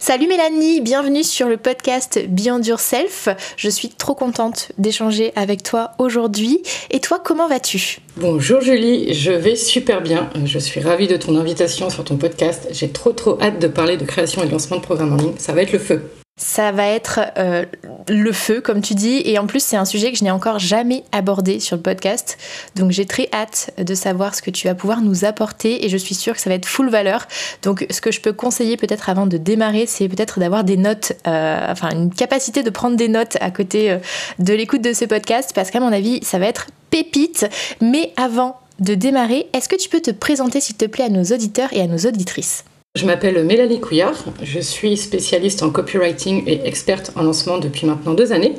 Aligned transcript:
Salut 0.00 0.26
Mélanie, 0.26 0.80
bienvenue 0.80 1.22
sur 1.22 1.48
le 1.48 1.56
podcast 1.56 2.20
Beyond 2.28 2.60
Yourself. 2.62 3.28
Je 3.56 3.70
suis 3.70 3.88
trop 3.88 4.14
contente 4.14 4.72
d'échanger 4.76 5.32
avec 5.36 5.62
toi 5.62 5.92
aujourd'hui. 5.98 6.62
Et 6.90 7.00
toi, 7.00 7.20
comment 7.24 7.48
vas-tu? 7.48 8.00
Bonjour 8.16 8.60
Julie, 8.60 9.14
je 9.14 9.30
vais 9.30 9.56
super 9.56 10.02
bien. 10.02 10.28
Je 10.44 10.58
suis 10.58 10.80
ravie 10.80 11.06
de 11.06 11.16
ton 11.16 11.38
invitation 11.38 11.88
sur 11.90 12.04
ton 12.04 12.16
podcast. 12.16 12.68
J'ai 12.72 12.90
trop 12.90 13.12
trop 13.12 13.40
hâte 13.40 13.60
de 13.60 13.68
parler 13.68 13.96
de 13.96 14.04
création 14.04 14.42
et 14.42 14.48
lancement 14.48 14.76
de 14.76 14.82
programmes 14.82 15.12
en 15.12 15.16
ligne. 15.16 15.34
Ça 15.38 15.52
va 15.52 15.62
être 15.62 15.72
le 15.72 15.78
feu. 15.78 16.02
Ça 16.36 16.72
va 16.72 16.88
être 16.88 17.20
euh, 17.38 17.64
le 18.08 18.32
feu, 18.32 18.60
comme 18.60 18.80
tu 18.80 18.94
dis, 18.94 19.22
et 19.24 19.38
en 19.38 19.46
plus 19.46 19.62
c'est 19.62 19.76
un 19.76 19.84
sujet 19.84 20.10
que 20.10 20.18
je 20.18 20.24
n'ai 20.24 20.32
encore 20.32 20.58
jamais 20.58 21.04
abordé 21.12 21.60
sur 21.60 21.76
le 21.76 21.82
podcast. 21.82 22.38
Donc 22.74 22.90
j'ai 22.90 23.06
très 23.06 23.28
hâte 23.32 23.70
de 23.78 23.94
savoir 23.94 24.34
ce 24.34 24.42
que 24.42 24.50
tu 24.50 24.66
vas 24.66 24.74
pouvoir 24.74 25.00
nous 25.00 25.24
apporter, 25.24 25.84
et 25.84 25.88
je 25.88 25.96
suis 25.96 26.16
sûre 26.16 26.34
que 26.34 26.40
ça 26.40 26.50
va 26.50 26.56
être 26.56 26.66
full 26.66 26.90
valeur. 26.90 27.28
Donc 27.62 27.86
ce 27.88 28.00
que 28.00 28.10
je 28.10 28.20
peux 28.20 28.32
conseiller 28.32 28.76
peut-être 28.76 29.08
avant 29.10 29.28
de 29.28 29.36
démarrer, 29.36 29.86
c'est 29.86 30.08
peut-être 30.08 30.40
d'avoir 30.40 30.64
des 30.64 30.76
notes, 30.76 31.12
euh, 31.28 31.70
enfin 31.70 31.90
une 31.90 32.12
capacité 32.12 32.64
de 32.64 32.70
prendre 32.70 32.96
des 32.96 33.08
notes 33.08 33.36
à 33.40 33.52
côté 33.52 33.92
euh, 33.92 33.98
de 34.40 34.54
l'écoute 34.54 34.82
de 34.82 34.92
ce 34.92 35.04
podcast, 35.04 35.52
parce 35.54 35.70
qu'à 35.70 35.78
mon 35.78 35.92
avis 35.92 36.18
ça 36.24 36.40
va 36.40 36.46
être 36.46 36.66
pépite. 36.90 37.46
Mais 37.80 38.12
avant 38.16 38.58
de 38.80 38.96
démarrer, 38.96 39.46
est-ce 39.52 39.68
que 39.68 39.76
tu 39.76 39.88
peux 39.88 40.00
te 40.00 40.10
présenter 40.10 40.60
s'il 40.60 40.76
te 40.76 40.86
plaît 40.86 41.04
à 41.04 41.10
nos 41.10 41.22
auditeurs 41.22 41.72
et 41.72 41.80
à 41.80 41.86
nos 41.86 41.98
auditrices? 41.98 42.64
Je 42.96 43.06
m'appelle 43.06 43.44
Mélanie 43.44 43.80
Couillard, 43.80 44.14
je 44.40 44.60
suis 44.60 44.96
spécialiste 44.96 45.64
en 45.64 45.70
copywriting 45.70 46.44
et 46.46 46.64
experte 46.64 47.10
en 47.16 47.24
lancement 47.24 47.58
depuis 47.58 47.88
maintenant 47.88 48.14
deux 48.14 48.32
années. 48.32 48.54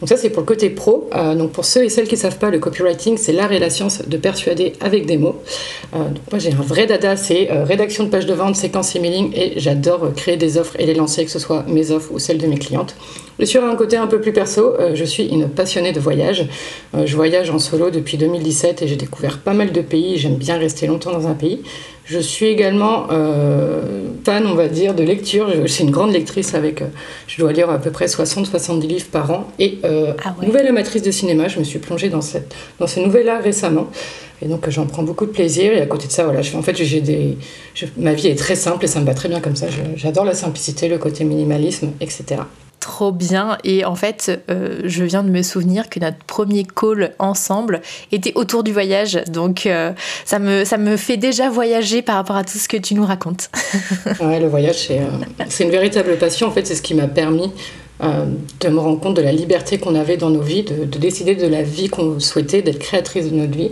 Donc 0.00 0.08
ça 0.08 0.16
c'est 0.16 0.28
pour 0.28 0.40
le 0.40 0.46
côté 0.46 0.70
pro. 0.70 1.08
Euh, 1.14 1.36
donc 1.36 1.52
pour 1.52 1.64
ceux 1.64 1.84
et 1.84 1.88
celles 1.88 2.08
qui 2.08 2.16
ne 2.16 2.18
savent 2.18 2.38
pas, 2.38 2.50
le 2.50 2.58
copywriting 2.58 3.16
c'est 3.16 3.32
l'art 3.32 3.52
et 3.52 3.60
la 3.60 3.70
science 3.70 4.02
de 4.04 4.16
persuader 4.16 4.72
avec 4.80 5.06
des 5.06 5.18
mots. 5.18 5.36
Euh, 5.94 5.98
moi 6.32 6.40
j'ai 6.40 6.52
un 6.52 6.62
vrai 6.62 6.86
dada, 6.86 7.14
c'est 7.16 7.48
euh, 7.52 7.62
rédaction 7.62 8.02
de 8.02 8.08
pages 8.08 8.26
de 8.26 8.34
vente, 8.34 8.56
séquence 8.56 8.96
emailing 8.96 9.30
et 9.36 9.60
j'adore 9.60 10.12
créer 10.16 10.36
des 10.36 10.58
offres 10.58 10.74
et 10.80 10.86
les 10.86 10.94
lancer, 10.94 11.24
que 11.24 11.30
ce 11.30 11.38
soit 11.38 11.62
mes 11.68 11.92
offres 11.92 12.10
ou 12.10 12.18
celles 12.18 12.38
de 12.38 12.48
mes 12.48 12.58
clientes. 12.58 12.96
Et 13.38 13.46
sur 13.46 13.62
un 13.62 13.76
côté 13.76 13.96
un 13.96 14.08
peu 14.08 14.20
plus 14.20 14.32
perso, 14.32 14.72
je 14.94 15.04
suis 15.04 15.26
une 15.26 15.48
passionnée 15.48 15.92
de 15.92 16.00
voyage. 16.00 16.46
je 17.04 17.14
voyage 17.14 17.50
en 17.50 17.58
solo 17.58 17.90
depuis 17.90 18.16
2017 18.16 18.80
et 18.80 18.88
j'ai 18.88 18.96
découvert 18.96 19.40
pas 19.40 19.52
mal 19.52 19.72
de 19.72 19.82
pays. 19.82 20.16
J'aime 20.16 20.36
bien 20.36 20.56
rester 20.56 20.86
longtemps 20.86 21.12
dans 21.12 21.26
un 21.28 21.34
pays. 21.34 21.60
Je 22.06 22.20
suis 22.20 22.46
également 22.46 23.08
euh, 23.10 24.10
fan, 24.24 24.46
on 24.46 24.54
va 24.54 24.68
dire, 24.68 24.94
de 24.94 25.02
lecture. 25.02 25.50
Je, 25.52 25.66
suis 25.66 25.82
une 25.82 25.90
grande 25.90 26.12
lectrice 26.12 26.54
avec, 26.54 26.80
euh, 26.80 26.86
je 27.26 27.36
dois 27.38 27.52
lire 27.52 27.68
à 27.68 27.78
peu 27.78 27.90
près 27.90 28.06
60-70 28.06 28.86
livres 28.86 29.06
par 29.10 29.30
an. 29.32 29.48
Et 29.58 29.78
euh, 29.84 30.12
ah 30.24 30.34
nouvelle 30.40 30.68
amatrice 30.68 31.02
de 31.02 31.10
cinéma, 31.10 31.48
je 31.48 31.58
me 31.58 31.64
suis 31.64 31.80
plongée 31.80 32.08
dans, 32.08 32.20
cette, 32.20 32.54
dans 32.78 32.86
ce 32.86 33.00
nouvel-art 33.00 33.42
récemment. 33.42 33.88
Et 34.40 34.46
donc 34.46 34.70
j'en 34.70 34.86
prends 34.86 35.02
beaucoup 35.02 35.26
de 35.26 35.32
plaisir. 35.32 35.72
Et 35.72 35.80
à 35.80 35.86
côté 35.86 36.06
de 36.06 36.12
ça, 36.12 36.22
voilà, 36.22 36.42
je, 36.42 36.56
en 36.56 36.62
fait, 36.62 36.76
j'ai 36.76 37.00
des, 37.00 37.38
ma 37.96 38.12
vie 38.12 38.28
est 38.28 38.38
très 38.38 38.54
simple 38.54 38.84
et 38.84 38.88
ça 38.88 39.00
me 39.00 39.06
va 39.06 39.14
très 39.14 39.28
bien 39.28 39.40
comme 39.40 39.56
ça. 39.56 39.66
J'adore 39.96 40.24
la 40.24 40.34
simplicité, 40.34 40.86
le 40.86 40.98
côté 40.98 41.24
minimalisme, 41.24 41.90
etc 42.00 42.42
trop 42.86 43.10
bien. 43.10 43.58
Et 43.64 43.84
en 43.84 43.96
fait, 43.96 44.40
euh, 44.48 44.82
je 44.84 45.02
viens 45.02 45.24
de 45.24 45.28
me 45.28 45.42
souvenir 45.42 45.90
que 45.90 45.98
notre 45.98 46.18
premier 46.18 46.64
call 46.64 47.14
ensemble 47.18 47.80
était 48.12 48.32
autour 48.36 48.62
du 48.62 48.72
voyage. 48.72 49.18
Donc, 49.26 49.66
euh, 49.66 49.90
ça, 50.24 50.38
me, 50.38 50.64
ça 50.64 50.78
me 50.78 50.96
fait 50.96 51.16
déjà 51.16 51.50
voyager 51.50 52.00
par 52.00 52.14
rapport 52.14 52.36
à 52.36 52.44
tout 52.44 52.58
ce 52.58 52.68
que 52.68 52.76
tu 52.76 52.94
nous 52.94 53.04
racontes. 53.04 53.50
ouais, 54.20 54.38
le 54.38 54.46
voyage, 54.46 54.86
euh, 54.92 55.04
c'est 55.48 55.64
une 55.64 55.70
véritable 55.70 56.16
passion. 56.16 56.46
En 56.46 56.52
fait, 56.52 56.64
c'est 56.64 56.76
ce 56.76 56.82
qui 56.82 56.94
m'a 56.94 57.08
permis 57.08 57.50
de 58.60 58.68
me 58.68 58.78
rendre 58.78 59.00
compte 59.00 59.16
de 59.16 59.22
la 59.22 59.32
liberté 59.32 59.78
qu'on 59.78 59.94
avait 59.94 60.18
dans 60.18 60.28
nos 60.28 60.42
vies, 60.42 60.62
de, 60.62 60.84
décider 60.98 61.34
de 61.34 61.46
la 61.46 61.62
vie 61.62 61.88
qu'on 61.88 62.20
souhaitait, 62.20 62.60
d'être 62.60 62.78
créatrice 62.78 63.30
de 63.30 63.34
notre 63.34 63.56
vie. 63.56 63.70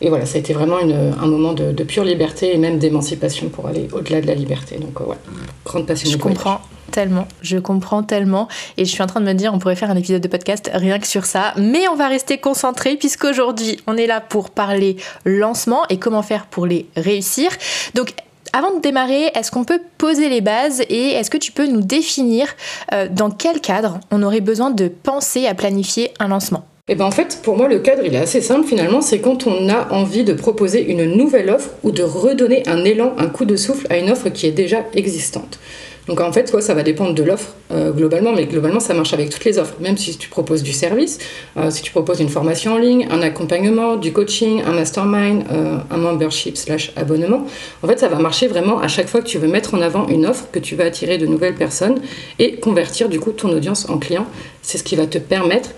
Et 0.00 0.08
voilà, 0.10 0.26
ça 0.26 0.36
a 0.36 0.38
été 0.38 0.52
vraiment 0.52 0.76
un 0.78 1.26
moment 1.26 1.52
de, 1.52 1.82
pure 1.82 2.04
liberté 2.04 2.54
et 2.54 2.56
même 2.56 2.78
d'émancipation 2.78 3.48
pour 3.48 3.66
aller 3.66 3.88
au-delà 3.92 4.20
de 4.20 4.28
la 4.28 4.34
liberté. 4.34 4.78
Donc, 4.78 5.00
ouais, 5.00 5.16
grande 5.64 5.86
passion. 5.86 6.08
Je 6.08 6.16
comprends 6.16 6.60
tellement, 6.94 7.26
je 7.42 7.58
comprends 7.58 8.04
tellement. 8.04 8.46
Et 8.76 8.84
je 8.84 8.90
suis 8.90 9.02
en 9.02 9.08
train 9.08 9.20
de 9.20 9.26
me 9.26 9.32
dire, 9.32 9.52
on 9.52 9.58
pourrait 9.58 9.74
faire 9.74 9.90
un 9.90 9.96
épisode 9.96 10.22
de 10.22 10.28
podcast 10.28 10.70
rien 10.72 11.00
que 11.00 11.08
sur 11.08 11.26
ça. 11.26 11.52
Mais 11.56 11.88
on 11.88 11.96
va 11.96 12.06
rester 12.06 12.38
concentré 12.38 12.94
puisqu'aujourd'hui, 12.94 13.80
on 13.88 13.96
est 13.96 14.06
là 14.06 14.20
pour 14.20 14.50
parler 14.50 14.96
lancement 15.24 15.82
et 15.90 15.98
comment 15.98 16.22
faire 16.22 16.46
pour 16.46 16.66
les 16.66 16.86
réussir. 16.96 17.50
Donc, 17.94 18.14
avant 18.52 18.76
de 18.76 18.80
démarrer, 18.80 19.32
est-ce 19.34 19.50
qu'on 19.50 19.64
peut 19.64 19.80
poser 19.98 20.28
les 20.28 20.40
bases 20.40 20.82
et 20.88 21.08
est-ce 21.10 21.30
que 21.30 21.36
tu 21.36 21.50
peux 21.50 21.66
nous 21.66 21.80
définir 21.80 22.46
euh, 22.92 23.08
dans 23.10 23.30
quel 23.30 23.60
cadre 23.60 23.98
on 24.12 24.22
aurait 24.22 24.40
besoin 24.40 24.70
de 24.70 24.86
penser 24.86 25.48
à 25.48 25.54
planifier 25.54 26.12
un 26.20 26.28
lancement? 26.28 26.64
Eh 26.86 26.94
ben 26.94 27.06
en 27.06 27.10
fait, 27.10 27.40
pour 27.42 27.56
moi, 27.56 27.66
le 27.66 27.80
cadre, 27.80 28.02
il 28.04 28.14
est 28.14 28.18
assez 28.18 28.40
simple 28.40 28.68
finalement. 28.68 29.00
C'est 29.00 29.18
quand 29.18 29.48
on 29.48 29.68
a 29.68 29.90
envie 29.90 30.22
de 30.22 30.34
proposer 30.34 30.84
une 30.86 31.16
nouvelle 31.16 31.50
offre 31.50 31.70
ou 31.82 31.90
de 31.90 32.04
redonner 32.04 32.62
un 32.68 32.84
élan, 32.84 33.14
un 33.18 33.26
coup 33.26 33.46
de 33.46 33.56
souffle 33.56 33.86
à 33.90 33.96
une 33.96 34.10
offre 34.10 34.28
qui 34.28 34.46
est 34.46 34.52
déjà 34.52 34.84
existante. 34.94 35.58
Donc 36.06 36.20
en 36.20 36.32
fait, 36.32 36.48
ça 36.60 36.74
va 36.74 36.82
dépendre 36.82 37.14
de 37.14 37.22
l'offre 37.22 37.54
euh, 37.72 37.90
globalement, 37.90 38.32
mais 38.32 38.44
globalement, 38.44 38.80
ça 38.80 38.92
marche 38.92 39.14
avec 39.14 39.30
toutes 39.30 39.44
les 39.44 39.58
offres. 39.58 39.74
Même 39.80 39.96
si 39.96 40.16
tu 40.18 40.28
proposes 40.28 40.62
du 40.62 40.72
service, 40.72 41.18
euh, 41.56 41.70
si 41.70 41.82
tu 41.82 41.90
proposes 41.90 42.20
une 42.20 42.28
formation 42.28 42.74
en 42.74 42.78
ligne, 42.78 43.08
un 43.10 43.22
accompagnement, 43.22 43.96
du 43.96 44.12
coaching, 44.12 44.62
un 44.66 44.72
mastermind, 44.72 45.44
euh, 45.50 45.78
un 45.90 45.96
membership 45.96 46.56
slash 46.56 46.92
abonnement, 46.96 47.46
en 47.82 47.88
fait, 47.88 47.98
ça 47.98 48.08
va 48.08 48.18
marcher 48.18 48.48
vraiment 48.48 48.80
à 48.80 48.88
chaque 48.88 49.08
fois 49.08 49.22
que 49.22 49.26
tu 49.26 49.38
veux 49.38 49.48
mettre 49.48 49.74
en 49.74 49.80
avant 49.80 50.06
une 50.08 50.26
offre, 50.26 50.44
que 50.52 50.58
tu 50.58 50.76
vas 50.76 50.84
attirer 50.84 51.16
de 51.16 51.26
nouvelles 51.26 51.54
personnes 51.54 52.00
et 52.38 52.56
convertir 52.56 53.08
du 53.08 53.18
coup 53.18 53.32
ton 53.32 53.48
audience 53.50 53.88
en 53.88 53.98
client. 53.98 54.26
C'est 54.60 54.78
ce 54.78 54.84
qui 54.84 54.96
va 54.96 55.06
te 55.06 55.18
permettre 55.18 55.70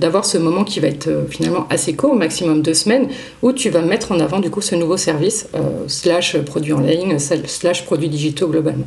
d'avoir 0.00 0.24
ce 0.24 0.38
moment 0.38 0.64
qui 0.64 0.80
va 0.80 0.88
être 0.88 1.08
euh, 1.08 1.26
finalement 1.28 1.66
assez 1.70 1.94
court, 1.94 2.16
maximum 2.16 2.62
deux 2.62 2.74
semaines, 2.74 3.08
où 3.42 3.52
tu 3.52 3.70
vas 3.70 3.82
mettre 3.82 4.12
en 4.12 4.18
avant 4.18 4.40
du 4.40 4.50
coup 4.50 4.62
ce 4.62 4.74
nouveau 4.74 4.96
service, 4.96 5.48
euh, 5.54 5.84
slash 5.86 6.38
produit 6.38 6.72
en 6.72 6.80
ligne, 6.80 7.18
slash 7.18 7.84
produits 7.84 8.08
digitaux 8.08 8.48
globalement. 8.48 8.86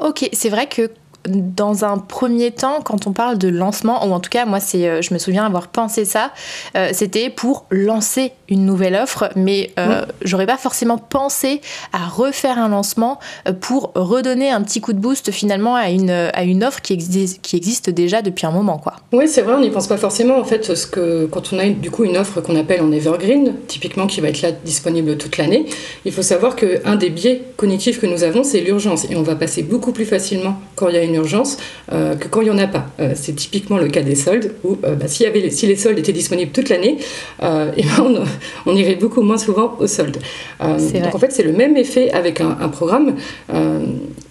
Ok, 0.00 0.28
c'est 0.32 0.50
vrai 0.50 0.66
que 0.66 0.90
dans 1.28 1.84
un 1.84 1.98
premier 1.98 2.50
temps, 2.50 2.80
quand 2.82 3.06
on 3.06 3.12
parle 3.12 3.38
de 3.38 3.48
lancement, 3.48 4.06
ou 4.06 4.12
en 4.12 4.20
tout 4.20 4.30
cas, 4.30 4.46
moi, 4.46 4.60
c'est, 4.60 4.88
euh, 4.88 5.02
je 5.02 5.12
me 5.14 5.18
souviens 5.18 5.44
avoir 5.44 5.68
pensé 5.68 6.04
ça, 6.04 6.32
euh, 6.76 6.90
c'était 6.92 7.30
pour 7.30 7.66
lancer 7.70 8.32
une 8.48 8.64
nouvelle 8.64 8.94
offre, 8.94 9.30
mais 9.36 9.70
euh, 9.78 10.04
j'aurais 10.22 10.46
pas 10.46 10.56
forcément 10.56 10.98
pensé 10.98 11.60
à 11.92 12.06
refaire 12.06 12.58
un 12.58 12.68
lancement 12.68 13.18
pour 13.60 13.92
redonner 13.94 14.50
un 14.50 14.62
petit 14.62 14.80
coup 14.80 14.92
de 14.92 14.98
boost 14.98 15.30
finalement 15.30 15.74
à 15.74 15.90
une, 15.90 16.10
à 16.10 16.42
une 16.44 16.64
offre 16.64 16.80
qui, 16.80 16.94
existe, 16.94 17.42
qui 17.42 17.56
existe 17.56 17.90
déjà 17.90 18.22
depuis 18.22 18.46
un 18.46 18.50
moment. 18.50 18.78
Quoi. 18.78 18.94
Oui, 19.12 19.28
c'est 19.28 19.42
vrai, 19.42 19.54
on 19.54 19.60
n'y 19.60 19.70
pense 19.70 19.86
pas 19.86 19.98
forcément. 19.98 20.38
En 20.38 20.44
fait, 20.44 20.74
ce 20.74 20.86
que, 20.86 21.26
quand 21.26 21.52
on 21.52 21.58
a 21.58 21.66
du 21.66 21.90
coup 21.90 22.04
une 22.04 22.16
offre 22.16 22.40
qu'on 22.40 22.56
appelle 22.56 22.80
en 22.80 22.90
evergreen, 22.90 23.54
typiquement 23.66 24.06
qui 24.06 24.20
va 24.20 24.28
être 24.28 24.40
là 24.40 24.52
disponible 24.52 25.18
toute 25.18 25.36
l'année, 25.36 25.66
il 26.04 26.12
faut 26.12 26.22
savoir 26.22 26.56
qu'un 26.56 26.96
des 26.96 27.10
biais 27.10 27.42
cognitifs 27.56 28.00
que 28.00 28.06
nous 28.06 28.24
avons, 28.24 28.44
c'est 28.44 28.60
l'urgence. 28.60 29.06
Et 29.10 29.16
on 29.16 29.22
va 29.22 29.34
passer 29.34 29.62
beaucoup 29.62 29.92
plus 29.92 30.06
facilement 30.06 30.58
quand 30.74 30.88
il 30.88 30.94
y 30.94 30.98
a 30.98 31.02
une 31.02 31.17
urgence 31.18 31.58
euh, 31.92 32.16
que 32.16 32.28
quand 32.28 32.40
il 32.40 32.44
n'y 32.44 32.50
en 32.50 32.58
a 32.58 32.66
pas. 32.66 32.86
Euh, 33.00 33.12
c'est 33.14 33.34
typiquement 33.34 33.78
le 33.78 33.88
cas 33.88 34.02
des 34.02 34.14
soldes, 34.14 34.54
où 34.64 34.78
euh, 34.84 34.94
bah, 34.94 35.06
y 35.20 35.26
avait, 35.26 35.50
si 35.50 35.66
les 35.66 35.76
soldes 35.76 35.98
étaient 35.98 36.12
disponibles 36.12 36.52
toute 36.52 36.68
l'année, 36.68 36.98
et 37.42 37.82
ben, 37.82 38.24
on, 38.66 38.74
irait 38.74 38.96
beaucoup 38.96 39.22
moins 39.22 39.38
souvent 39.38 39.76
aux 39.78 39.86
soldes. 39.86 40.18
donc 40.60 41.14
en 41.14 41.18
fait, 41.18 41.32
c'est 41.32 41.42
le 41.42 41.52
même 41.52 41.76
effet 41.76 42.10
avec 42.10 42.40
un, 42.40 42.56
un 42.60 42.68
programme 42.68 43.14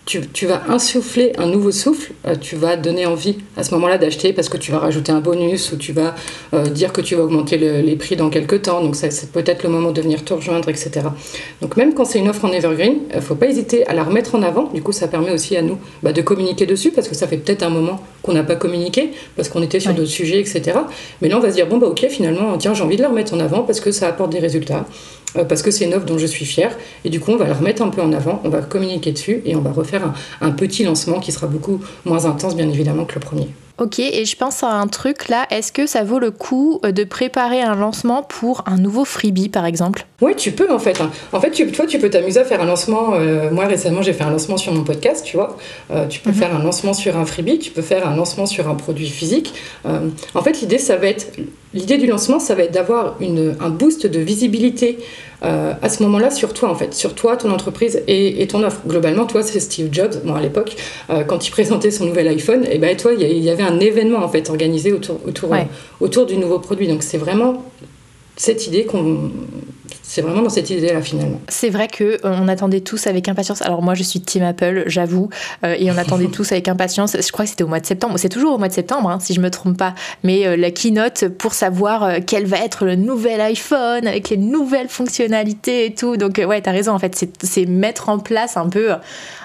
tu, 0.07 0.45
vas 0.45 0.63
insuffler 0.69 1.33
un 1.37 1.47
nouveau 1.47 1.71
souffle, 1.71 2.13
euh, 2.25 2.35
tu 2.39 2.55
vas 2.55 2.77
donner 2.77 3.05
envie 3.05 3.39
à 3.57 3.63
ce 3.63 3.73
moment-là 3.73 3.97
d'acheter 3.97 4.31
parce 4.31 4.47
que 4.47 4.55
tu 4.55 4.71
vas 4.71 4.79
rajouter 4.79 5.11
un 5.11 5.19
bonus 5.19 5.73
ou 5.73 5.75
tu 5.75 5.91
vas 5.91 6.15
euh, 6.53 6.63
dire 6.67 6.93
que 6.93 7.01
tu 7.01 7.15
vas 7.15 7.23
augmenter 7.23 7.57
les 7.57 7.95
prix 7.97 8.15
dans 8.15 8.29
quelques 8.29 8.61
temps, 8.61 8.81
donc 8.81 8.95
c'est 8.95 9.31
peut-être 9.31 9.63
le 9.63 9.69
moment 9.69 9.91
de 9.91 10.01
venir 10.01 10.23
te 10.23 10.33
rejoindre, 10.33 10.69
etc. 10.69 11.07
Donc 11.61 11.75
même 11.75 11.93
quand 11.93 12.05
c'est 12.05 12.19
une 12.19 12.29
offre 12.29 12.45
en 12.45 12.51
evergreen, 12.53 12.99
il 13.09 13.17
ne 13.17 13.21
faut 13.21 13.35
pas 13.35 13.47
hésiter 13.47 13.85
à 13.87 13.93
la 13.93 14.03
remettre 14.03 14.35
en 14.35 14.43
avant, 14.43 14.71
du 14.73 14.81
coup 14.81 14.93
ça 14.93 15.09
permet 15.09 15.31
aussi 15.31 15.57
à 15.57 15.61
nous 15.61 15.77
bah, 16.03 16.13
de 16.13 16.21
communiquer 16.21 16.65
dessus 16.65 16.91
parce 16.91 17.09
que 17.09 17.15
ça 17.15 17.27
fait 17.27 17.37
peut-être 17.37 17.63
un 17.63 17.69
moment 17.69 18.01
qu'on 18.23 18.33
n'a 18.33 18.43
pas 18.43 18.55
communiqué 18.55 19.11
parce 19.35 19.49
qu'on 19.49 19.61
était 19.61 19.81
sur 19.81 19.93
d'autres 19.93 20.09
sujets, 20.09 20.39
etc. 20.39 20.79
Mais 21.21 21.27
là 21.27 21.37
on 21.37 21.41
va 21.41 21.49
se 21.49 21.55
dire, 21.55 21.67
bon 21.67 21.79
bah 21.79 21.87
ok 21.87 22.07
finalement, 22.09 22.57
tiens 22.57 22.73
j'ai 22.73 22.83
envie 22.83 22.97
de 22.97 23.01
la 23.01 23.09
remettre 23.09 23.33
en 23.33 23.39
avant 23.41 23.63
parce 23.63 23.81
que 23.81 23.91
ça 23.91 24.07
apporte 24.07 24.31
des 24.31 24.39
résultats. 24.39 24.85
Euh, 25.35 25.43
parce 25.43 25.61
que 25.61 25.71
c'est 25.71 25.85
une 25.85 25.93
offre 25.93 26.05
dont 26.05 26.17
je 26.17 26.25
suis 26.25 26.45
fière. 26.45 26.75
Et 27.03 27.09
du 27.09 27.19
coup, 27.19 27.31
on 27.31 27.37
va 27.37 27.47
la 27.47 27.53
remettre 27.53 27.81
un 27.81 27.89
peu 27.89 28.01
en 28.01 28.13
avant, 28.13 28.41
on 28.43 28.49
va 28.49 28.61
communiquer 28.61 29.11
dessus 29.11 29.41
et 29.45 29.55
on 29.55 29.61
va 29.61 29.71
refaire 29.71 30.13
un, 30.41 30.51
petit 30.51 30.83
lancement 30.83 31.19
qui 31.19 31.31
sera 31.31 31.47
beaucoup 31.47 31.81
moins 32.05 32.25
intense, 32.25 32.55
bien 32.55 32.69
évidemment, 32.69 33.05
que 33.05 33.15
le 33.15 33.19
premier. 33.19 33.47
Ok, 33.79 33.99
et 33.99 34.25
je 34.25 34.35
pense 34.35 34.63
à 34.63 34.71
un 34.71 34.87
truc 34.87 35.29
là, 35.29 35.45
est-ce 35.51 35.71
que 35.71 35.85
ça 35.85 36.03
vaut 36.03 36.17
le 36.17 36.31
coup 36.31 36.79
euh, 36.83 36.91
de 36.91 37.03
préparer 37.03 37.61
un 37.61 37.75
lancement 37.75 38.23
pour 38.23 38.63
un 38.65 38.77
nouveau 38.77 39.05
freebie 39.05 39.49
par 39.49 39.65
exemple? 39.65 40.07
Oui, 40.19 40.35
tu 40.35 40.51
peux 40.51 40.71
en 40.73 40.79
fait. 40.79 40.99
Hein. 40.99 41.11
En 41.31 41.39
fait, 41.39 41.51
tu, 41.51 41.71
toi, 41.71 41.85
tu 41.85 41.99
peux 41.99 42.09
t'amuser 42.09 42.39
à 42.39 42.43
faire 42.43 42.59
un 42.59 42.65
lancement. 42.65 43.13
Euh, 43.13 43.51
moi, 43.51 43.65
récemment, 43.65 44.01
j'ai 44.01 44.13
fait 44.13 44.23
un 44.23 44.31
lancement 44.31 44.57
sur 44.57 44.73
mon 44.73 44.83
podcast, 44.83 45.23
tu 45.23 45.37
vois. 45.37 45.57
tu 46.09 46.21
peux 46.21 46.31
mhm. 46.31 46.35
faire 46.35 46.55
un 46.55 46.63
lancement 46.63 46.93
sur 46.93 47.17
un 47.17 47.25
freebie, 47.25 47.59
tu 47.59 47.69
peux 47.69 47.83
faire 47.83 48.07
un 48.07 48.15
lancement 48.15 48.47
sur 48.47 48.67
un 48.67 48.73
produit 48.73 49.09
physique. 49.09 49.53
en 49.85 50.41
fait, 50.41 50.61
l'idée, 50.61 50.79
ça 50.79 50.95
va 50.95 51.07
être 51.07 51.27
l'idée 51.73 51.97
du 51.97 52.07
lancement, 52.07 52.39
ça 52.39 52.55
va 52.55 52.63
être 52.63 52.73
d'avoir 52.73 53.17
un 53.21 53.69
boost 53.69 54.07
de 54.07 54.19
visibilité 54.19 54.99
euh, 55.43 55.73
à 55.81 55.89
ce 55.89 56.01
moment-là 56.03 56.31
sur 56.31 56.53
toi 56.53 56.69
en 56.69 56.75
fait, 56.75 56.93
sur 56.93 57.13
toi, 57.13 57.37
ton 57.37 57.51
entreprise 57.51 58.01
et, 58.07 58.45
ton 58.47 58.63
offre. 58.63 58.81
Globalement, 58.87 59.25
toi, 59.25 59.43
c'est 59.43 59.59
Steve 59.59 59.89
Jobs. 59.91 60.15
Bon, 60.25 60.35
à 60.35 60.41
l'époque, 60.41 60.75
euh, 61.09 61.23
quand 61.23 61.47
il 61.47 61.51
présentait 61.51 61.91
son 61.91 62.05
nouvel 62.05 62.27
iPhone, 62.27 62.65
et 62.69 62.77
ben 62.77 62.95
toi, 62.95 63.11
il 63.13 63.43
y, 63.43 63.49
avait 63.49 63.63
un 63.63 63.79
événement 63.79 64.19
en 64.19 64.29
fait 64.29 64.49
organisé 64.49 64.91
autour 64.93 65.19
autour, 65.27 65.55
autour 65.99 66.25
du 66.25 66.37
nouveau 66.37 66.59
produit. 66.59 66.87
Donc 66.87 67.03
c'est 67.03 67.17
vraiment 67.17 67.63
cette 68.35 68.67
idée 68.67 68.85
qu'on 68.85 69.31
c'est 70.07 70.21
vraiment 70.21 70.41
dans 70.41 70.49
cette 70.49 70.69
idée-là 70.69 71.01
finalement. 71.01 71.41
C'est 71.49 71.69
vrai 71.69 71.89
que 71.89 72.03
euh, 72.03 72.17
on 72.23 72.47
attendait 72.47 72.79
tous 72.79 73.07
avec 73.07 73.27
impatience. 73.27 73.61
Alors 73.61 73.81
moi 73.81 73.93
je 73.93 74.03
suis 74.03 74.21
Team 74.21 74.41
Apple, 74.41 74.83
j'avoue, 74.87 75.29
euh, 75.65 75.75
et 75.77 75.91
on 75.91 75.97
attendait 75.97 76.27
tous 76.31 76.53
avec 76.53 76.69
impatience. 76.69 77.17
Je 77.19 77.31
crois 77.33 77.43
que 77.43 77.49
c'était 77.49 77.65
au 77.65 77.67
mois 77.67 77.81
de 77.81 77.85
septembre. 77.85 78.15
C'est 78.17 78.29
toujours 78.29 78.53
au 78.53 78.57
mois 78.57 78.69
de 78.69 78.73
septembre, 78.73 79.09
hein, 79.09 79.19
si 79.19 79.33
je 79.33 79.41
me 79.41 79.51
trompe 79.51 79.77
pas. 79.77 79.95
Mais 80.23 80.47
euh, 80.47 80.55
la 80.55 80.71
keynote 80.71 81.27
pour 81.27 81.53
savoir 81.53 82.21
quel 82.25 82.45
va 82.45 82.57
être 82.59 82.85
le 82.85 82.95
nouvel 82.95 83.41
iPhone 83.41 84.07
avec 84.07 84.29
les 84.29 84.37
nouvelles 84.37 84.87
fonctionnalités 84.87 85.87
et 85.87 85.93
tout. 85.93 86.15
Donc 86.15 86.41
ouais, 86.43 86.61
t'as 86.61 86.71
raison. 86.71 86.93
En 86.93 86.99
fait, 86.99 87.27
c'est 87.43 87.65
mettre 87.65 88.07
en 88.07 88.17
place 88.17 88.55
un 88.55 88.69
peu 88.69 88.93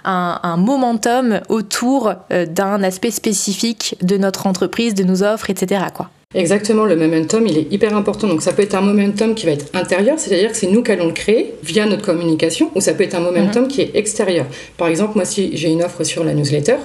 un, 0.04 0.38
un 0.44 0.56
momentum 0.56 1.40
autour 1.48 2.14
d'un 2.30 2.84
aspect 2.84 3.10
spécifique 3.10 3.96
de 4.00 4.16
notre 4.16 4.46
entreprise, 4.46 4.94
de 4.94 5.02
nos 5.02 5.24
offres, 5.24 5.50
etc. 5.50 5.86
Quoi. 5.92 6.08
Exactement, 6.34 6.86
le 6.86 6.96
momentum, 6.96 7.46
il 7.46 7.58
est 7.58 7.72
hyper 7.72 7.94
important. 7.94 8.26
Donc 8.26 8.42
ça 8.42 8.52
peut 8.52 8.62
être 8.62 8.74
un 8.74 8.80
momentum 8.80 9.34
qui 9.34 9.46
va 9.46 9.52
être 9.52 9.66
intérieur, 9.74 10.18
c'est-à-dire 10.18 10.50
que 10.50 10.56
c'est 10.56 10.68
nous 10.68 10.82
qui 10.82 10.90
allons 10.90 11.06
le 11.06 11.12
créer 11.12 11.54
via 11.62 11.84
notre 11.84 12.04
communication, 12.04 12.70
ou 12.74 12.80
ça 12.80 12.94
peut 12.94 13.04
être 13.04 13.14
un 13.14 13.20
momentum 13.20 13.64
mhm. 13.64 13.68
qui 13.68 13.82
est 13.82 13.90
extérieur. 13.94 14.46
Par 14.78 14.88
exemple, 14.88 15.12
moi, 15.14 15.24
si 15.24 15.56
j'ai 15.56 15.68
une 15.68 15.82
offre 15.82 16.04
sur 16.04 16.24
la 16.24 16.32
newsletter, 16.32 16.76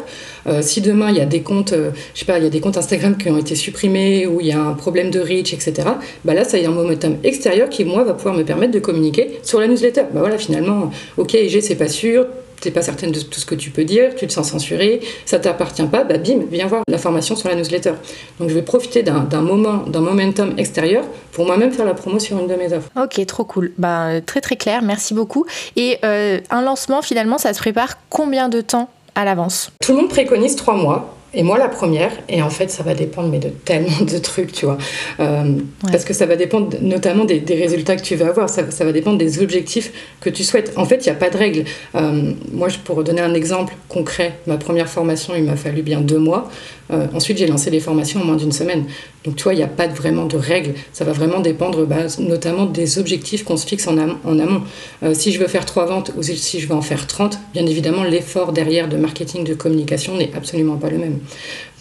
euh, 0.48 0.62
si 0.62 0.82
demain 0.82 1.10
il 1.10 1.18
y 1.18 1.22
a 1.22 1.26
des 1.26 1.42
comptes, 1.42 1.74
euh, 1.74 1.92
je 2.14 2.20
sais 2.20 2.26
pas, 2.26 2.38
il 2.40 2.44
y 2.44 2.48
a 2.48 2.50
des 2.50 2.60
comptes 2.60 2.78
Instagram 2.78 3.18
qui 3.18 3.30
ont 3.30 3.38
été 3.38 3.56
supprimés, 3.56 4.28
ou 4.28 4.42
il 4.42 4.48
y 4.48 4.52
a 4.52 4.60
un 4.60 4.74
problème 4.74 5.12
de 5.12 5.20
reach, 5.20 5.54
etc., 5.54 5.88
bah 6.26 6.34
là, 6.34 6.44
ça 6.44 6.58
y 6.58 6.66
a 6.66 6.70
un 6.70 6.74
momentum 6.74 7.18
extérieur 7.24 7.70
qui, 7.70 7.86
moi, 7.86 8.04
va 8.04 8.14
pouvoir 8.14 8.36
me 8.36 8.44
permettre 8.44 8.74
de 8.74 8.80
communiquer 8.80 9.40
sur 9.44 9.60
la 9.60 9.68
newsletter. 9.68 10.04
Bah 10.14 10.20
voilà, 10.20 10.38
finalement, 10.38 10.92
ok, 11.16 11.34
IG, 11.34 11.62
c'est 11.62 11.76
pas 11.76 11.88
sûr, 11.88 12.26
t'es 12.62 12.72
pas 12.72 12.82
certaine 12.82 13.12
de 13.12 13.20
tout 13.20 13.40
ce 13.40 13.46
que 13.46 13.56
tu 13.56 13.70
peux 13.70 13.84
dire, 13.84 14.16
tu 14.16 14.28
te 14.28 14.34
sens 14.34 14.50
censuré, 14.50 15.02
ça 15.26 15.40
t'appartient 15.40 15.86
pas, 15.86 16.04
bah 16.04 16.18
bim, 16.18 16.42
viens 16.52 16.68
voir 16.68 16.84
l'information 16.88 17.36
sur 17.36 17.50
la 17.50 17.56
newsletter. 17.56 17.94
Donc 18.40 18.50
je 18.50 18.54
vais 18.54 18.62
profiter 18.62 19.04
d'un 19.04 19.42
moment, 19.42 19.84
d'un 19.88 20.02
momentum 20.02 20.54
extérieur 20.58 21.06
pour 21.32 21.46
moi-même 21.46 21.72
faire 21.72 21.86
la 21.86 21.94
promo 21.94 22.20
sur 22.20 22.40
une 22.40 22.48
de 22.48 22.56
mes 22.56 22.74
offres. 22.74 22.90
Ok, 23.02 23.24
trop 23.26 23.44
cool. 23.44 23.72
Bah, 23.78 24.22
très 24.26 24.42
très 24.42 24.56
clair, 24.56 24.82
merci 24.82 25.14
beaucoup. 25.14 25.46
Et 25.76 25.98
euh, 26.04 26.40
un 26.50 26.62
lancement, 26.62 27.02
finalement, 27.02 27.38
ça 27.38 27.54
se 27.54 27.60
prépare 27.60 27.98
combien 28.10 28.50
de 28.50 28.62
temps 28.62 28.90
à 29.16 29.26
l'avance? 29.26 29.72
Tout 29.82 29.94
le 29.94 30.00
monde 30.00 30.10
préconise 30.10 30.56
trois 30.56 30.76
mois. 30.76 31.17
Et 31.38 31.44
moi, 31.44 31.60
la 31.60 31.70
première, 31.70 32.12
et 32.28 32.42
en 32.42 32.50
fait, 32.50 32.72
ça 32.72 32.82
va 32.82 32.96
dépendre 32.96 33.30
mais 33.30 33.38
de 33.38 33.50
tellement 33.50 34.02
de 34.02 34.18
trucs, 34.18 34.52
tu 34.52 34.66
vois. 34.66 34.80
Euh, 35.20 35.54
parce 35.84 36.04
que 36.04 36.12
ça 36.12 36.26
va 36.26 36.36
dépendre 36.36 36.76
notamment 36.82 37.26
des, 37.26 37.44
résultats 37.48 37.96
que 37.96 38.02
tu 38.02 38.16
vas 38.16 38.30
avoir, 38.30 38.50
ça, 38.50 38.64
va 38.64 38.92
dépendre 38.92 39.20
des 39.20 39.40
objectifs 39.40 39.94
que 40.20 40.32
tu 40.32 40.44
souhaites. 40.44 40.74
En 40.78 40.86
fait, 40.86 41.06
il 41.06 41.10
n'y 41.10 41.16
a 41.16 41.20
pas 41.20 41.30
de 41.30 41.38
règle. 41.38 41.66
Euh, 41.94 42.34
moi, 42.52 42.70
pour 42.84 43.04
donner 43.04 43.22
un 43.22 43.36
exemple 43.36 43.76
concret, 43.88 44.40
ma 44.48 44.58
première 44.58 44.90
formation, 44.90 45.36
il 45.36 45.44
m'a 45.44 45.56
fallu 45.56 45.84
bien 45.84 46.02
deux 46.02 46.18
mois. 46.18 46.50
Euh, 46.92 47.08
ensuite, 47.14 47.38
j'ai 47.38 47.48
lancé 47.48 47.70
les 47.70 47.80
formations 47.80 48.22
en 48.22 48.26
moins 48.26 48.36
d'une 48.36 48.52
semaine. 48.52 48.86
Donc, 49.26 49.36
tu 49.36 49.44
vois, 49.44 49.54
il 49.54 49.58
n'y 49.58 49.64
a 49.64 49.68
pas 49.68 49.88
vraiment 49.88 50.26
de 50.26 50.38
règles. 50.38 50.74
Ça 50.94 51.04
va 51.04 51.12
vraiment 51.12 51.40
dépendre 51.40 51.86
bah, 51.86 52.08
notamment 52.20 52.66
des 52.66 53.00
objectifs 53.00 53.44
qu'on 53.44 53.58
se 53.58 53.68
fixe 53.68 53.88
en, 53.88 53.98
amont. 53.98 54.62
Euh, 55.04 55.14
si 55.14 55.32
je 55.32 55.40
veux 55.40 55.48
faire 55.48 55.66
trois 55.66 55.86
ventes 55.86 56.12
ou 56.18 56.24
si 56.24 56.60
je 56.60 56.68
veux 56.68 56.76
en 56.76 56.82
faire 56.82 57.08
30, 57.08 57.40
bien 57.54 57.66
évidemment, 57.66 58.04
l'effort 58.04 58.54
derrière 58.54 58.88
de 58.88 58.98
marketing, 58.98 59.44
de 59.44 59.54
communication 59.54 60.16
n'est 60.18 60.32
absolument 60.36 60.78
pas 60.78 60.90
le 60.90 60.98
même. 60.98 61.20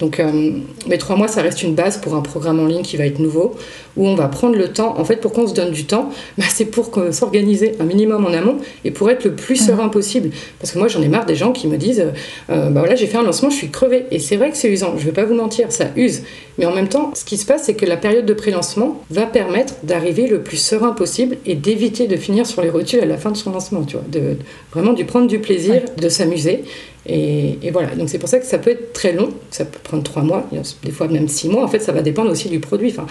Donc, 0.00 0.20
euh, 0.20 0.50
mais 0.87 0.98
trois 0.98 1.16
mois, 1.16 1.28
ça 1.28 1.40
reste 1.40 1.62
une 1.62 1.75
base 1.75 1.98
pour 1.98 2.14
un 2.14 2.20
programme 2.20 2.60
en 2.60 2.66
ligne 2.66 2.82
qui 2.82 2.98
va 2.98 3.06
être 3.06 3.19
nouveau, 3.19 3.54
où 3.96 4.06
on 4.06 4.14
va 4.14 4.28
prendre 4.28 4.54
le 4.54 4.69
temps. 4.69 4.98
En 4.98 5.04
fait, 5.04 5.16
pourquoi 5.16 5.44
on 5.44 5.46
se 5.46 5.54
donne 5.54 5.70
du 5.70 5.84
temps 5.87 6.10
bah, 6.38 6.44
C'est 6.50 6.66
pour 6.66 6.90
s'organiser 7.12 7.76
un 7.81 7.84
minimum 7.84 8.26
en 8.26 8.32
amont 8.32 8.58
et 8.84 8.90
pour 8.90 9.10
être 9.10 9.25
le 9.25 9.32
plus 9.32 9.56
serein 9.56 9.88
possible. 9.88 10.31
Parce 10.60 10.72
que 10.72 10.78
moi, 10.78 10.88
j'en 10.88 11.00
ai 11.00 11.08
marre 11.08 11.25
des 11.25 11.34
gens 11.34 11.52
qui 11.52 11.66
me 11.66 11.78
disent 11.78 12.04
euh, 12.50 12.70
bah 12.70 12.81
voilà, 12.81 12.94
j'ai 12.94 13.06
fait 13.06 13.16
un 13.16 13.22
lancement, 13.22 13.48
je 13.48 13.56
suis 13.56 13.70
crevé. 13.70 14.04
Et 14.10 14.19
c'est 14.19 14.37
vrai 14.37 14.50
que 14.50 14.56
c'est 14.56 14.70
usant, 14.70 14.93
je 14.96 15.00
ne 15.00 15.06
vais 15.06 15.12
pas 15.12 15.25
vous 15.25 15.34
mentir, 15.34 15.72
ça 15.72 15.87
use. 15.96 16.22
Mais 16.58 16.66
en 16.66 16.75
même 16.75 16.88
temps, 16.88 17.12
ce 17.14 17.25
qui 17.25 17.38
se 17.38 17.46
passe, 17.46 17.64
c'est 17.64 17.75
que 17.75 17.87
la 17.87 17.96
période 17.96 18.26
de 18.26 18.34
pré-lancement 18.34 19.00
va 19.10 19.26
permettre 19.26 19.75
d'arriver 19.82 20.26
le 20.26 20.40
plus 20.40 20.56
serein 20.56 20.93
possible 20.93 21.37
et 21.46 21.54
d'éviter 21.54 22.06
de 22.06 22.16
finir 22.16 22.46
sur 22.46 22.62
les 22.62 22.70
rotules 22.70 23.00
à 23.00 23.06
la 23.06 23.16
fin 23.16 23.31
de 23.31 23.37
son 23.37 23.52
lancement. 23.52 23.82
Tu 23.84 23.96
vois, 23.96 24.04
de, 24.08 24.37
vraiment 24.72 24.93
de 24.93 25.02
prendre 25.04 25.26
du 25.26 25.38
plaisir, 25.38 25.82
de 25.96 26.08
s'amuser. 26.08 26.64
Et, 27.08 27.70
voilà, 27.73 27.94
donc 27.94 28.08
c'est 28.08 28.19
pour 28.19 28.29
ça 28.29 28.38
que 28.38 28.47
ça 28.47 28.58
peut 28.58 28.70
être 28.70 28.93
très 28.93 29.12
long, 29.12 29.31
ça 29.50 29.64
peut 29.64 29.79
prendre 29.82 30.03
trois 30.03 30.23
mois, 30.23 30.49
des 30.82 30.91
fois 30.91 31.08
même 31.08 31.29
six 31.29 31.49
mois. 31.49 31.64
En 31.64 31.69
fait, 31.69 31.79
ça 31.79 31.93
va 31.93 32.03
dépendre 32.03 32.31
aussi 32.31 32.49
du 32.49 32.58
produit. 32.58 32.91
Enfin, 32.91 33.06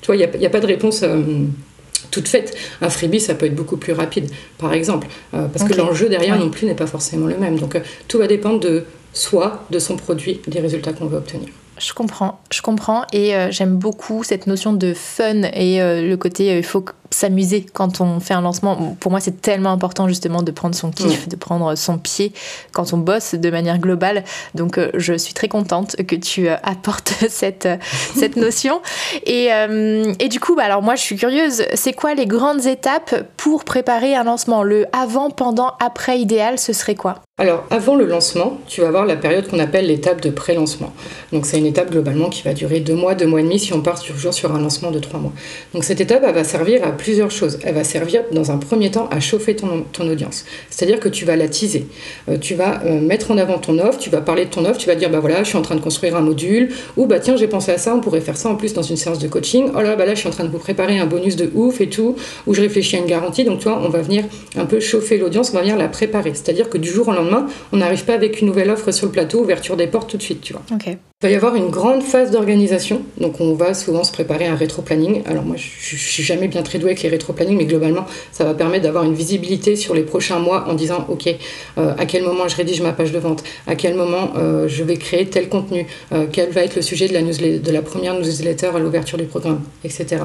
tu 0.00 0.06
vois, 0.06 0.16
il 0.16 0.38
n'y 0.38 0.46
a, 0.46 0.50
pas 0.50 0.60
de 0.60 0.66
réponse. 0.66 1.02
Euh, 1.02 1.22
toute 2.10 2.28
faite. 2.28 2.56
Un 2.80 2.88
freebie, 2.88 3.20
ça 3.20 3.34
peut 3.34 3.46
être 3.46 3.54
beaucoup 3.54 3.76
plus 3.76 3.92
rapide, 3.92 4.30
par 4.58 4.72
exemple, 4.72 5.06
euh, 5.34 5.48
parce 5.48 5.68
que 5.68 5.74
l'enjeu 5.74 6.08
derrière 6.08 6.38
non 6.38 6.50
plus 6.50 6.66
n'est 6.66 6.74
pas 6.74 6.86
forcément 6.86 7.26
le 7.26 7.36
même. 7.36 7.58
Donc 7.58 7.74
euh, 7.74 7.80
tout 8.08 8.18
va 8.18 8.26
dépendre 8.26 8.60
de 8.60 8.84
soi, 9.12 9.66
de 9.70 9.78
son 9.78 9.96
produit, 9.96 10.40
des 10.46 10.60
résultats 10.60 10.92
qu'on 10.92 11.06
veut 11.06 11.18
obtenir. 11.18 11.48
Je 11.78 11.92
comprends, 11.92 12.40
je 12.50 12.62
comprends 12.62 13.04
et 13.12 13.34
j'aime 13.50 13.76
beaucoup 13.76 14.24
cette 14.24 14.46
notion 14.46 14.72
de 14.72 14.94
fun 14.94 15.42
et 15.52 15.78
le 15.78 16.14
côté 16.16 16.56
il 16.56 16.64
faut 16.64 16.84
s'amuser 17.10 17.66
quand 17.72 18.00
on 18.00 18.20
fait 18.20 18.34
un 18.34 18.40
lancement. 18.40 18.96
Pour 19.00 19.10
moi, 19.10 19.20
c'est 19.20 19.40
tellement 19.40 19.70
important 19.70 20.08
justement 20.08 20.42
de 20.42 20.50
prendre 20.50 20.74
son 20.74 20.90
kiff, 20.90 21.28
de 21.28 21.36
prendre 21.36 21.74
son 21.76 21.98
pied 21.98 22.32
quand 22.72 22.92
on 22.92 22.98
bosse 22.98 23.34
de 23.34 23.50
manière 23.50 23.78
globale. 23.78 24.24
Donc, 24.54 24.78
euh, 24.78 24.90
je 24.94 25.14
suis 25.14 25.34
très 25.34 25.48
contente 25.48 25.96
que 26.06 26.16
tu 26.16 26.48
euh, 26.48 26.56
apportes 26.62 27.12
cette, 27.28 27.66
euh, 27.66 27.76
cette 28.14 28.36
notion. 28.36 28.80
Et, 29.24 29.48
et, 30.18 30.28
du 30.28 30.40
coup, 30.40 30.54
bah, 30.54 30.64
alors 30.64 30.82
moi, 30.82 30.94
je 30.96 31.02
suis 31.02 31.16
curieuse. 31.16 31.64
C'est 31.74 31.92
quoi 31.92 32.14
les 32.14 32.26
grandes 32.26 32.66
étapes 32.66 33.24
pour 33.36 33.64
préparer 33.64 34.14
un 34.14 34.24
lancement? 34.24 34.62
Le 34.62 34.86
avant, 34.92 35.30
pendant, 35.30 35.72
après 35.80 36.18
idéal, 36.18 36.58
ce 36.58 36.72
serait 36.72 36.94
quoi? 36.94 37.22
Alors, 37.38 37.64
avant 37.68 37.96
le 37.96 38.06
lancement, 38.06 38.58
tu 38.66 38.80
vas 38.80 38.88
avoir 38.88 39.04
la 39.04 39.14
période 39.14 39.46
qu'on 39.46 39.58
appelle 39.58 39.88
l'étape 39.88 40.22
de 40.22 40.30
pré-lancement. 40.30 40.94
Donc, 41.32 41.44
c'est 41.44 41.58
une 41.58 41.66
étape 41.66 41.90
globalement 41.90 42.30
qui 42.30 42.42
va 42.42 42.54
durer 42.54 42.80
deux 42.80 42.94
mois, 42.94 43.14
deux 43.14 43.26
mois 43.26 43.40
et 43.40 43.42
demi 43.42 43.58
si 43.58 43.74
on 43.74 43.82
part 43.82 44.02
toujours 44.02 44.32
sur 44.32 44.54
un 44.54 44.58
lancement 44.58 44.90
de 44.90 44.98
trois 44.98 45.20
mois. 45.20 45.32
Donc, 45.74 45.84
cette 45.84 46.00
étape, 46.00 46.22
elle 46.26 46.34
va 46.34 46.44
servir 46.44 46.82
à 46.82 46.92
plusieurs 46.96 47.30
choses. 47.30 47.58
Elle 47.62 47.74
va 47.74 47.84
servir 47.84 48.22
dans 48.32 48.50
un 48.50 48.58
premier 48.58 48.90
temps 48.90 49.08
à 49.10 49.20
chauffer 49.20 49.56
ton, 49.56 49.84
ton 49.92 50.08
audience. 50.08 50.44
C'est-à-dire 50.70 51.00
que 51.00 51.08
tu 51.08 51.24
vas 51.24 51.36
la 51.36 51.48
teaser. 51.48 51.86
Euh, 52.28 52.38
tu 52.38 52.54
vas 52.54 52.82
euh, 52.84 53.00
mettre 53.00 53.30
en 53.30 53.38
avant 53.38 53.58
ton 53.58 53.78
offre, 53.78 53.98
tu 53.98 54.10
vas 54.10 54.20
parler 54.20 54.44
de 54.44 54.50
ton 54.50 54.64
offre, 54.64 54.78
tu 54.78 54.86
vas 54.86 54.94
dire 54.94 55.10
bah 55.10 55.20
voilà, 55.20 55.42
je 55.42 55.48
suis 55.48 55.58
en 55.58 55.62
train 55.62 55.74
de 55.74 55.80
construire 55.80 56.16
un 56.16 56.20
module, 56.20 56.70
ou 56.96 57.06
bah 57.06 57.20
tiens, 57.20 57.36
j'ai 57.36 57.48
pensé 57.48 57.72
à 57.72 57.78
ça, 57.78 57.94
on 57.94 58.00
pourrait 58.00 58.20
faire 58.20 58.36
ça 58.36 58.48
en 58.48 58.56
plus 58.56 58.74
dans 58.74 58.82
une 58.82 58.96
séance 58.96 59.18
de 59.18 59.28
coaching. 59.28 59.70
Oh 59.76 59.80
là, 59.80 59.96
bah 59.96 60.06
là, 60.06 60.14
je 60.14 60.20
suis 60.20 60.28
en 60.28 60.32
train 60.32 60.44
de 60.44 60.50
vous 60.50 60.58
préparer 60.58 60.98
un 60.98 61.06
bonus 61.06 61.36
de 61.36 61.50
ouf 61.54 61.80
et 61.80 61.88
tout, 61.88 62.16
ou 62.46 62.54
je 62.54 62.60
réfléchis 62.60 62.96
à 62.96 62.98
une 62.98 63.06
garantie. 63.06 63.44
Donc, 63.44 63.58
tu 63.58 63.68
vois, 63.68 63.80
on 63.84 63.88
va 63.88 64.00
venir 64.00 64.24
un 64.56 64.66
peu 64.66 64.80
chauffer 64.80 65.18
l'audience, 65.18 65.50
on 65.50 65.54
va 65.54 65.62
venir 65.62 65.76
la 65.76 65.88
préparer. 65.88 66.32
C'est-à-dire 66.34 66.68
que 66.68 66.78
du 66.78 66.88
jour 66.88 67.08
au 67.08 67.12
lendemain, 67.12 67.46
on 67.72 67.78
n'arrive 67.78 68.04
pas 68.04 68.14
avec 68.14 68.40
une 68.40 68.48
nouvelle 68.48 68.70
offre 68.70 68.90
sur 68.92 69.06
le 69.06 69.12
plateau, 69.12 69.40
ouverture 69.40 69.76
des 69.76 69.86
portes 69.86 70.10
tout 70.10 70.16
de 70.16 70.22
suite, 70.22 70.40
tu 70.40 70.52
vois. 70.52 70.62
Il 71.22 71.28
va 71.28 71.30
y 71.30 71.34
avoir 71.34 71.54
une 71.54 71.70
grande 71.70 72.02
phase 72.02 72.30
d'organisation, 72.30 73.00
donc 73.18 73.40
on 73.40 73.54
va 73.54 73.72
souvent 73.72 74.04
se 74.04 74.12
préparer 74.12 74.46
un 74.46 74.54
rétro-planning. 74.54 75.22
Alors 75.24 75.44
moi, 75.44 75.56
je, 75.56 75.94
ne 75.94 75.98
suis 75.98 76.22
jamais 76.22 76.46
bien 76.46 76.62
très 76.62 76.78
douée 76.78 76.85
avec 76.86 77.02
les 77.02 77.08
rétro-plannings, 77.08 77.56
mais 77.56 77.64
globalement, 77.64 78.06
ça 78.32 78.44
va 78.44 78.54
permettre 78.54 78.84
d'avoir 78.84 79.04
une 79.04 79.14
visibilité 79.14 79.76
sur 79.76 79.94
les 79.94 80.02
prochains 80.02 80.38
mois 80.38 80.68
en 80.68 80.74
disant, 80.74 81.06
ok, 81.08 81.28
euh, 81.78 81.94
à 81.98 82.06
quel 82.06 82.22
moment 82.22 82.48
je 82.48 82.56
rédige 82.56 82.80
ma 82.80 82.92
page 82.92 83.12
de 83.12 83.18
vente, 83.18 83.42
à 83.66 83.74
quel 83.74 83.94
moment 83.94 84.32
euh, 84.36 84.68
je 84.68 84.82
vais 84.84 84.96
créer 84.96 85.26
tel 85.26 85.48
contenu, 85.48 85.86
euh, 86.12 86.26
quel 86.30 86.50
va 86.50 86.62
être 86.62 86.76
le 86.76 86.82
sujet 86.82 87.08
de 87.08 87.14
la, 87.14 87.22
de 87.22 87.70
la 87.70 87.82
première 87.82 88.14
newsletter 88.14 88.70
à 88.74 88.78
l'ouverture 88.78 89.18
du 89.18 89.24
programme, 89.24 89.60
etc. 89.84 90.24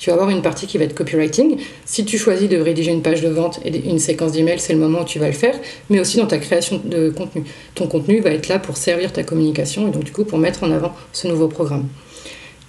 Tu 0.00 0.08
vas 0.08 0.14
avoir 0.14 0.30
une 0.30 0.40
partie 0.40 0.66
qui 0.66 0.78
va 0.78 0.84
être 0.84 0.94
copywriting. 0.94 1.58
Si 1.84 2.06
tu 2.06 2.16
choisis 2.16 2.48
de 2.48 2.56
rédiger 2.56 2.90
une 2.90 3.02
page 3.02 3.20
de 3.20 3.28
vente 3.28 3.60
et 3.66 3.86
une 3.86 3.98
séquence 3.98 4.32
d'emails, 4.32 4.58
c'est 4.58 4.72
le 4.72 4.78
moment 4.78 5.02
où 5.02 5.04
tu 5.04 5.18
vas 5.18 5.26
le 5.26 5.34
faire, 5.34 5.54
mais 5.90 6.00
aussi 6.00 6.16
dans 6.16 6.26
ta 6.26 6.38
création 6.38 6.80
de 6.82 7.10
contenu. 7.10 7.44
Ton 7.74 7.86
contenu 7.86 8.20
va 8.20 8.30
être 8.30 8.48
là 8.48 8.58
pour 8.58 8.78
servir 8.78 9.12
ta 9.12 9.24
communication 9.24 9.88
et 9.88 9.90
donc 9.90 10.04
du 10.04 10.12
coup 10.12 10.24
pour 10.24 10.38
mettre 10.38 10.64
en 10.64 10.72
avant 10.72 10.94
ce 11.12 11.28
nouveau 11.28 11.48
programme. 11.48 11.86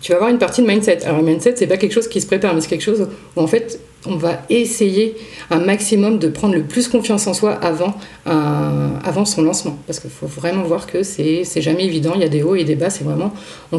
Tu 0.01 0.11
vas 0.11 0.17
avoir 0.17 0.31
une 0.31 0.39
partie 0.39 0.61
de 0.61 0.67
mindset. 0.67 1.03
Alors, 1.05 1.19
le 1.19 1.25
mindset, 1.25 1.55
c'est 1.55 1.67
pas 1.67 1.77
quelque 1.77 1.93
chose 1.93 2.07
qui 2.07 2.19
se 2.19 2.27
prépare, 2.27 2.55
mais 2.55 2.61
c'est 2.61 2.69
quelque 2.69 2.81
chose 2.81 3.07
où 3.35 3.41
en 3.41 3.47
fait, 3.47 3.79
on 4.05 4.15
va 4.15 4.41
essayer 4.49 5.15
un 5.49 5.59
maximum 5.59 6.17
de 6.17 6.27
prendre 6.27 6.55
le 6.55 6.63
plus 6.63 6.87
confiance 6.87 7.27
en 7.27 7.33
soi 7.33 7.53
avant, 7.53 7.93
avant 8.25 9.25
son 9.25 9.43
lancement. 9.43 9.77
Parce 9.85 9.99
qu'il 9.99 10.09
faut 10.09 10.27
vraiment 10.27 10.63
voir 10.63 10.87
que 10.87 11.03
c'est 11.03 11.61
jamais 11.61 11.85
évident, 11.85 12.13
il 12.15 12.21
y 12.21 12.25
a 12.25 12.29
des 12.29 12.43
hauts 12.43 12.55
et 12.55 12.63
des 12.63 12.75
bas, 12.75 12.89
c'est 12.89 13.03
vraiment. 13.03 13.33
On, 13.71 13.77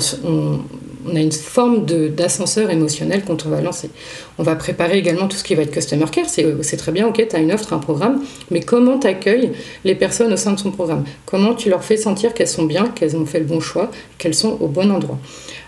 a 1.17 1.21
une 1.21 1.33
forme 1.33 1.85
d'ascenseur 1.85 2.71
émotionnel 2.71 3.25
quand 3.27 3.45
on 3.45 3.49
va 3.49 3.61
lancer. 3.61 3.91
On 4.39 4.45
va 4.45 4.55
préparer 4.55 4.99
également 4.99 5.27
tout 5.27 5.37
ce 5.37 5.43
qui 5.43 5.57
va 5.57 5.63
être 5.63 5.73
customer 5.73 6.07
care. 6.13 6.27
C'est 6.29 6.77
très 6.77 6.93
bien, 6.93 7.09
ok, 7.09 7.27
tu 7.29 7.37
as 7.37 7.41
une 7.41 7.51
offre, 7.51 7.73
un 7.73 7.79
programme, 7.79 8.23
mais 8.51 8.61
comment 8.61 8.99
tu 8.99 9.09
accueilles 9.09 9.51
les 9.85 9.97
personnes 9.97 10.33
au 10.33 10.37
sein 10.37 10.53
de 10.53 10.61
son 10.61 10.71
programme? 10.71 11.05
Comment 11.27 11.55
tu 11.55 11.69
leur 11.69 11.83
fais 11.83 11.97
sentir 11.97 12.35
qu'elles 12.35 12.49
sont 12.49 12.65
bien, 12.65 12.87
qu'elles 12.89 13.17
ont 13.17 13.27
fait 13.27 13.41
le 13.41 13.47
bon 13.47 13.61
choix, 13.61 13.91
qu'elles 14.19 14.35
sont 14.35 14.57
au 14.61 14.69
bon 14.69 14.91
endroit? 14.93 15.19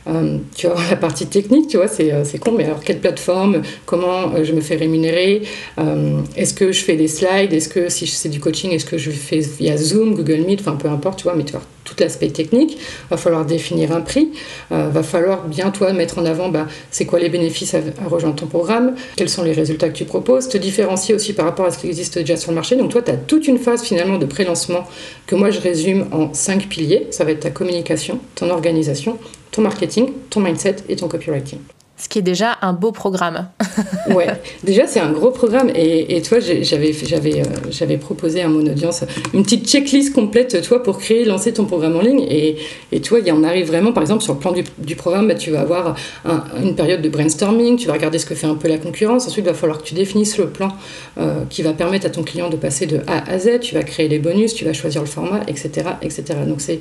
Euh, 0.07 0.39
tu 0.55 0.67
vois, 0.67 0.77
la 0.91 0.97
partie 0.97 1.27
technique, 1.27 1.69
tu 1.69 1.77
vois, 1.77 1.89
c'est 1.89 2.39
con, 2.39 2.53
mais 2.57 2.65
alors 2.65 2.81
quelle 2.81 3.01
plateforme, 3.01 3.63
comment 3.87 4.35
euh, 4.35 4.44
je 4.45 4.53
me 4.53 4.61
fais 4.61 4.77
rémunérer 4.77 5.43
Est-ce 6.37 6.55
que 6.55 6.73
je 6.73 6.81
fais 6.81 6.97
des 6.97 7.09
slides 7.09 7.53
Est-ce 7.53 7.69
que 7.69 7.89
si 7.89 8.07
c'est 8.07 8.29
du 8.29 8.41
coaching, 8.41 8.73
est-ce 8.73 8.87
que 8.87 8.99
je 8.99 9.11
fais 9.11 9.41
via 9.41 9.77
Zoom, 9.77 10.15
Google 10.15 10.45
Meet, 10.47 10.61
enfin 10.61 10.77
peu 10.77 10.89
importe, 10.89 11.19
tu 11.19 11.25
vois, 11.25 11.35
mais 11.35 11.45
tu 11.45 11.53
vois, 11.53 11.63
tout 11.85 11.95
l'aspect 11.99 12.29
technique. 12.29 12.79
Va 13.11 13.17
falloir 13.17 13.45
définir 13.45 13.93
un 13.93 14.01
prix. 14.01 14.31
va 14.71 15.03
falloir 15.03 15.47
bien, 15.47 15.71
toi, 15.71 15.93
mettre 15.93 16.19
en 16.19 16.25
avant 16.25 16.49
bah, 16.49 16.67
c'est 16.91 17.07
quoi 17.07 17.19
les 17.19 17.29
bénéfices 17.29 17.75
à, 17.75 17.81
rejoindre 18.07 18.37
ton 18.37 18.47
programme, 18.47 18.95
quels 19.17 19.29
sont 19.29 19.43
les 19.43 19.53
résultats 19.53 19.89
que 19.89 19.97
tu 19.97 20.05
proposes, 20.05 20.49
te 20.49 20.59
différencier 20.59 21.15
aussi 21.15 21.33
par 21.33 21.45
rapport 21.45 21.67
à 21.67 21.71
ce 21.71 21.79
qui 21.79 21.87
existe 21.87 22.19
déjà 22.19 22.37
sur 22.37 22.51
le 22.51 22.57
marché. 22.57 22.77
Donc 22.77 22.91
toi, 22.91 23.03
tu 23.03 23.11
as 23.11 23.17
toute 23.17 23.49
une 23.49 23.59
phase 23.59 23.83
finalement 23.83 24.19
de 24.19 24.27
pré-lancement 24.27 24.87
que 25.27 25.35
moi 25.35 25.51
je 25.51 25.61
résume 25.61 26.07
en 26.13 26.33
cinq 26.35 26.69
piliers. 26.69 27.07
Ça 27.11 27.25
va 27.25 27.33
être 27.33 27.41
ta 27.41 27.51
communication, 27.51 28.19
ton 28.35 28.51
organisation, 28.51 29.19
ton 29.51 29.63
marketing, 29.63 30.11
ton 30.31 30.41
mindset 30.41 30.77
et 30.89 30.97
ton 30.97 31.09
copywriting. 31.09 31.61
Ce 31.97 32.09
qui 32.09 32.19
est 32.19 32.23
déjà 32.23 32.59
un 32.61 32.73
beau 32.73 32.91
programme. 32.91 33.49
ouais, 34.11 34.27
déjà 34.65 34.87
c'est 34.87 35.01
un 35.01 35.13
gros 35.13 35.31
programme 35.31 35.71
et, 35.75 36.17
et 36.17 36.23
toi 36.23 36.39
euh, 36.39 36.63
j'avais 37.71 37.97
proposé 37.99 38.43
à 38.43 38.49
mon 38.49 38.67
audience 38.67 39.05
une 39.33 39.43
petite 39.45 39.69
checklist 39.69 40.13
complète 40.13 40.61
toi 40.63 40.83
pour 40.83 40.99
créer 40.99 41.25
lancer 41.25 41.53
ton 41.53 41.65
programme 41.65 41.97
en 41.97 42.01
ligne 42.01 42.27
et, 42.29 42.57
et 42.93 43.01
toi 43.01 43.21
il 43.25 43.33
en 43.33 43.45
arrive 43.45 43.67
vraiment 43.67 43.93
par 43.93 44.03
exemple 44.03 44.23
sur 44.23 44.35
le 44.35 44.39
plan 44.41 44.53
du, 44.53 44.65
du 44.79 44.97
programme 44.97 45.29
bah, 45.29 45.35
tu 45.35 45.51
vas 45.51 45.61
avoir 45.61 45.97
une 46.63 46.75
période 46.75 47.03
de 47.03 47.09
brainstorming, 47.09 47.77
tu 47.77 47.87
vas 47.87 47.93
regarder 47.93 48.19
ce 48.19 48.27
que 48.27 48.35
fait 48.35 48.47
un 48.47 48.55
peu 48.55 48.69
la 48.69 48.79
concurrence, 48.79 49.27
ensuite 49.27 49.45
il 49.45 49.49
va 49.49 49.55
falloir 49.55 49.79
que 49.79 49.85
tu 49.85 49.95
définisses 49.95 50.39
le 50.39 50.49
plan 50.49 50.69
euh, 51.19 51.45
qui 51.49 51.63
va 51.63 51.73
permettre 51.73 52.07
à 52.07 52.11
ton 52.11 52.23
client 52.23 52.51
de 52.51 52.57
passer 52.57 52.87
de 52.87 53.01
A 53.07 53.31
à 53.31 53.39
Z, 53.39 53.61
tu 53.61 53.75
vas 53.75 53.83
créer 53.83 54.09
les 54.09 54.19
bonus, 54.19 54.55
tu 54.55 54.65
vas 54.65 54.73
choisir 54.73 55.01
le 55.01 55.07
format, 55.07 55.43
etc. 55.49 55.71
etc. 56.03 56.25
Donc 56.47 56.61
c'est 56.61 56.81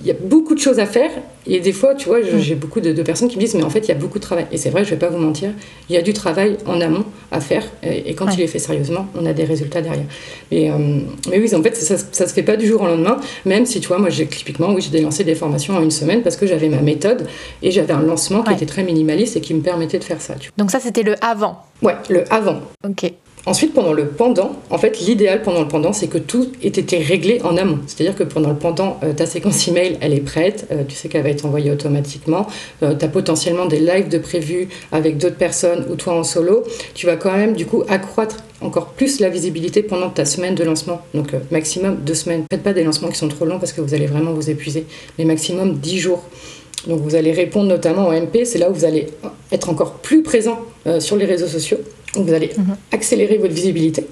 il 0.00 0.06
y 0.06 0.10
a 0.10 0.14
beaucoup 0.14 0.54
de 0.54 0.60
choses 0.60 0.80
à 0.80 0.86
faire 0.86 1.10
et 1.46 1.60
des 1.60 1.72
fois, 1.72 1.94
tu 1.94 2.08
vois, 2.08 2.18
j'ai 2.22 2.54
beaucoup 2.54 2.80
de, 2.80 3.02
personnes 3.02 3.28
qui 3.28 3.36
me 3.36 3.42
disent, 3.42 3.54
mais 3.54 3.62
en 3.62 3.70
fait, 3.70 3.80
il 3.80 3.88
y 3.88 3.92
a 3.92 3.96
beaucoup 3.96 4.18
de 4.18 4.24
travail. 4.24 4.46
C'est 4.64 4.70
vrai, 4.70 4.82
je 4.82 4.88
vais 4.88 4.96
pas 4.96 5.10
vous 5.10 5.18
mentir, 5.18 5.50
il 5.90 5.94
y 5.94 5.98
a 5.98 6.00
du 6.00 6.14
travail 6.14 6.56
en 6.64 6.80
amont 6.80 7.04
à 7.30 7.40
faire 7.40 7.64
et, 7.82 8.14
quand 8.14 8.34
il 8.34 8.40
est 8.40 8.46
fait 8.46 8.58
sérieusement, 8.58 9.06
on 9.14 9.26
a 9.26 9.34
des 9.34 9.44
résultats 9.44 9.82
derrière. 9.82 10.06
Mais, 10.50 10.70
euh, 10.70 11.00
mais 11.28 11.38
oui, 11.38 11.54
en 11.54 11.62
fait, 11.62 11.76
ça, 11.76 11.98
ça, 11.98 12.26
se 12.26 12.32
fait 12.32 12.42
pas 12.42 12.56
du 12.56 12.66
jour 12.66 12.80
au 12.80 12.86
lendemain, 12.86 13.18
même 13.44 13.66
si, 13.66 13.78
tu 13.80 13.88
vois, 13.88 13.98
moi, 13.98 14.08
j'ai 14.08 14.26
typiquement, 14.26 14.72
oui, 14.72 14.80
j'ai 14.80 15.02
lancé 15.02 15.22
des 15.22 15.34
formations 15.34 15.76
en 15.76 15.82
une 15.82 15.90
semaine 15.90 16.22
parce 16.22 16.36
que 16.36 16.46
j'avais 16.46 16.70
ma 16.70 16.80
méthode 16.80 17.26
et 17.62 17.70
j'avais 17.70 17.92
un 17.92 18.00
lancement 18.00 18.42
qui 18.42 18.54
était 18.54 18.64
très 18.64 18.84
minimaliste 18.84 19.36
et 19.36 19.42
qui 19.42 19.52
me 19.52 19.60
permettait 19.60 19.98
de 19.98 20.04
faire 20.04 20.22
ça. 20.22 20.34
Donc 20.56 20.70
ça, 20.70 20.80
c'était 20.80 21.02
le 21.02 21.14
avant. 21.22 21.58
Ouais, 21.82 21.96
le 22.08 22.24
avant. 22.32 22.60
Ok. 22.88 23.12
Ensuite, 23.46 23.74
pendant 23.74 23.92
le 23.92 24.06
pendant, 24.06 24.56
en 24.70 24.78
fait, 24.78 25.00
l'idéal 25.00 25.42
pendant 25.42 25.60
le 25.60 25.68
pendant, 25.68 25.92
c'est 25.92 26.06
que 26.06 26.16
tout 26.16 26.50
ait 26.62 26.68
été 26.68 26.96
réglé 26.96 27.42
en 27.42 27.58
amont. 27.58 27.78
C'est-à-dire 27.86 28.16
que 28.16 28.22
pendant 28.22 28.48
le 28.48 28.56
pendant, 28.56 28.98
euh, 29.02 29.12
ta 29.12 29.26
séquence 29.26 29.68
email, 29.68 29.98
elle 30.00 30.14
est 30.14 30.20
prête, 30.20 30.66
euh, 30.72 30.82
tu 30.88 30.94
sais 30.94 31.08
qu'elle 31.08 31.24
va 31.24 31.28
être 31.28 31.44
envoyée 31.44 31.70
automatiquement, 31.70 32.46
euh, 32.82 32.94
tu 32.98 33.04
as 33.04 33.08
potentiellement 33.08 33.66
des 33.66 33.80
lives 33.80 34.08
de 34.08 34.16
prévus 34.16 34.68
avec 34.92 35.18
d'autres 35.18 35.36
personnes 35.36 35.84
ou 35.90 35.96
toi 35.96 36.14
en 36.14 36.24
solo. 36.24 36.64
Tu 36.94 37.04
vas 37.04 37.16
quand 37.16 37.36
même, 37.36 37.52
du 37.52 37.66
coup, 37.66 37.82
accroître 37.86 38.38
encore 38.62 38.86
plus 38.86 39.20
la 39.20 39.28
visibilité 39.28 39.82
pendant 39.82 40.08
ta 40.08 40.24
semaine 40.24 40.54
de 40.54 40.64
lancement. 40.64 41.02
Donc, 41.12 41.32
maximum 41.50 41.96
deux 41.96 42.14
semaines. 42.14 42.44
Faites 42.50 42.62
pas 42.62 42.72
des 42.72 42.82
lancements 42.82 43.08
qui 43.08 43.18
sont 43.18 43.28
trop 43.28 43.44
longs 43.44 43.58
parce 43.58 43.74
que 43.74 43.82
vous 43.82 43.92
allez 43.92 44.06
vraiment 44.06 44.32
vous 44.32 44.48
épuiser, 44.48 44.86
mais 45.18 45.26
maximum 45.26 45.74
dix 45.74 45.98
jours. 45.98 46.24
Donc, 46.86 47.00
vous 47.00 47.14
allez 47.14 47.32
répondre 47.32 47.68
notamment 47.68 48.08
au 48.08 48.12
MP, 48.12 48.46
c'est 48.46 48.58
là 48.58 48.70
où 48.70 48.74
vous 48.74 48.86
allez 48.86 49.08
être 49.52 49.68
encore 49.68 49.94
plus 49.94 50.22
présent 50.22 50.60
sur 50.98 51.16
les 51.16 51.24
réseaux 51.24 51.46
sociaux 51.46 51.78
vous 52.16 52.32
allez 52.32 52.50
mhm. 52.56 52.76
accélérer 52.92 53.38
votre 53.38 53.54
visibilité. 53.54 54.06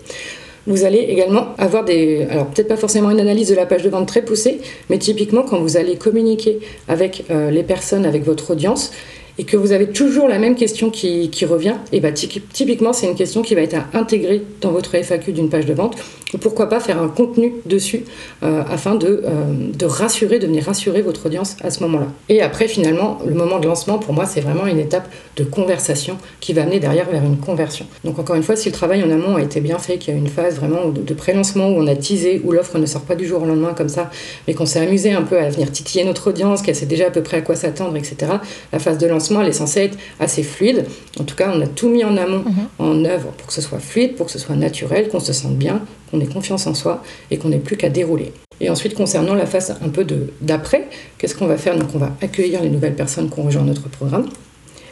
Vous 0.67 0.85
allez 0.85 0.99
également 0.99 1.49
avoir 1.59 1.85
des, 1.85 2.25
alors 2.31 2.47
peut-être 2.47 2.69
pas 2.69 2.77
forcément 2.77 3.11
une 3.11 3.19
analyse 3.19 3.49
de 3.49 3.55
la 3.55 3.67
page 3.67 3.83
de 3.83 3.89
vente 3.89 4.07
très 4.07 4.23
poussée, 4.23 4.61
mais 4.91 4.99
typiquement 4.99 5.43
quand 5.43 5.61
vous 5.61 5.77
allez 5.77 5.97
communiquer 5.97 6.61
avec 6.87 7.25
euh, 7.31 7.51
les 7.51 7.65
personnes, 7.65 8.07
avec 8.07 8.25
votre 8.25 8.53
audience, 8.53 8.93
et 9.39 9.45
que 9.45 9.57
vous 9.57 9.73
avez 9.73 9.89
toujours 9.89 10.29
la 10.29 10.39
même 10.39 10.55
question 10.55 10.91
qui, 10.91 11.29
revient, 11.45 11.75
et 11.91 12.01
bah, 12.01 12.13
typiquement, 12.13 12.93
c'est 12.93 13.07
une 13.07 13.15
question 13.15 13.43
qui 13.43 13.55
va 13.55 13.63
être 13.63 13.77
intégrée 13.95 14.43
dans 14.61 14.71
votre 14.71 14.95
FAQ 14.95 15.33
d'une 15.33 15.49
page 15.49 15.67
de 15.67 15.73
vente. 15.73 15.97
Ou 16.35 16.39
pourquoi 16.39 16.69
pas 16.69 16.81
faire 16.81 17.01
un 17.01 17.09
contenu 17.09 17.55
dessus 17.67 18.05
euh, 18.43 18.63
afin 18.71 18.95
de, 18.95 19.23
euh, 19.25 19.45
de, 19.77 19.87
rassurer, 19.87 20.39
de 20.39 20.47
venir 20.47 20.65
rassurer 20.65 21.03
votre 21.03 21.27
audience 21.27 21.57
à 21.63 21.71
ce 21.71 21.83
moment-là. 21.83 22.07
Et 22.29 22.41
après, 22.41 22.69
finalement, 22.69 23.19
le 23.27 23.35
moment 23.35 23.59
de 23.59 23.67
lancement, 23.67 23.99
pour 23.99 24.15
moi, 24.15 24.25
c'est 24.25 24.41
vraiment 24.41 24.67
une 24.67 24.79
étape 24.79 25.09
de 25.37 25.45
conversation 25.45 26.17
qui 26.41 26.53
va 26.53 26.63
amener 26.63 26.81
derrière 26.81 27.09
vers 27.11 27.25
une 27.25 27.37
conversion. 27.37 27.87
Donc, 28.05 28.19
encore 28.19 28.37
une 28.37 28.43
fois, 28.43 28.57
si 28.57 28.69
le 28.69 28.75
travail 28.75 29.03
en 29.03 29.11
amont 29.11 29.37
a 29.37 29.43
été 29.43 29.61
bien 29.61 29.79
fait, 29.79 29.99
qu'il 29.99 30.15
y 30.15 30.17
a 30.17 30.21
une 30.21 30.29
phase 30.29 30.57
vraiment 30.57 30.89
de, 30.89 31.03
de 31.03 31.15
pré-lancement 31.15 31.69
où 31.69 31.77
on 31.79 31.87
a 31.87 31.95
teasé, 31.95 32.41
où 32.45 32.53
l'offre 32.53 32.79
ne 32.79 32.87
sort 32.87 33.03
pas 33.03 33.15
du 33.15 33.27
jour 33.27 33.43
au 33.43 33.47
lendemain 33.47 33.75
comme 33.75 33.89
ça, 33.89 34.11
mais 34.47 34.55
qu'on 34.55 34.67
s'est 34.67 34.81
amusé 34.81 35.13
un 35.13 35.23
peu 35.23 35.39
à 35.39 35.49
venir 35.49 35.71
titiller 35.71 36.05
notre 36.05 36.31
audience, 36.31 36.63
qu'elle 36.63 36.77
sait 36.77 36.87
déjà 36.87 37.07
à 37.07 37.11
peu 37.11 37.23
près 37.23 37.39
à 37.39 37.41
quoi 37.43 37.57
s'attendre, 37.57 37.97
etc., 37.97 38.33
la 38.73 38.79
phase 38.79 38.99
de 38.99 39.07
lancement, 39.07 39.43
elle 39.43 39.49
est 39.49 39.53
censée 39.53 39.81
être 39.81 39.99
assez 40.21 40.43
fluide. 40.43 40.87
En 41.21 41.25
tout 41.25 41.37
cas, 41.37 41.53
on 41.55 41.61
a 41.61 41.67
tout 41.67 41.89
mis 41.89 42.05
en 42.05 42.17
amont, 42.17 42.45
mhm. 42.45 42.69
en 42.79 43.05
œuvre, 43.05 43.29
pour 43.37 43.49
que 43.49 43.53
ce 43.53 43.61
soit 43.61 43.79
fluide, 43.79 44.17
pour 44.17 44.27
que 44.27 44.33
ce 44.33 44.39
soit 44.39 44.57
naturel, 44.57 45.09
qu'on 45.09 45.21
se 45.21 45.33
sente 45.33 45.57
bien, 45.57 45.83
qu'on 46.13 46.21
ait 46.21 46.27
confiance 46.27 46.69
en 46.69 46.75
soi 46.75 47.03
et 47.33 47.39
qu'on 47.39 47.49
n'ait 47.49 47.59
plus 47.59 47.77
qu'à 47.77 47.89
dérouler. 47.89 48.33
Et 48.61 48.71
ensuite, 48.71 48.95
concernant 48.95 49.35
la 49.35 49.47
phase 49.47 49.77
un 49.83 49.89
peu 49.89 50.07
d'après, 50.41 50.89
qu'est-ce 51.19 51.35
qu'on 51.35 51.47
va 51.47 51.57
faire? 51.57 51.77
Donc, 51.77 51.89
on 51.95 51.99
va 51.99 52.13
accueillir 52.21 52.63
les 52.63 52.71
nouvelles 52.71 52.95
personnes 52.95 53.29
qui 53.29 53.41
ont 53.41 53.45
rejoint 53.45 53.65
notre 53.65 53.89
programme 53.89 54.29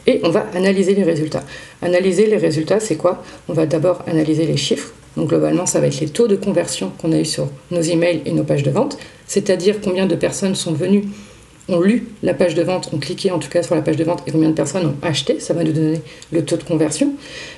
et 0.07 0.19
on 0.23 0.29
va 0.29 0.45
analyser 0.55 0.95
les 0.95 1.03
résultats. 1.03 1.43
Analyser 1.81 2.25
les 2.25 2.37
résultats, 2.37 2.79
c'est 2.79 2.95
quoi? 2.95 3.23
On 3.47 3.53
va 3.53 3.65
d'abord 3.65 4.03
analyser 4.07 4.45
les 4.45 4.57
chiffres. 4.57 4.91
Donc 5.17 5.29
globalement, 5.29 5.65
ça 5.65 5.79
va 5.79 5.87
être 5.87 5.99
les 5.99 6.07
taux 6.07 6.27
de 6.27 6.35
conversion 6.35 6.91
qu'on 7.01 7.11
a 7.11 7.19
eu 7.19 7.25
sur 7.25 7.49
nos 7.69 7.81
emails 7.81 8.21
et 8.25 8.31
nos 8.31 8.43
pages 8.43 8.63
de 8.63 8.71
vente, 8.71 8.97
c'est-à-dire 9.27 9.75
combien 9.83 10.05
de 10.05 10.15
personnes 10.15 10.55
sont 10.55 10.71
venues 10.71 11.03
ont 11.71 11.81
lu 11.81 12.07
la 12.23 12.33
page 12.33 12.55
de 12.55 12.61
vente, 12.61 12.89
ont 12.93 12.97
cliqué 12.99 13.31
en 13.31 13.39
tout 13.39 13.49
cas 13.49 13.63
sur 13.63 13.75
la 13.75 13.81
page 13.81 13.97
de 13.97 14.03
vente 14.03 14.23
et 14.27 14.31
combien 14.31 14.49
de 14.49 14.53
personnes 14.53 14.85
ont 14.85 14.95
acheté, 15.01 15.39
ça 15.39 15.53
va 15.53 15.63
nous 15.63 15.71
donner 15.71 16.01
le 16.31 16.43
taux 16.43 16.57
de 16.57 16.63
conversion. 16.63 17.13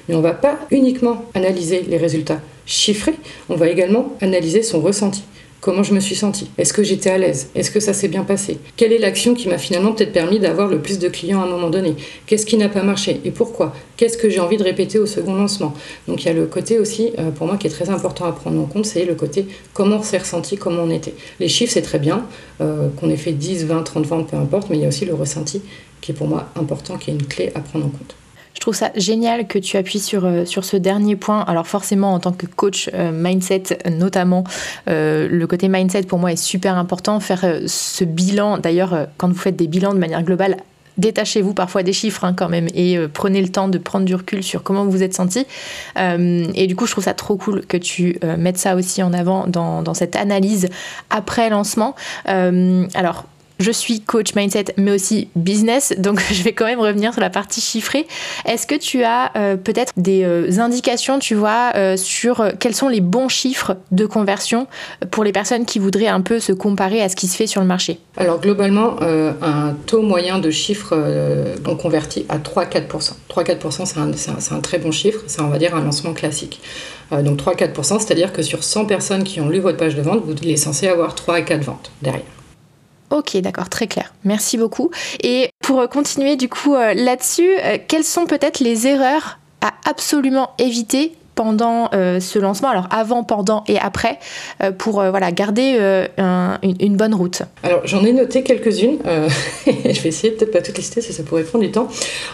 Mais 0.08 0.16
on 0.16 0.20
ne 0.20 0.24
va 0.24 0.34
pas 0.34 0.60
uniquement 0.72 1.26
analyser 1.34 1.84
les 1.88 1.98
résultats 1.98 2.40
chiffrés, 2.66 3.16
on 3.50 3.56
va 3.56 3.68
également 3.68 4.14
analyser 4.22 4.64
son 4.64 4.80
ressenti. 4.80 5.24
Comment 5.64 5.82
je 5.82 5.94
me 5.94 6.02
suis 6.02 6.16
sentie? 6.16 6.50
Est-ce 6.58 6.74
que 6.74 6.84
j'étais 6.84 7.10
à 7.10 7.18
l'aise? 7.18 7.48
Est-ce 7.56 7.72
que 7.72 7.80
ça 7.80 7.94
s'est 7.94 8.10
bien 8.10 8.26
passé? 8.26 8.58
Quelle 8.76 8.92
est 8.92 8.98
l'action 8.98 9.34
qui 9.34 9.48
m'a 9.48 9.58
finalement 9.58 9.94
peut-être 9.94 10.12
permis 10.12 10.38
d'avoir 10.38 10.68
le 10.68 10.82
plus 10.82 11.00
de 11.00 11.08
clients 11.08 11.40
à 11.40 11.46
un 11.46 11.50
moment 11.50 11.70
donné? 11.70 11.96
Qu'est-ce 12.26 12.46
qui 12.46 12.58
n'a 12.58 12.68
pas 12.68 12.84
marché? 12.84 13.22
Et 13.24 13.32
pourquoi? 13.32 13.74
Qu'est-ce 13.96 14.18
que 14.18 14.30
j'ai 14.30 14.42
envie 14.42 14.58
de 14.58 14.64
répéter 14.64 15.00
au 15.00 15.06
second 15.06 15.36
lancement? 15.36 15.74
Donc 16.10 16.22
il 16.22 16.28
y 16.28 16.30
a 16.30 16.34
le 16.34 16.48
côté 16.48 16.80
aussi, 16.80 17.14
euh, 17.18 17.32
pour 17.32 17.48
moi, 17.48 17.56
qui 17.56 17.68
est 17.68 17.70
très 17.70 17.90
important 17.90 18.26
à 18.26 18.34
prendre 18.34 18.60
en 18.60 18.66
compte, 18.66 18.86
c'est 18.86 19.06
le 19.06 19.16
côté 19.16 19.48
comment 19.74 20.00
on 20.00 20.04
s'est 20.04 20.18
ressenti, 20.18 20.58
comment 20.58 20.84
on 20.84 20.90
était. 20.90 21.14
Les 21.40 21.48
chiffres, 21.48 21.72
c'est 21.72 21.82
très 21.82 22.00
bien, 22.00 22.26
euh, 22.60 22.90
qu'on 23.00 23.10
ait 23.10 23.16
fait 23.16 23.32
10, 23.32 23.64
20, 23.64 23.84
30 23.84 24.06
ventes, 24.06 24.32
peu 24.32 24.36
importe, 24.36 24.70
mais 24.70 24.76
il 24.76 24.82
y 24.82 24.86
a 24.86 24.90
aussi 24.90 25.06
le 25.06 25.14
ressenti 25.14 25.62
qui 26.02 26.12
est 26.12 26.16
pour 26.16 26.28
moi 26.28 26.50
important, 26.58 26.98
qui 26.98 27.12
est 27.12 27.14
une 27.14 27.26
clé 27.26 27.54
à 27.56 27.62
prendre 27.62 27.86
en 27.86 27.90
compte. 27.90 28.18
Je 28.54 28.60
trouve 28.60 28.76
ça 28.76 28.92
génial 28.96 29.48
que 29.48 29.60
tu 29.60 29.78
appuies 29.78 30.00
sur, 30.00 30.26
euh, 30.26 30.46
sur 30.46 30.64
ce 30.64 30.78
dernier 30.78 31.16
point. 31.16 31.42
Alors 31.42 31.68
forcément, 31.68 32.14
en 32.14 32.20
tant 32.20 32.32
que 32.32 32.46
coach 32.46 32.90
euh, 32.94 33.12
mindset, 33.12 33.80
notamment, 33.90 34.44
euh, 34.88 35.28
le 35.30 35.48
côté 35.48 35.68
mindset 35.68 36.04
pour 36.04 36.20
moi 36.20 36.32
est 36.32 36.38
super 36.38 36.78
important. 36.78 37.20
Faire 37.20 37.46
ce 37.66 38.04
bilan, 38.04 38.58
d'ailleurs, 38.58 39.08
quand 39.18 39.28
vous 39.28 39.36
faites 39.36 39.56
des 39.56 39.68
bilans 39.68 39.94
de 39.94 40.00
manière 40.00 40.24
globale, 40.24 40.58
détachez-vous 40.98 41.56
parfois 41.56 41.82
des 41.82 41.94
chiffres 41.94 42.24
hein, 42.24 42.34
quand 42.38 42.50
même 42.50 42.68
et 42.76 43.00
prenez 43.12 43.42
le 43.42 43.50
temps 43.50 43.68
de 43.68 43.80
prendre 43.80 44.06
du 44.06 44.14
recul 44.14 44.44
sur 44.44 44.62
comment 44.62 44.86
vous 44.86 44.92
vous 44.92 45.04
êtes 45.04 45.16
senti. 45.16 45.48
et 45.98 46.68
du 46.68 46.76
coup, 46.76 46.86
je 46.86 46.92
trouve 46.92 47.04
ça 47.04 47.16
trop 47.16 47.36
cool 47.36 47.66
que 47.66 47.78
tu 47.78 48.20
mettes 48.38 48.60
ça 48.60 48.76
aussi 48.76 49.02
en 49.02 49.12
avant 49.12 49.48
dans, 49.48 49.82
dans 49.82 49.96
cette 49.96 50.16
analyse 50.16 50.70
après 51.10 51.50
lancement. 51.50 51.96
alors, 52.26 53.26
je 53.64 53.72
suis 53.72 54.02
coach 54.02 54.36
mindset, 54.36 54.66
mais 54.78 54.92
aussi 54.92 55.30
business, 55.36 55.94
donc 55.98 56.22
je 56.32 56.44
vais 56.44 56.54
quand 56.54 56.66
même 56.66 56.80
revenir 56.80 57.14
sur 57.14 57.22
la 57.22 57.30
partie 57.30 57.62
chiffrée. 57.62 58.06
Est-ce 58.46 58.68
que 58.68 58.76
tu 58.76 59.04
as 59.04 59.32
euh, 59.36 59.56
peut-être 59.56 59.94
des 59.98 60.24
euh, 60.24 60.60
indications, 60.60 61.18
tu 61.18 61.34
vois, 61.34 61.72
euh, 61.76 61.98
sur 61.98 62.46
quels 62.60 62.76
sont 62.76 62.90
les 62.90 63.02
bons 63.02 63.30
chiffres 63.30 63.78
de 63.92 64.06
conversion 64.06 64.68
pour 65.12 65.24
les 65.24 65.32
personnes 65.32 65.66
qui 65.66 65.80
voudraient 65.80 66.08
un 66.08 66.22
peu 66.22 66.40
se 66.40 66.52
comparer 66.52 67.02
à 67.02 67.10
ce 67.10 67.16
qui 67.16 67.28
se 67.28 67.38
fait 67.38 67.48
sur 67.48 67.62
le 67.62 67.68
marché? 67.68 68.00
Alors 68.18 68.40
globalement, 68.40 68.98
un 69.02 69.74
taux 69.86 70.02
moyen 70.02 70.38
de 70.40 70.52
chiffre 70.52 70.94
on 71.66 71.76
convertit 71.76 72.26
à 72.30 72.38
3-4%. 72.38 73.14
3-4%, 73.30 73.86
c'est 73.86 73.98
un, 73.98 74.58
un, 74.58 74.60
très 74.60 74.78
bon 74.78 74.92
chiffre, 74.92 75.22
c'est 75.28 75.42
on 75.42 75.48
va 75.48 75.58
dire 75.58 75.76
un 75.76 75.84
lancement 75.84 76.14
classique. 76.14 76.62
donc 77.12 77.40
3-4%, 77.40 78.00
c'est-à-dire 78.00 78.34
que 78.34 78.42
sur 78.42 78.64
100 78.64 78.86
personnes 78.86 79.24
qui 79.24 79.42
ont 79.42 79.50
lu 79.50 79.60
votre 79.60 79.78
page 79.78 79.96
de 79.96 80.02
vente, 80.02 80.22
vous 80.26 80.34
êtes 80.34 80.58
censé 80.58 80.88
avoir 80.88 81.16
3 81.16 81.36
à 81.36 81.42
4 81.42 81.64
ventes 81.64 81.92
derrière. 82.02 82.43
Ok, 83.14 83.38
d'accord, 83.38 83.70
très 83.70 83.86
clair. 83.86 84.12
Merci 84.24 84.58
beaucoup. 84.58 84.90
Et 85.22 85.52
pour 85.62 85.88
continuer 85.88 86.36
du 86.36 86.50
coup 86.50 86.74
euh, 86.74 86.96
là-dessus, 86.96 87.48
euh, 87.64 87.78
quelles 87.88 88.04
sont 88.04 88.26
peut-être 88.26 88.60
les 88.60 88.88
erreurs 88.88 89.38
à 89.62 89.72
absolument 89.88 90.50
éviter 90.58 91.14
pendant 91.36 91.90
euh, 91.94 92.20
ce 92.20 92.40
lancement, 92.40 92.70
alors 92.70 92.88
avant, 92.90 93.24
pendant 93.24 93.64
et 93.68 93.78
après, 93.78 94.18
pour 94.80 95.04
voilà, 95.04 95.32
garder 95.32 95.80
une, 96.18 96.98
bonne 96.98 97.14
route 97.14 97.44
Alors 97.64 97.82
j'en 97.86 98.04
ai 98.04 98.14
noté 98.14 98.44
quelques-unes, 98.44 99.00
je 99.66 100.02
vais 100.02 100.10
essayer 100.10 100.32
peut-être 100.32 100.52
pas 100.52 100.62
toutes 100.62 100.78
lister, 100.78 101.02
ça, 101.02 101.14
ça 101.14 101.24
pourrait 101.24 101.44
prendre 101.44 101.64
du 101.64 101.72
temps. 101.72 101.88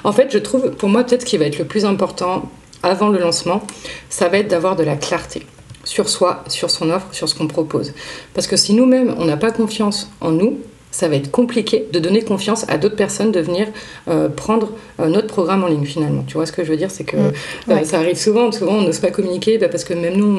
En 0.03 0.11
fait, 0.11 0.31
je 0.31 0.37
trouve, 0.37 0.71
pour 0.71 0.89
moi, 0.89 1.03
peut-être 1.03 1.21
ce 1.21 1.25
qui 1.25 1.37
va 1.37 1.45
être 1.45 1.59
le 1.59 1.65
plus 1.65 1.85
important 1.85 2.49
avant 2.83 3.09
le 3.09 3.19
lancement, 3.19 3.61
ça 4.09 4.27
va 4.27 4.39
être 4.39 4.49
d'avoir 4.49 4.75
de 4.75 4.83
la 4.83 4.95
clarté 4.95 5.45
sur 5.89 6.09
soi, 6.09 6.43
sur 6.47 6.69
son 6.69 6.89
offre, 6.89 7.07
sur 7.11 7.27
ce 7.27 7.35
qu'on 7.35 7.47
propose. 7.47 7.93
Parce 8.33 8.47
que 8.47 8.55
si 8.57 8.73
nous-mêmes, 8.73 9.15
on 9.17 9.25
n'a 9.25 9.37
pas 9.37 9.51
confiance 9.51 10.11
en 10.21 10.31
nous, 10.31 10.59
ça 10.99 11.07
va 11.07 11.15
être 11.15 11.31
compliqué 11.31 11.87
de 11.93 11.99
donner 11.99 12.21
confiance 12.23 12.65
à 12.67 12.77
d'autres 12.77 12.97
personnes 12.97 13.31
de 13.31 13.39
venir 13.39 13.67
euh, 14.09 14.27
prendre 14.27 14.71
euh, 14.99 15.07
notre 15.07 15.27
programme 15.27 15.63
en 15.63 15.67
ligne 15.67 15.85
finalement. 15.85 16.23
Tu 16.27 16.33
vois 16.33 16.45
ce 16.45 16.51
que 16.51 16.65
je 16.65 16.69
veux 16.69 16.75
dire? 16.75 16.91
C'est 16.91 17.05
que 17.05 17.15
mm. 17.15 17.31
euh, 17.69 17.83
ça 17.85 17.99
arrive 17.99 18.17
souvent, 18.17 18.51
souvent 18.51 18.73
on 18.73 18.81
n'ose 18.81 18.99
pas 18.99 19.09
communiquer 19.09 19.57
bah, 19.57 19.69
parce 19.69 19.85
que 19.85 19.93
même 19.93 20.17
nous 20.17 20.37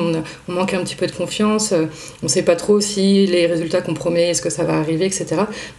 on, 0.49 0.53
manque 0.53 0.75
un 0.75 0.81
petit 0.81 0.97
peu 0.97 1.07
de 1.07 1.13
confiance, 1.13 1.73
on 1.73 2.27
ne 2.27 2.29
sait 2.29 2.43
pas 2.43 2.57
trop 2.57 2.79
si 2.83 3.27
les 3.27 3.47
résultats 3.47 3.81
qu'on 3.81 3.95
promet, 3.95 4.29
est-ce 4.29 4.43
que 4.43 4.51
ça 4.51 4.65
va 4.65 4.75
arriver, 4.75 5.07
etc. 5.07 5.29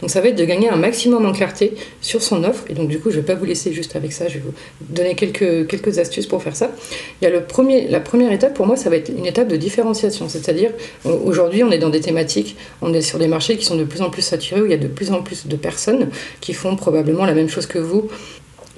Donc 0.00 0.10
ça 0.10 0.20
va 0.20 0.28
être 0.28 0.36
de 0.36 0.44
gagner 0.44 0.68
un 0.68 0.76
maximum 0.76 1.26
en 1.26 1.32
clarté 1.32 1.74
sur 2.00 2.20
son 2.20 2.42
offre 2.42 2.64
et 2.68 2.74
donc 2.74 2.88
du 2.88 2.98
coup 2.98 3.10
je 3.10 3.18
ne 3.18 3.20
vais 3.20 3.26
pas 3.26 3.38
vous 3.38 3.44
laisser 3.44 3.72
juste 3.72 3.94
avec 3.94 4.12
ça, 4.12 4.26
je 4.26 4.34
vais 4.34 4.44
vous 4.44 4.52
donner 4.80 5.14
quelques, 5.14 5.68
quelques 5.68 6.00
astuces 6.00 6.26
pour 6.26 6.42
faire 6.42 6.56
ça. 6.56 6.72
Il 7.20 7.24
y 7.24 7.28
a 7.28 7.30
le 7.30 7.44
premier, 7.44 7.86
la 7.86 8.00
première 8.00 8.32
étape 8.32 8.54
pour 8.54 8.66
moi 8.66 8.74
ça 8.74 8.90
va 8.90 8.96
être 8.96 9.10
une 9.10 9.26
étape 9.26 9.46
de 9.46 9.56
différenciation, 9.56 10.28
c'est-à-dire 10.28 10.72
aujourd'hui 11.04 11.62
on 11.62 11.70
est 11.70 11.78
dans 11.78 11.90
des 11.90 12.00
thématiques, 12.00 12.56
on 12.80 12.92
est 12.92 13.02
sur 13.02 13.20
des 13.20 13.28
marchés 13.28 13.56
qui 13.56 13.64
sont 13.64 13.76
de 13.76 13.84
plus 13.84 14.02
en 14.02 14.10
plus 14.10 14.22
saturés 14.22 14.60
où 14.60 14.66
il 14.66 14.71
y 14.72 14.80
a 14.80 14.82
de 14.82 14.88
plus 14.88 15.12
en 15.12 15.22
plus 15.22 15.46
de 15.46 15.56
personnes 15.56 16.08
qui 16.40 16.52
font 16.52 16.76
probablement 16.76 17.24
la 17.24 17.34
même 17.34 17.48
chose 17.48 17.66
que 17.66 17.78
vous. 17.78 18.08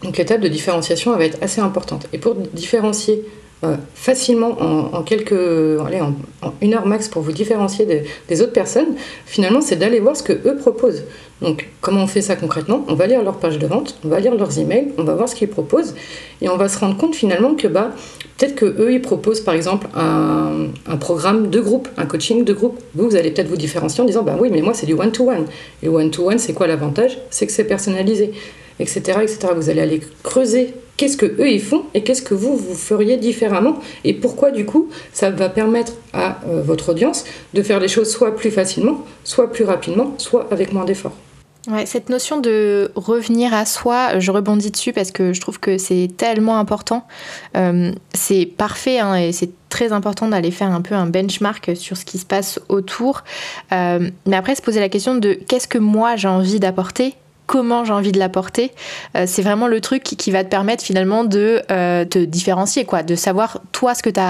Donc 0.02 0.18
l'étape 0.18 0.40
de 0.40 0.48
différenciation 0.48 1.16
va 1.16 1.24
être 1.24 1.42
assez 1.42 1.60
importante. 1.60 2.06
Et 2.12 2.18
pour 2.18 2.34
différencier 2.34 3.24
euh, 3.64 3.76
facilement 3.94 4.56
en, 4.60 5.02
quelques, 5.02 5.32
allez, 5.32 6.00
en, 6.00 6.14
une 6.60 6.74
heure 6.74 6.86
max 6.86 7.08
pour 7.08 7.22
vous 7.22 7.32
différencier 7.32 8.04
des 8.28 8.42
autres 8.42 8.52
personnes, 8.52 8.94
finalement, 9.26 9.60
c'est 9.60 9.76
d'aller 9.76 10.00
voir 10.00 10.16
ce 10.16 10.22
que 10.22 10.32
eux 10.32 10.56
proposent. 10.56 11.04
Donc, 11.40 11.68
comment 11.80 12.04
on 12.04 12.06
fait 12.06 12.22
ça 12.22 12.36
concrètement? 12.36 12.84
On 12.88 12.94
va 12.94 13.06
lire 13.06 13.22
leur 13.22 13.38
page 13.38 13.58
de 13.58 13.66
vente, 13.66 13.98
on 14.04 14.08
va 14.08 14.20
lire 14.20 14.34
leurs 14.34 14.58
emails, 14.58 14.92
on 14.98 15.04
va 15.04 15.14
voir 15.14 15.28
ce 15.28 15.34
qu'ils 15.34 15.48
proposent, 15.48 15.94
et 16.40 16.48
on 16.48 16.56
va 16.56 16.68
se 16.68 16.78
rendre 16.78 16.96
compte 16.96 17.14
finalement 17.14 17.54
que 17.54 17.66
bah, 17.66 17.90
peut-être 18.38 18.54
que 18.54 18.64
eux 18.64 18.92
ils 18.92 19.02
proposent 19.02 19.40
par 19.40 19.54
exemple 19.54 19.88
un, 19.94 20.96
programme 20.96 21.50
de 21.50 21.60
groupe, 21.60 21.88
un 21.96 22.06
coaching 22.06 22.44
de 22.44 22.52
groupe. 22.52 22.78
Vous, 22.94 23.10
vous 23.10 23.16
allez 23.16 23.30
peut-être 23.30 23.48
vous 23.48 23.56
différencier 23.56 24.02
en 24.02 24.06
disant 24.06 24.22
bah 24.22 24.36
oui, 24.40 24.48
mais 24.52 24.62
moi 24.62 24.74
c'est 24.74 24.86
du 24.86 24.94
one 24.94 25.10
to 25.10 25.28
one. 25.28 25.46
Et 25.82 25.88
one 25.88 26.10
to 26.10 26.28
one, 26.28 26.38
c'est 26.38 26.52
quoi 26.52 26.66
l'avantage? 26.66 27.18
C'est 27.30 27.46
que 27.46 27.52
c'est 27.52 27.64
personnalisé, 27.64 28.32
etc., 28.78 29.18
etc. 29.22 29.38
Vous 29.56 29.70
allez 29.70 29.80
aller 29.80 30.00
creuser 30.22 30.74
qu'est-ce 30.96 31.16
que 31.16 31.26
eux 31.26 31.48
ils 31.48 31.62
font 31.62 31.84
et 31.94 32.02
qu'est-ce 32.02 32.22
que 32.22 32.34
vous 32.34 32.56
vous 32.56 32.74
feriez 32.74 33.16
différemment 33.16 33.78
et 34.04 34.14
pourquoi 34.14 34.50
du 34.50 34.64
coup 34.64 34.88
ça 35.12 35.30
va 35.30 35.48
permettre 35.48 35.94
à 36.12 36.40
euh, 36.46 36.62
votre 36.62 36.90
audience 36.90 37.24
de 37.52 37.62
faire 37.62 37.80
les 37.80 37.88
choses 37.88 38.10
soit 38.10 38.36
plus 38.36 38.50
facilement, 38.50 39.04
soit 39.24 39.50
plus 39.50 39.64
rapidement, 39.64 40.14
soit 40.18 40.46
avec 40.50 40.72
moins 40.72 40.84
d'efforts. 40.84 41.16
Ouais, 41.66 41.86
cette 41.86 42.10
notion 42.10 42.40
de 42.40 42.92
revenir 42.94 43.54
à 43.54 43.64
soi, 43.64 44.18
je 44.18 44.30
rebondis 44.30 44.70
dessus 44.70 44.92
parce 44.92 45.10
que 45.10 45.32
je 45.32 45.40
trouve 45.40 45.58
que 45.58 45.78
c'est 45.78 46.10
tellement 46.14 46.58
important. 46.58 47.06
Euh, 47.56 47.90
c'est 48.12 48.44
parfait 48.44 48.98
hein, 48.98 49.14
et 49.14 49.32
c'est 49.32 49.48
très 49.70 49.92
important 49.92 50.28
d'aller 50.28 50.50
faire 50.50 50.70
un 50.70 50.82
peu 50.82 50.94
un 50.94 51.06
benchmark 51.06 51.74
sur 51.74 51.96
ce 51.96 52.04
qui 52.04 52.18
se 52.18 52.26
passe 52.26 52.60
autour. 52.68 53.24
Euh, 53.72 54.10
mais 54.26 54.36
après, 54.36 54.54
se 54.54 54.62
poser 54.62 54.78
la 54.78 54.90
question 54.90 55.14
de 55.14 55.32
qu'est-ce 55.32 55.66
que 55.66 55.78
moi 55.78 56.16
j'ai 56.16 56.28
envie 56.28 56.60
d'apporter 56.60 57.14
comment 57.46 57.84
j'ai 57.84 57.92
envie 57.92 58.12
de 58.12 58.18
l'apporter, 58.18 58.70
euh, 59.16 59.24
c'est 59.26 59.42
vraiment 59.42 59.66
le 59.66 59.80
truc 59.80 60.02
qui, 60.02 60.30
va 60.30 60.42
te 60.42 60.48
permettre 60.48 60.82
finalement 60.82 61.24
de 61.24 61.62
euh, 61.70 62.04
te 62.04 62.18
différencier, 62.18 62.84
quoi, 62.84 63.02
de 63.02 63.14
savoir 63.14 63.60
toi 63.72 63.94
ce 63.94 64.02
que 64.02 64.10
tu 64.10 64.20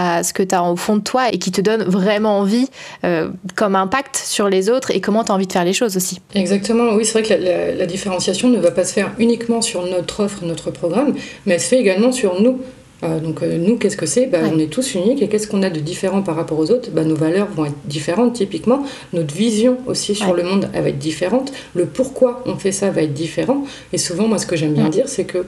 as, 0.55 0.63
au 0.65 0.77
fond 0.77 0.97
de 0.97 1.03
toi 1.03 1.33
et 1.33 1.39
qui 1.39 1.53
te 1.53 1.61
donne 1.61 1.85
vraiment 1.85 2.39
envie 2.39 2.69
euh, 3.05 3.29
comme 3.55 3.77
impact 3.77 4.17
sur 4.17 4.49
les 4.49 4.69
autres 4.69 4.91
et 4.91 5.01
comment 5.01 5.25
tu 5.25 5.33
as 5.33 5.35
envie 5.35 5.47
de 5.47 5.53
faire 5.53 5.65
les 5.65 5.73
choses 5.73 5.97
aussi. 5.97 6.21
Exactement, 6.35 6.95
oui, 6.95 7.05
c'est 7.05 7.21
vrai 7.21 7.23
que 7.23 7.79
la, 7.79 7.87
différenciation 7.87 8.49
ne 8.49 8.59
va 8.59 8.71
pas 8.71 8.85
se 8.85 8.93
faire 8.93 9.13
uniquement 9.19 9.61
sur 9.61 9.87
notre 9.87 10.25
offre, 10.25 10.45
notre 10.45 10.71
programme, 10.71 11.15
mais 11.47 11.55
elle 11.55 11.61
se 11.61 11.69
fait 11.69 11.79
également 11.79 12.13
sur 12.13 12.41
nous. 12.41 12.61
Euh, 13.05 13.21
donc 13.21 13.43
euh, 13.43 13.59
nous, 13.59 13.77
qu'est-ce 13.77 13.97
que 13.97 14.07
c'est? 14.07 14.27
Bah, 14.27 14.39
On 14.53 14.59
est 14.59 14.73
tous 14.73 14.95
uniques 14.95 15.23
et 15.23 15.29
qu'est-ce 15.29 15.47
qu'on 15.47 15.63
a 15.63 15.71
de 15.71 15.81
différent 15.81 16.23
par 16.23 16.37
rapport 16.37 16.59
aux 16.59 16.71
autres? 16.71 16.91
Bah, 16.91 17.05
Nos 17.05 17.15
valeurs 17.15 17.49
vont 17.55 17.67
être 17.67 17.75
différentes 17.85 18.35
typiquement, 18.35 18.85
notre 19.13 19.35
vision 19.35 19.79
aussi 19.87 20.15
sur 20.15 20.35
le 20.35 20.43
monde 20.43 20.69
elle 20.73 20.83
va 20.83 20.89
être 20.89 20.99
différente, 20.99 21.53
le 21.75 21.87
pourquoi 21.87 22.43
on 22.47 22.57
fait 22.57 22.73
ça 22.73 22.91
va 22.91 23.03
être 23.03 23.13
différent. 23.15 23.65
Et 23.93 23.99
souvent, 23.99 24.27
moi 24.29 24.39
ce 24.39 24.47
que 24.47 24.57
j'aime 24.57 24.75
bien 24.75 24.89
dire, 24.89 25.09
c'est 25.09 25.25
que 25.25 25.45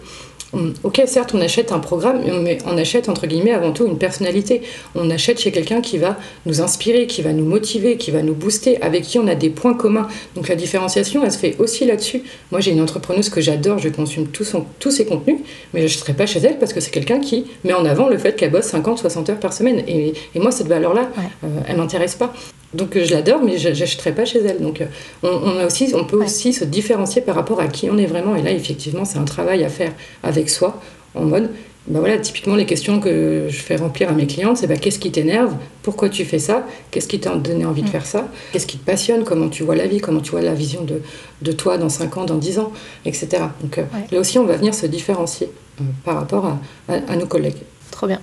Ok, 0.83 1.03
certes, 1.07 1.35
on 1.35 1.41
achète 1.41 1.73
un 1.73 1.79
programme, 1.79 2.21
mais 2.43 2.59
on 2.67 2.77
achète 2.79 3.09
entre 3.09 3.27
guillemets 3.27 3.53
avant 3.53 3.73
tout 3.73 3.87
une 3.87 3.99
personnalité. 3.99 4.63
On 4.95 5.11
achète 5.11 5.41
chez 5.41 5.53
quelqu'un 5.53 5.81
qui 5.81 5.99
va 5.99 6.17
nous 6.47 6.61
inspirer, 6.61 7.07
qui 7.07 7.23
va 7.23 7.33
nous 7.33 7.45
motiver, 7.45 7.97
qui 7.97 8.11
va 8.11 8.23
nous 8.23 8.35
booster, 8.35 8.81
avec 8.83 9.03
qui 9.03 9.19
on 9.19 9.27
a 9.27 9.35
des 9.35 9.51
points 9.51 9.75
communs. 9.75 10.09
Donc 10.35 10.49
la 10.49 10.55
différenciation, 10.55 11.23
elle 11.25 11.33
se 11.33 11.39
fait 11.39 11.57
aussi 11.59 11.85
là-dessus. 11.85 12.23
Moi, 12.51 12.61
j'ai 12.61 12.73
une 12.73 12.81
entrepreneuse 12.81 13.28
que 13.28 13.41
j'adore, 13.41 13.78
je 13.78 13.89
consomme 13.89 14.26
tous 14.28 14.91
ses 14.91 15.04
contenus, 15.04 15.39
mais 15.75 15.80
je 15.80 15.85
n'achèterai 15.85 16.15
pas 16.15 16.26
chez 16.26 16.41
elle 16.41 16.59
parce 16.59 16.73
que 16.73 16.80
c'est 16.80 16.91
quelqu'un 16.91 17.21
qui 17.21 17.47
met 17.65 17.75
en 17.75 17.85
avant 17.85 18.09
le 18.09 18.19
fait 18.19 18.37
qu'elle 18.37 18.50
bosse 18.50 18.67
50, 18.67 18.99
60 18.99 19.30
heures 19.30 19.41
par 19.41 19.52
semaine. 19.52 19.83
Et, 19.89 20.15
moi, 20.37 20.50
cette 20.50 20.69
valeur-là, 20.69 21.11
elle 21.17 21.49
euh, 21.49 21.61
elle 21.69 21.76
m'intéresse 21.76 22.15
pas. 22.15 22.33
Donc 22.76 22.99
je 22.99 23.12
l'adore, 23.12 23.43
mais 23.43 23.58
je 23.58 23.69
n'achèterai 23.69 24.15
pas 24.15 24.25
chez 24.25 24.41
elle. 24.41 24.60
Donc 24.60 24.80
euh, 24.80 24.86
on, 25.23 25.58
a 25.58 25.67
aussi, 25.67 25.93
on 25.95 26.04
peut 26.04 26.23
aussi 26.23 26.52
se 26.52 26.65
différencier 26.65 27.23
par 27.23 27.34
rapport 27.34 27.60
à 27.60 27.69
qui 27.69 27.91
on 27.91 27.99
est 27.99 28.06
vraiment. 28.06 28.36
Et 28.36 28.43
là, 28.43 28.50
effectivement, 28.50 29.04
c'est 29.04 29.19
un 29.19 29.25
travail 29.25 29.65
à 29.65 29.69
faire 29.69 29.93
avec 30.23 30.50
soi, 30.50 30.80
en 31.15 31.25
mode, 31.25 31.50
ben 31.89 32.00
voilà, 32.00 32.19
typiquement 32.19 32.56
les 32.56 32.67
questions 32.67 32.99
que 32.99 33.47
je 33.49 33.56
fais 33.56 33.76
remplir 33.76 34.08
à 34.08 34.12
mes 34.12 34.26
clientes, 34.26 34.56
c'est 34.56 34.67
ben, 34.67 34.78
qu'est-ce 34.78 34.99
qui 34.99 35.12
t'énerve? 35.12 35.54
Pourquoi 35.82 36.08
tu 36.08 36.25
fais 36.25 36.41
ça? 36.41 36.67
Qu'est-ce 36.91 37.06
qui 37.06 37.21
t'a 37.21 37.34
donné 37.36 37.65
envie 37.65 37.82
de 37.82 37.86
mm. 37.86 37.91
faire 37.91 38.06
ça? 38.06 38.28
Qu'est-ce 38.52 38.67
qui 38.67 38.76
te 38.76 38.84
passionne? 38.84 39.23
Comment 39.23 39.49
tu 39.49 39.62
vois 39.62 39.76
la 39.76 39.86
vie? 39.86 40.00
Comment 40.00 40.21
tu 40.21 40.32
vois 40.32 40.43
la 40.43 40.54
vision 40.54 40.82
de, 40.82 41.00
de 41.43 41.52
toi 41.52 41.78
dans 41.78 41.89
5 41.89 42.17
ans, 42.17 42.25
dans 42.25 42.39
10 42.39 42.58
ans, 42.58 42.73
etc. 43.04 43.28
Donc 43.62 43.78
euh, 43.78 43.84
là 44.10 44.19
aussi, 44.19 44.39
on 44.39 44.45
va 44.45 44.56
venir 44.56 44.75
se 44.75 44.86
différencier 44.86 45.49
euh, 45.80 45.84
par 46.04 46.17
rapport 46.17 46.58
à 46.89 47.17
nos 47.17 47.26
collègues. 47.26 47.62
Trop 47.97 48.06
bien. 48.06 48.21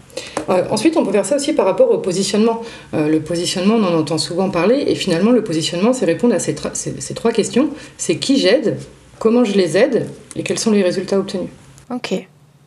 Euh, 0.50 0.66
ensuite, 0.70 0.98
on 0.98 1.04
peut 1.04 1.12
faire 1.12 1.26
ça 1.26 1.38
aussi 1.38 1.52
par 1.52 1.66
rapport 1.66 1.90
au 1.90 1.98
positionnement. 1.98 2.62
Euh, 2.94 3.08
le 3.08 3.22
positionnement, 3.22 3.74
on 3.74 3.84
en 3.84 3.98
entend 3.98 4.20
souvent 4.20 4.52
parler, 4.52 4.84
et 4.86 4.94
finalement, 4.94 5.32
le 5.32 5.44
positionnement, 5.44 5.94
c'est 5.94 6.06
répondre 6.06 6.36
à 6.36 6.38
ces, 6.38 6.56
ces, 6.76 7.14
trois 7.16 7.32
questions. 7.32 7.70
C'est 7.98 8.18
qui 8.18 8.38
j'aide, 8.38 8.78
comment 9.18 9.44
je 9.44 9.54
les 9.54 9.76
aide, 9.76 10.06
et 10.36 10.44
quels 10.44 10.60
sont 10.60 10.70
les 10.70 10.84
résultats 10.84 11.18
obtenus. 11.18 11.50
Ok. 11.90 12.14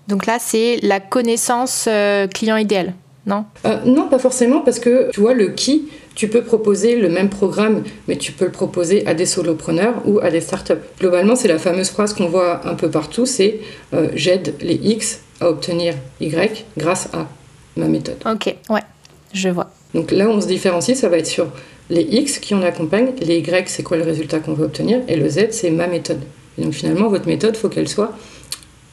Donc 0.08 0.26
là, 0.26 0.38
c'est 0.40 0.80
la 0.82 0.98
connaissance 0.98 1.84
euh, 1.86 2.26
client 2.26 2.56
idéal, 2.56 2.94
non? 3.24 3.44
Non, 3.84 4.08
pas 4.08 4.18
forcément, 4.18 4.62
parce 4.62 4.80
que 4.80 5.08
tu 5.12 5.20
vois, 5.20 5.34
le 5.34 5.50
qui, 5.50 5.88
tu 6.16 6.26
peux 6.26 6.42
proposer 6.42 6.96
le 6.96 7.08
même 7.08 7.28
programme, 7.28 7.84
mais 8.08 8.16
tu 8.16 8.32
peux 8.32 8.46
le 8.46 8.50
proposer 8.50 9.06
à 9.06 9.14
des 9.14 9.26
solopreneurs 9.26 9.94
ou 10.06 10.18
à 10.18 10.32
des 10.32 10.40
startups. 10.40 10.82
Globalement, 10.98 11.36
c'est 11.36 11.46
la 11.46 11.58
fameuse 11.58 11.90
phrase 11.90 12.14
qu'on 12.14 12.26
voit 12.26 12.66
un 12.66 12.74
peu 12.74 12.90
partout, 12.90 13.26
c'est 13.26 13.60
j'aide 14.14 14.54
les 14.60 14.74
X 14.74 15.20
à 15.40 15.48
obtenir 15.48 15.94
Y 16.20 16.64
grâce 16.76 17.08
à 17.12 17.28
ma 17.76 17.86
méthode. 17.86 18.16
Ok, 18.26 18.54
ouais, 18.70 18.82
je 19.32 19.48
vois. 19.48 19.70
Donc 19.94 20.10
là, 20.10 20.28
on 20.28 20.40
se 20.40 20.46
différencie, 20.46 20.98
ça 20.98 21.08
va 21.08 21.18
être 21.18 21.26
sur 21.26 21.48
les 21.90 22.02
X 22.02 22.38
qui 22.38 22.54
on 22.54 22.62
accompagne, 22.62 23.12
les 23.20 23.38
Y, 23.38 23.68
c'est 23.68 23.82
quoi 23.82 23.96
le 23.96 24.02
résultat 24.02 24.40
qu'on 24.40 24.54
veut 24.54 24.66
obtenir, 24.66 25.00
et 25.08 25.16
le 25.16 25.28
Z, 25.28 25.48
c'est 25.50 25.70
ma 25.70 25.86
méthode. 25.86 26.20
Et 26.58 26.62
donc 26.62 26.72
finalement, 26.72 27.08
votre 27.08 27.26
méthode, 27.26 27.56
faut 27.56 27.68
qu'elle 27.68 27.88
soit 27.88 28.12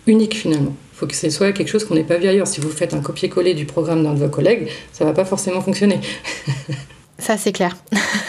unique 0.06 0.36
finalement. 0.36 0.76
Il 0.94 0.98
faut 0.98 1.08
que 1.08 1.16
ce 1.16 1.30
soit 1.30 1.52
quelque 1.54 1.70
chose 1.70 1.86
qu'on 1.86 1.96
n'ait 1.96 2.04
pas 2.04 2.18
vu 2.18 2.28
ailleurs. 2.28 2.48
Si 2.48 2.62
vous 2.62 2.70
faites 2.70 2.94
un 2.94 3.00
copier-coller 3.00 3.54
du 3.54 3.66
programme 3.66 4.04
d'un 4.04 4.14
de 4.14 4.20
vos 4.20 4.30
collègues, 4.30 4.70
ça 4.92 5.06
va 5.06 5.14
pas 5.14 5.26
forcément 5.26 5.62
fonctionner. 5.62 6.00
Ça, 7.24 7.38
c'est 7.38 7.54
clair. 7.54 7.78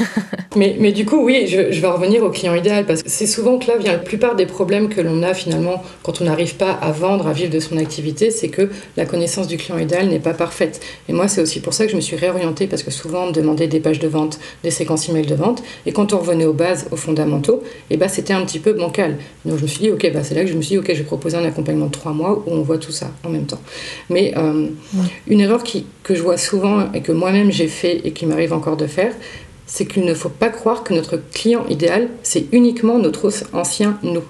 mais, 0.57 0.77
mais, 0.79 0.93
du 0.93 1.05
coup, 1.05 1.25
oui, 1.25 1.49
je, 1.49 1.81
vais 1.81 1.87
revenir 1.89 2.23
au 2.23 2.31
client 2.31 2.55
idéal 2.55 2.87
parce 2.87 3.03
que 3.03 3.11
c'est 3.11 3.27
souvent 3.27 3.59
que 3.59 3.67
là 3.67 3.77
vient 3.77 3.91
la 3.91 3.99
plupart 3.99 4.37
des 4.37 4.47
problèmes 4.47 4.89
que 4.89 5.01
l'on 5.01 5.25
a 5.25 5.35
finalement 5.35 5.83
quand 6.05 6.21
on 6.21 6.25
n'arrive 6.27 6.55
pas 6.55 6.71
à 6.71 6.93
vendre, 6.93 7.27
à 7.27 7.33
vivre 7.33 7.51
de 7.51 7.59
son 7.59 7.77
activité, 7.77 8.31
c'est 8.31 8.51
que 8.51 8.71
la 8.97 9.05
connaissance 9.05 9.49
du 9.49 9.57
client 9.57 9.79
idéal 9.79 10.07
n'est 10.07 10.21
pas 10.21 10.33
parfaite. 10.33 10.81
Et 11.09 11.13
moi, 11.13 11.27
c'est 11.27 11.43
aussi 11.43 11.59
pour 11.59 11.75
ça 11.75 11.87
que 11.87 11.91
je 11.91 11.97
me 11.97 12.01
suis 12.01 12.15
réorientée 12.15 12.69
parce 12.69 12.85
que 12.85 12.93
souvent 12.93 13.25
on 13.25 13.27
me 13.27 13.33
demandait 13.33 13.67
des 13.67 13.81
pages 13.81 13.99
de 13.99 14.07
vente, 14.07 14.39
des 14.63 14.71
séquences 14.71 15.09
email 15.09 15.27
de 15.27 15.35
vente, 15.35 15.65
et 15.87 15.93
quand 15.93 16.13
on 16.13 16.19
revenait 16.19 16.47
aux 16.47 16.53
bases, 16.53 16.87
aux 16.93 16.97
fondamentaux, 16.97 17.65
et 17.91 17.95
eh 17.95 17.97
ben, 17.97 18.09
c'était 18.09 18.33
un 18.33 18.45
petit 18.45 18.61
peu 18.61 18.75
bancal. 18.75 19.17
Donc 19.45 19.59
je 19.59 19.63
me 19.63 19.67
suis 19.67 19.81
dit, 19.81 19.91
ok, 19.91 20.09
bah, 20.15 20.23
c'est 20.23 20.37
là 20.37 20.43
que 20.43 20.51
je 20.51 20.55
me 20.55 20.63
suis 20.63 20.77
dit, 20.77 20.79
ok, 20.79 20.87
je 20.91 20.99
vais 20.99 21.03
proposer 21.03 21.37
un 21.37 21.45
accompagnement 21.45 21.87
de 21.87 21.91
trois 21.91 22.13
mois 22.13 22.45
où 22.47 22.53
on 22.53 22.63
voit 22.63 22.79
tout 22.79 22.93
ça 22.93 23.11
en 23.25 23.29
même 23.29 23.47
temps. 23.47 23.61
Mais 24.09 24.35
euh, 24.37 24.69
une 25.27 25.41
erreur 25.41 25.65
qui, 25.65 25.85
que 26.05 26.15
je 26.15 26.23
vois 26.23 26.37
souvent 26.37 26.93
et 26.93 27.01
que 27.01 27.11
moi-même 27.11 27.51
j'ai 27.51 27.67
fait 27.67 28.03
et 28.05 28.13
qui 28.13 28.27
m'arrive 28.27 28.53
encore 28.53 28.77
de 28.77 28.84
faire, 28.87 29.13
c'est 29.67 29.87
qu'il 29.87 30.05
ne 30.05 30.15
faut 30.15 30.29
pas 30.29 30.49
croire 30.49 30.85
que 30.85 30.95
notre 30.95 31.17
client 31.17 31.65
idéal, 31.69 32.09
c'est 32.23 32.47
uniquement 32.53 32.99
notre 32.99 33.31
ancien 33.53 33.99
nous. 34.03 34.23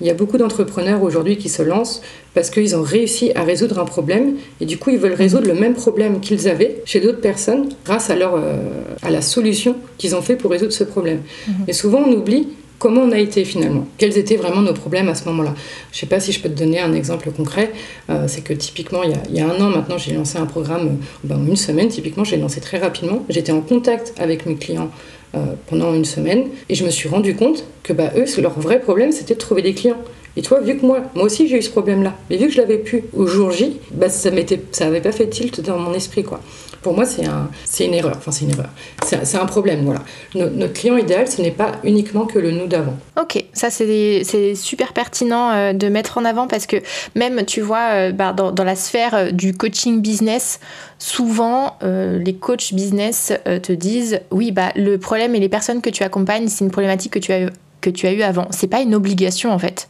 Il 0.00 0.06
y 0.06 0.10
a 0.10 0.14
beaucoup 0.14 0.38
d'entrepreneurs 0.38 1.02
aujourd'hui 1.02 1.36
qui 1.36 1.48
se 1.48 1.62
lancent 1.62 2.02
parce 2.34 2.50
qu'ils 2.50 2.74
ont 2.74 2.82
réussi 2.82 3.30
à 3.36 3.44
résoudre 3.44 3.78
un 3.78 3.84
problème 3.84 4.34
et 4.60 4.66
du 4.66 4.76
coup 4.76 4.90
ils 4.90 4.98
veulent 4.98 5.14
résoudre 5.14 5.46
le 5.46 5.54
même 5.54 5.74
problème 5.74 6.20
qu'ils 6.20 6.48
avaient 6.48 6.82
chez 6.84 7.00
d'autres 7.00 7.20
personnes 7.20 7.68
grâce 7.84 8.10
à, 8.10 8.16
leur, 8.16 8.34
euh, 8.34 8.56
à 9.02 9.10
la 9.10 9.22
solution 9.22 9.76
qu'ils 9.96 10.16
ont 10.16 10.22
fait 10.22 10.34
pour 10.34 10.50
résoudre 10.50 10.72
ce 10.72 10.84
problème. 10.84 11.20
Et 11.48 11.70
mhm. 11.70 11.72
souvent 11.72 12.02
on 12.06 12.12
oublie 12.12 12.48
comment 12.84 13.00
on 13.00 13.12
a 13.12 13.18
été 13.18 13.46
finalement, 13.46 13.86
quels 13.96 14.18
étaient 14.18 14.36
vraiment 14.36 14.60
nos 14.60 14.74
problèmes 14.74 15.08
à 15.08 15.14
ce 15.14 15.24
moment-là? 15.30 15.54
Je 15.90 15.96
ne 15.96 16.00
sais 16.00 16.06
pas 16.06 16.20
si 16.20 16.32
je 16.32 16.40
peux 16.40 16.50
te 16.50 16.58
donner 16.58 16.80
un 16.80 16.92
exemple 16.92 17.30
concret, 17.30 17.72
euh, 18.10 18.26
c'est 18.28 18.42
que 18.42 18.52
typiquement 18.52 19.02
il 19.02 19.34
y, 19.34 19.40
a, 19.40 19.46
un 19.46 19.58
an 19.58 19.70
maintenant 19.70 19.96
j'ai 19.96 20.12
lancé 20.12 20.36
un 20.36 20.44
programme, 20.44 20.86
euh, 20.88 20.90
ben, 21.24 21.42
une 21.48 21.56
semaine 21.56 21.88
typiquement, 21.88 22.24
j'ai 22.24 22.36
lancé 22.36 22.60
très 22.60 22.76
rapidement, 22.76 23.24
j'étais 23.30 23.52
en 23.52 23.62
contact 23.62 24.12
avec 24.18 24.44
mes 24.44 24.56
clients 24.56 24.90
euh, 25.34 25.54
pendant 25.66 25.94
une 25.94 26.04
semaine 26.04 26.48
et 26.68 26.74
je 26.74 26.84
me 26.84 26.90
suis 26.90 27.08
rendu 27.08 27.34
compte 27.34 27.64
que 27.84 27.94
bah, 27.94 28.12
eux, 28.18 28.26
leur 28.42 28.60
vrai 28.60 28.80
problème 28.80 29.12
c'était 29.12 29.32
de 29.32 29.38
trouver 29.38 29.62
des 29.62 29.72
clients 29.72 30.02
Et 30.36 30.42
toi, 30.42 30.60
vu 30.60 30.76
que 30.76 30.84
moi, 30.84 31.00
moi 31.14 31.24
aussi 31.24 31.46
j'ai 31.48 31.58
eu 31.58 31.62
ce 31.62 31.70
problème-là, 31.70 32.14
mais 32.28 32.36
vu 32.36 32.46
que 32.46 32.52
je 32.52 32.60
l'avais 32.60 32.78
pu 32.78 33.04
au 33.12 33.26
jour 33.26 33.50
J, 33.52 33.78
bah, 33.92 34.08
ça 34.08 34.30
m'était, 34.30 34.60
ça 34.72 34.86
avait 34.86 35.00
pas 35.00 35.12
fait 35.12 35.28
tilt 35.28 35.60
dans 35.60 35.78
mon 35.78 35.94
esprit, 35.94 36.24
quoi. 36.24 36.40
Pour 36.84 36.94
moi, 36.94 37.06
c'est 37.06 37.24
un, 37.24 37.48
c'est 37.64 37.86
une 37.86 37.94
erreur. 37.94 38.12
Enfin, 38.18 38.30
c'est 38.30 38.44
une 38.44 38.50
erreur. 38.50 38.68
C'est, 39.04 39.38
un 39.38 39.46
problème, 39.46 39.84
voilà. 39.84 40.02
notre 40.34 40.74
client 40.74 40.98
idéal, 40.98 41.26
ce 41.26 41.40
n'est 41.40 41.50
pas 41.50 41.72
uniquement 41.82 42.26
que 42.26 42.38
le 42.38 42.50
nous 42.50 42.66
d'avant. 42.66 42.94
Ok, 43.18 43.42
ça 43.54 43.70
c'est, 43.70 44.22
c'est 44.22 44.54
super 44.54 44.92
pertinent 44.92 45.50
euh, 45.50 45.72
de 45.72 45.88
mettre 45.88 46.18
en 46.18 46.26
avant 46.26 46.46
parce 46.46 46.66
que 46.66 46.76
même, 47.14 47.46
tu 47.46 47.62
vois, 47.62 47.88
euh, 47.92 48.12
bah, 48.12 48.34
dans, 48.34 48.52
dans, 48.52 48.64
la 48.64 48.76
sphère 48.76 49.14
euh, 49.14 49.30
du 49.30 49.54
coaching 49.54 50.02
business, 50.02 50.60
souvent 50.98 51.78
les 51.82 52.34
coachs 52.34 52.74
business 52.74 53.32
te 53.44 53.72
disent 53.72 54.20
oui, 54.30 54.52
bah 54.52 54.70
le 54.74 54.96
problème 54.96 55.34
et 55.34 55.40
les 55.40 55.48
personnes 55.48 55.82
que 55.82 55.90
tu 55.90 56.02
accompagnes, 56.02 56.48
c'est 56.48 56.64
une 56.64 56.70
problématique 56.70 57.12
que 57.12 57.18
tu 57.18 57.32
as 57.32 57.50
que 57.80 57.90
tu 57.90 58.06
as 58.06 58.12
eu 58.12 58.22
avant. 58.22 58.46
C'est 58.50 58.68
pas 58.68 58.80
une 58.80 58.94
obligation 58.94 59.52
en 59.52 59.58
fait. 59.58 59.88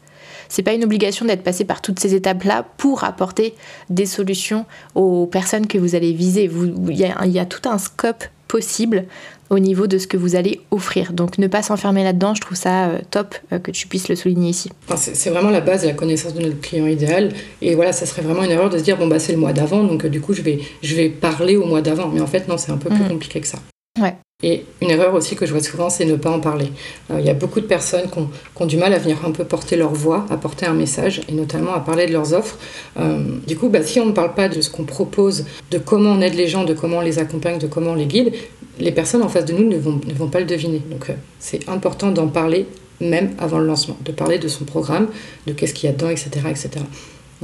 C'est 0.49 0.63
pas 0.63 0.73
une 0.73 0.85
obligation 0.85 1.27
d'être 1.27 1.43
passé 1.43 1.65
par 1.65 1.81
toutes 1.81 2.01
ces 2.01 2.15
étapes-là 2.15 2.65
pour 2.77 3.05
apporter 3.05 3.55
des 3.91 4.07
solutions 4.07 4.67
aux 4.95 5.27
personnes 5.27 5.67
que 5.67 5.79
vous 5.79 5.95
allez 5.95 6.13
viser. 6.13 6.51
Il 6.89 6.97
y, 6.97 7.29
y, 7.29 7.39
a 7.39 7.47
tout 7.47 7.69
un 7.69 7.79
scope 7.79 8.25
possible 8.49 9.07
au 9.51 9.59
niveau 9.59 9.87
de 9.87 9.99
ce 9.99 10.07
que 10.07 10.17
vous 10.17 10.37
allez 10.37 10.61
offrir. 10.71 11.13
Donc 11.13 11.39
ne 11.39 11.47
pas 11.47 11.63
s'enfermer 11.63 12.05
là-dedans, 12.05 12.35
je 12.35 12.41
trouve 12.41 12.57
ça 12.57 12.87
euh, 12.87 13.01
top 13.11 13.35
euh, 13.53 13.59
que 13.59 13.71
tu 13.71 13.87
puisses 13.87 14.09
le 14.09 14.17
souligner 14.17 14.51
ici. 14.51 14.71
c'est 14.97 15.31
vraiment 15.31 15.51
la 15.51 15.61
base 15.61 15.83
de 15.83 15.89
la 15.89 15.95
connaissance 15.95 16.35
de 16.35 16.43
notre 16.43 16.61
client 16.61 16.87
idéal. 16.87 17.33
Et 17.63 17.75
voilà, 17.75 17.93
ça 17.93 18.07
serait 18.07 18.23
vraiment 18.23 18.43
une 18.43 18.51
erreur 18.51 18.71
de 18.71 18.79
se 18.79 18.83
dire, 18.83 18.97
bon, 18.97 19.07
bah, 19.07 19.19
c'est 19.19 19.33
le 19.33 19.39
mois 19.39 19.53
d'avant, 19.53 19.85
donc 19.85 20.05
euh, 20.05 20.09
du 20.09 20.21
coup, 20.21 20.35
je 20.35 20.43
vais, 20.43 20.61
je 20.83 20.95
vais 20.95 21.09
parler 21.09 21.57
au 21.57 21.67
mois 21.67 21.83
d'avant. 21.83 22.09
Mais 22.09 22.21
en 22.21 22.27
fait, 22.27 22.49
non, 22.49 22.57
c'est 22.57 22.73
un 22.73 22.79
peu 22.79 22.89
plus 22.89 23.05
mmh. 23.05 23.09
compliqué 23.09 23.41
que 23.41 23.47
ça. 23.47 23.59
Et 24.43 24.67
une 24.83 24.91
erreur 24.91 25.15
aussi 25.15 25.37
que 25.37 25.47
je 25.47 25.53
vois 25.53 25.63
souvent, 25.63 25.89
c'est 25.89 26.05
ne 26.05 26.17
pas 26.17 26.31
en 26.31 26.41
parler. 26.41 26.67
Euh, 27.11 27.21
il 27.21 27.25
y 27.25 27.31
a 27.31 27.35
beaucoup 27.35 27.61
de 27.61 27.67
personnes 27.67 28.11
qui 28.11 28.19
ont, 28.19 28.67
du 28.67 28.77
mal 28.77 28.93
à 28.93 28.99
venir 28.99 29.25
un 29.25 29.31
peu 29.31 29.45
porter 29.45 29.77
leur 29.77 29.95
voix, 29.95 30.27
à 30.31 30.37
porter 30.37 30.67
un 30.67 30.75
message, 30.75 31.23
et 31.29 31.33
notamment 31.33 31.73
à 31.73 31.81
parler 31.81 32.07
de 32.07 32.13
leurs 32.13 32.35
offres. 32.35 32.59
Euh, 32.99 33.39
du 33.47 33.57
coup, 33.57 33.69
bah, 33.69 33.85
si 33.85 34.01
on 34.01 34.07
ne 34.07 34.13
parle 34.13 34.35
pas 34.35 34.49
de 34.49 34.61
ce 34.61 34.69
qu'on 34.69 34.85
propose, 34.85 35.47
de 35.71 35.79
comment 35.79 36.11
on 36.11 36.21
aide 36.21 36.35
les 36.35 36.49
gens, 36.49 36.65
de 36.65 36.75
comment 36.75 36.99
on 36.99 37.03
les 37.03 37.21
accompagne, 37.21 37.59
de 37.59 37.69
comment 37.69 37.93
on 37.93 37.95
les 37.95 38.07
guide, 38.07 38.33
les 38.81 38.91
personnes 38.91 39.23
en 39.23 39.29
face 39.29 39.45
de 39.45 39.53
nous 39.53 39.69
ne 39.69 39.79
vont, 39.79 40.01
ne 40.05 40.13
vont 40.13 40.29
pas 40.29 40.41
le 40.41 40.47
deviner. 40.47 40.83
Donc 40.91 41.09
euh, 41.09 41.15
c'est 41.39 41.69
important 41.69 42.11
d'en 42.11 42.27
parler 42.27 42.67
même 43.01 43.35
avant 43.39 43.59
le 43.59 43.67
lancement, 43.67 43.97
de 44.05 44.13
parler 44.13 44.39
de 44.39 44.49
son 44.49 44.65
programme, 44.65 45.09
de 45.47 45.53
qu'est-ce 45.53 45.75
qu'il 45.75 45.89
y 45.89 45.93
a 45.93 45.95
dedans, 45.95 46.11
etc. 46.11 46.31
etc. 46.51 46.71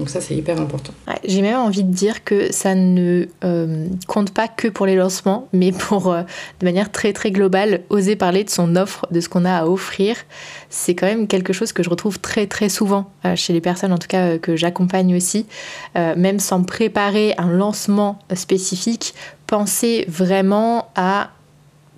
Donc 0.01 0.09
ça, 0.09 0.23
c'est 0.23 0.35
hyper 0.35 0.59
important. 0.59 0.95
J'ai 1.25 1.43
même 1.43 1.59
envie 1.59 1.85
de 1.85 1.93
dire 1.93 2.25
que 2.25 2.51
ça 2.55 2.75
ne 2.75 3.27
euh, 3.45 3.87
compte 4.07 4.31
pas 4.31 4.49
que 4.49 4.67
pour 4.67 4.87
les 4.87 4.97
lancements, 4.97 5.47
mais 5.53 5.73
pour, 5.73 6.11
euh, 6.11 6.23
de 6.61 6.65
manière 6.65 6.91
très 6.91 7.13
très 7.13 7.31
globale, 7.31 7.83
oser 7.91 8.17
parler 8.17 8.43
de 8.43 8.49
son 8.49 8.77
offre, 8.77 9.07
de 9.11 9.21
ce 9.21 9.29
qu'on 9.29 9.45
a 9.45 9.59
à 9.59 9.67
offrir. 9.67 10.17
C'est 10.71 10.95
quand 10.95 11.05
même 11.05 11.27
quelque 11.27 11.53
chose 11.53 11.75
que 11.75 11.83
je 11.83 11.91
retrouve 11.91 12.19
très 12.19 12.47
très 12.47 12.71
souvent 12.71 13.11
euh, 13.27 13.37
chez 13.37 13.53
les 13.53 13.61
personnes, 13.61 13.93
en 13.93 13.99
tout 13.99 14.09
cas 14.09 14.39
que 14.39 14.57
j'accompagne 14.57 15.15
aussi. 15.15 15.45
même 15.95 16.41
sans 16.41 16.63
préparer 16.63 17.35
un 17.37 17.51
lancement 17.51 18.19
spécifique, 18.35 19.13
penser 19.47 20.07
vraiment 20.09 20.91
à 20.97 21.29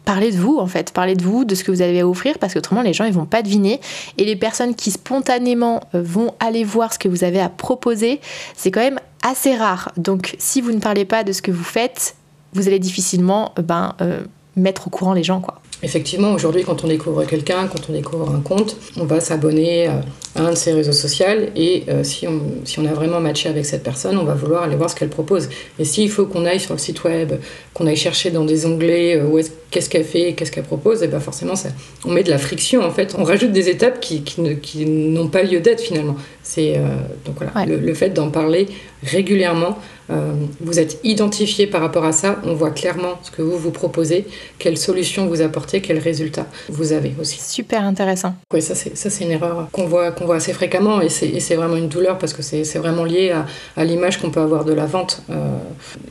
parlez 0.05 0.33
de 0.33 0.37
vous 0.37 0.59
en 0.59 0.67
fait, 0.67 0.93
parlez 0.93 1.15
de 1.15 1.23
vous, 1.23 1.45
de 1.45 1.55
ce 1.55 1.65
que 1.65 1.71
vous 1.71 1.83
avez 1.83 2.01
à 2.01 2.09
offrir 2.09 2.39
parce 2.39 2.55
qu'autrement 2.55 2.83
les 2.83 2.93
gens 2.93 3.05
ils 3.05 3.13
vont 3.13 3.27
pas 3.27 3.43
deviner 3.43 3.81
et 4.19 4.25
les 4.25 4.37
personnes 4.37 4.75
qui 4.75 4.91
spontanément 4.91 5.81
euh, 5.95 6.03
vont 6.03 6.35
aller 6.41 6.65
voir 6.65 6.93
ce 6.93 6.99
que 6.99 7.09
vous 7.09 7.25
avez 7.25 7.41
à 7.41 7.49
proposer, 7.49 8.21
c'est 8.57 8.71
quand 8.71 8.81
même 8.81 9.01
assez 9.23 9.55
rare. 9.55 9.93
Donc 9.97 10.35
si 10.39 10.61
vous 10.61 10.73
ne 10.73 10.81
parlez 10.81 11.05
pas 11.05 11.25
de 11.25 11.33
ce 11.33 11.43
que 11.43 11.51
vous 11.51 11.65
faites, 11.65 12.17
vous 12.53 12.69
allez 12.69 12.79
difficilement 12.79 13.53
euh, 13.59 13.63
ben, 13.63 13.95
euh, 14.01 14.23
mettre 14.57 14.89
au 14.89 14.91
courant 14.91 15.15
les 15.15 15.25
gens 15.25 15.41
quoi. 15.41 15.61
Effectivement, 15.85 16.31
aujourd'hui, 16.33 16.63
quand 16.63 16.85
on 16.85 16.87
découvre 16.87 17.25
quelqu'un, 17.25 17.67
quand 17.67 17.91
on 17.91 17.93
découvre 17.93 18.33
un 18.33 18.39
compte, 18.41 18.77
on 18.97 19.05
va 19.05 19.19
s'abonner 19.19 19.91
à 20.35 20.43
un 20.43 20.51
de 20.51 20.57
ses 20.57 20.73
réseaux 20.73 20.93
sociaux 20.93 21.27
et 21.57 21.85
si, 22.03 22.27
on, 22.27 22.41
si 22.65 22.79
on 22.79 22.87
a 22.87 22.93
vraiment 22.93 23.21
matché 23.21 23.49
avec 23.49 23.67
cette 23.67 23.83
personne, 23.83 24.17
on 24.17 24.25
va 24.25 24.35
vouloir 24.35 24.63
aller 24.63 24.77
voir 24.77 24.89
ce 24.89 24.97
qu'elle 24.97 25.11
propose. 25.11 25.49
Et 25.79 25.85
s'il 25.85 26.11
faut 26.11 26.27
qu'on 26.27 26.47
aille 26.47 26.61
sur 26.61 26.73
le 26.73 26.79
site 26.79 27.05
web, 27.05 27.35
qu'on 27.75 27.87
aille 27.87 27.97
chercher 27.97 28.31
dans 28.31 28.45
des 28.45 28.65
onglets 28.65 29.21
où 29.21 29.39
est-ce 29.39 29.51
qu'est-ce 29.73 29.91
qu'elle 29.91 30.05
fait, 30.05 30.35
qu'est-ce 30.35 30.53
qu'elle 30.53 30.63
propose, 30.63 31.03
et 31.03 31.09
bien 31.09 31.19
forcément, 31.19 31.57
ça, 31.57 31.71
on 32.05 32.13
met 32.13 32.23
de 32.23 32.31
la 32.31 32.39
friction 32.39 32.83
en 32.83 32.91
fait. 32.91 33.17
On 33.19 33.25
rajoute 33.25 33.51
des 33.51 33.69
étapes 33.69 33.99
qui, 33.99 34.23
qui, 34.23 34.87
n'ont 34.87 35.29
pas 35.29 35.43
lieu 35.43 35.59
d'être 35.59 35.81
finalement. 35.81 36.17
C'est 36.45 36.77
euh, 36.77 36.83
donc 37.25 37.37
voilà, 37.39 37.67
le, 37.67 37.95
fait 37.95 38.11
d'en 38.11 38.31
parler 38.31 38.69
régulièrement. 39.03 39.79
Euh, 40.11 40.33
vous 40.61 40.79
êtes 40.79 41.01
identifié 41.05 41.67
par 41.67 41.81
rapport 41.81 42.05
à 42.05 42.13
ça. 42.13 42.41
On 42.45 42.55
voit 42.55 42.71
clairement 42.71 43.19
ce 43.23 43.31
que 43.31 43.41
vous 43.41 43.57
vous 43.57 43.71
proposez, 43.71 44.27
quelles 44.59 44.77
solutions 44.77 45.27
vous 45.27 45.41
apportez, 45.41 45.81
quels 45.81 46.01
résultats 46.01 46.47
vous 46.69 46.93
avez 46.93 47.15
aussi. 47.19 47.41
Super 47.41 47.85
intéressant. 47.85 48.35
Oui, 48.53 48.61
ça 48.61 48.75
c'est 48.75 48.97
ça 48.97 49.09
c'est 49.09 49.25
une 49.25 49.31
erreur 49.31 49.69
qu'on 49.73 49.87
voit 49.87 50.11
qu'on 50.11 50.22
voit 50.25 50.37
assez 50.37 50.53
fréquemment 50.53 51.01
et 51.01 51.09
c'est 51.09 51.55
vraiment 51.55 51.77
une 51.77 51.89
douleur 51.89 52.19
parce 52.19 52.33
que 52.33 52.43
c'est 52.43 52.79
vraiment 52.79 53.05
lié 53.05 53.31
à, 53.31 53.47
à 53.77 53.85
l'image 53.85 54.21
qu'on 54.21 54.31
peut 54.31 54.41
avoir 54.41 54.65
de 54.65 54.73
la 54.73 54.87
vente. 54.87 55.23
Euh, 55.31 55.35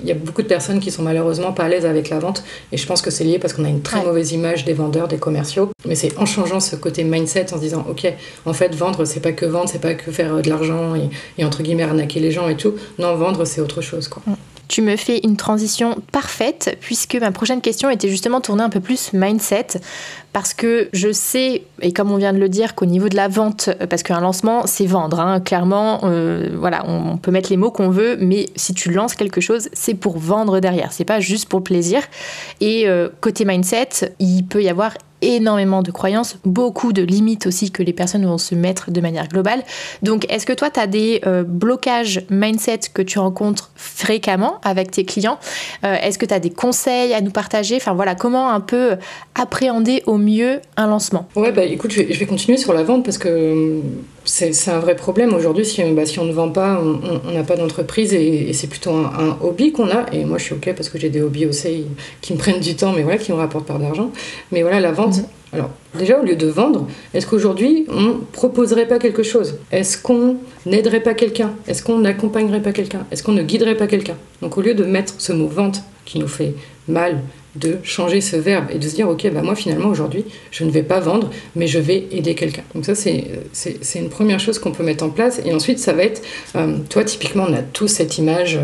il 0.02 0.08
y 0.08 0.12
a 0.12 0.16
beaucoup 0.16 0.42
de 0.42 0.48
personnes 0.48 0.80
qui 0.80 0.92
sont 0.92 1.04
malheureusement 1.04 1.52
pas 1.54 1.64
à 1.64 1.70
l'aise 1.70 1.86
avec 1.86 2.10
la 2.10 2.20
vente 2.20 2.44
et 2.72 2.78
je 2.78 2.86
pense 2.86 3.02
que 3.02 3.12
c'est 3.12 3.24
lié 3.24 3.40
parce 3.40 3.54
qu'on 3.54 3.66
a 3.66 3.70
une 3.70 3.82
très 3.82 4.04
mauvaise 4.04 4.32
image 4.32 4.66
des 4.66 4.74
vendeurs, 4.74 5.08
des 5.08 5.18
commerciaux. 5.18 5.70
Mais 5.86 5.96
c'est 5.96 6.18
en 6.18 6.26
changeant 6.26 6.60
ce 6.60 6.76
côté 6.76 7.04
mindset, 7.04 7.54
en 7.54 7.58
se 7.58 7.62
disant, 7.62 7.86
ok, 7.90 8.14
en 8.46 8.54
fait, 8.54 8.76
vendre, 8.76 9.06
c'est 9.06 9.20
pas 9.20 9.32
que 9.32 9.46
vendre, 9.46 9.70
c'est 9.70 9.82
pas 9.82 9.94
que 9.94 10.12
faire 10.12 10.42
de 10.42 10.50
l'argent 10.50 10.96
et, 10.96 11.10
et, 11.38 11.46
entre 11.46 11.64
guillemets 11.64 11.84
arnaquer 11.84 12.20
les 12.20 12.32
gens 12.32 12.48
et 12.48 12.56
tout. 12.56 12.76
Non, 13.00 13.16
vendre, 13.16 13.46
c'est 13.46 13.62
autre 13.62 13.82
chose, 13.82 14.08
quoi. 14.08 14.22
Mm 14.28 14.51
tu 14.72 14.82
me 14.82 14.96
fais 14.96 15.20
une 15.26 15.36
transition 15.36 15.98
parfaite 16.14 16.78
puisque 16.80 17.16
ma 17.16 17.32
prochaine 17.32 17.60
question 17.60 17.90
était 17.90 18.08
justement 18.08 18.40
tournée 18.40 18.64
un 18.64 18.70
peu 18.70 18.80
plus 18.80 19.12
mindset 19.12 19.68
parce 20.32 20.54
que 20.54 20.88
je 20.94 21.12
sais, 21.12 21.64
et 21.82 21.92
comme 21.92 22.10
on 22.10 22.16
vient 22.16 22.32
de 22.32 22.40
le 22.40 22.48
dire, 22.48 22.74
qu'au 22.74 22.86
niveau 22.86 23.10
de 23.10 23.18
la 23.18 23.28
vente, 23.28 23.70
parce 23.90 24.02
qu'un 24.02 24.22
lancement, 24.22 24.66
c'est 24.68 24.86
vendre, 24.86 25.20
hein, 25.20 25.42
clairement, 25.42 26.00
euh, 26.06 26.48
voilà, 26.56 26.86
on, 26.88 27.18
peut 27.18 27.32
mettre 27.32 27.50
les 27.50 27.58
mots 27.58 27.70
qu'on 27.70 27.90
veut, 27.90 28.16
mais 28.22 28.46
si 28.56 28.74
tu 28.74 28.92
lances 28.92 29.16
quelque 29.16 29.42
chose, 29.42 29.68
c'est 29.74 29.94
pour 29.94 30.18
vendre 30.18 30.62
derrière, 30.62 30.94
c'est 30.94 31.04
pas 31.04 31.20
juste 31.20 31.50
pour 31.50 31.62
plaisir. 31.64 32.02
Et 32.62 32.88
euh, 32.88 33.10
côté 33.20 33.44
mindset, 33.44 34.14
il 34.20 34.44
peut 34.44 34.64
y 34.64 34.70
avoir 34.70 34.94
énormément 35.22 35.82
de 35.82 35.92
croyances, 35.92 36.38
beaucoup 36.46 36.94
de 36.94 37.02
limites 37.02 37.48
aussi 37.48 37.72
que 37.72 37.84
les 37.84 37.94
personnes 37.94 38.26
vont 38.26 38.38
se 38.38 38.56
mettre 38.56 38.92
de 38.92 39.02
manière 39.02 39.28
globale. 39.28 39.64
Donc, 40.02 40.26
est-ce 40.32 40.46
que 40.46 40.54
toi, 40.54 40.70
tu 40.70 40.80
as 40.80 40.88
des 40.88 41.22
euh, 41.26 41.44
blocages 41.44 42.22
mindset 42.30 42.80
que 42.94 43.02
tu 43.02 43.20
rencontres 43.20 43.72
fréquemment 43.76 44.60
avec 44.64 44.92
tes 44.92 45.06
clients? 45.06 45.40
Euh, 45.84 45.96
Est-ce 46.02 46.18
que 46.18 46.26
tu 46.26 46.34
as 46.34 46.40
des 46.40 46.50
conseils 46.50 47.14
à 47.14 47.22
nous 47.22 47.32
partager? 47.32 47.76
Enfin, 47.76 47.94
voilà, 47.94 48.16
comment 48.16 48.50
un 48.50 48.60
peu 48.60 48.98
appréhender 49.36 50.04
au 50.06 50.18
mieux 50.18 50.62
un 50.78 50.88
lancement? 50.88 51.28
Ouais, 51.36 51.52
bah 51.52 51.64
écoute, 51.64 51.92
je 51.92 52.02
vais, 52.02 52.26
continuer 52.26 52.58
sur 52.58 52.74
la 52.74 52.84
vente 52.84 53.04
parce 53.04 53.18
que 53.18 53.82
c'est 54.24 54.70
un 54.70 54.80
vrai 54.80 54.96
problème 54.96 55.34
aujourd'hui. 55.34 55.66
Si, 55.66 55.82
bah, 55.94 56.06
si 56.06 56.20
on 56.20 56.26
ne 56.26 56.34
vend 56.34 56.50
pas, 56.50 56.82
on 56.82 57.32
n'a 57.32 57.44
pas 57.44 57.56
d'entreprise 57.56 58.14
et, 58.14 58.54
c'est 58.54 58.68
plutôt 58.68 58.92
un, 58.92 59.38
hobby 59.42 59.72
qu'on 59.72 59.90
a. 59.90 60.06
Et 60.14 60.26
moi, 60.26 60.38
je 60.38 60.44
suis 60.46 60.54
OK 60.54 60.74
parce 60.76 60.90
que 60.90 60.98
j'ai 60.98 61.10
des 61.10 61.22
hobbies 61.22 61.46
aussi 61.46 61.86
qui 62.22 62.34
me 62.34 62.38
prennent 62.40 62.60
du 62.60 62.76
temps, 62.76 62.94
mais 62.94 63.04
voilà, 63.04 63.18
qui 63.18 63.32
me 63.32 63.38
rapportent 63.38 63.68
pas 63.68 63.78
d'argent. 63.78 64.12
Mais 64.52 64.62
voilà, 64.62 64.80
la 64.80 64.92
vente. 64.92 65.18
Mhm. 65.18 65.26
Alors, 65.54 65.70
déjà, 65.98 66.20
au 66.20 66.24
lieu 66.24 66.36
de 66.36 66.48
vendre, 66.48 66.88
est-ce 67.14 67.28
qu'aujourd'hui, 67.28 67.86
on 67.90 68.20
proposerait 68.32 68.88
pas 68.88 69.00
quelque 69.00 69.24
chose? 69.24 69.56
Est-ce 69.72 69.98
qu'on 69.98 70.38
n'aiderait 70.66 71.02
pas 71.02 71.14
quelqu'un? 71.14 71.52
Est-ce 71.68 71.84
qu'on 71.84 72.00
n'accompagnerait 72.00 72.62
pas 72.62 72.72
quelqu'un? 72.72 73.06
Est-ce 73.12 73.22
qu'on 73.22 73.34
ne 73.34 73.44
guiderait 73.44 73.76
pas 73.76 73.88
quelqu'un? 73.88 74.16
Donc, 74.42 74.58
au 74.58 74.62
lieu 74.62 74.76
de 74.76 74.86
mettre 74.86 75.16
ce 75.18 75.34
mot 75.34 75.48
vente 75.48 75.84
qui 76.06 76.20
nous 76.20 76.28
fait 76.28 76.56
mal, 76.88 77.20
de 77.56 77.78
changer 77.84 78.22
ce 78.22 78.38
verbe 78.38 78.66
et 78.74 78.78
de 78.78 78.88
se 78.88 78.96
dire 78.96 79.10
ok 79.10 79.30
bah 79.34 79.42
moi 79.42 79.56
finalement 79.56 79.90
aujourd'hui 79.90 80.24
je 80.52 80.64
ne 80.64 80.72
vais 80.72 80.84
pas 80.84 81.00
vendre 81.00 81.30
mais 81.56 81.68
je 81.68 81.80
vais 81.80 82.08
aider 82.12 82.34
quelqu'un. 82.34 82.64
Donc 82.74 82.86
ça 82.86 82.96
c'est 82.96 84.00
une 84.00 84.10
première 84.10 84.40
chose 84.40 84.58
qu'on 84.60 84.72
peut 84.72 84.84
mettre 84.84 85.04
en 85.04 85.10
place. 85.10 85.42
Et 85.46 85.54
ensuite 85.54 85.80
ça 85.80 85.94
va 85.94 86.04
être 86.04 86.22
euh, 86.56 86.78
toi 86.90 87.04
typiquement 87.04 87.46
on 87.50 87.54
a 87.54 87.62
tous 87.62 87.88
cette 87.88 88.18
image 88.18 88.60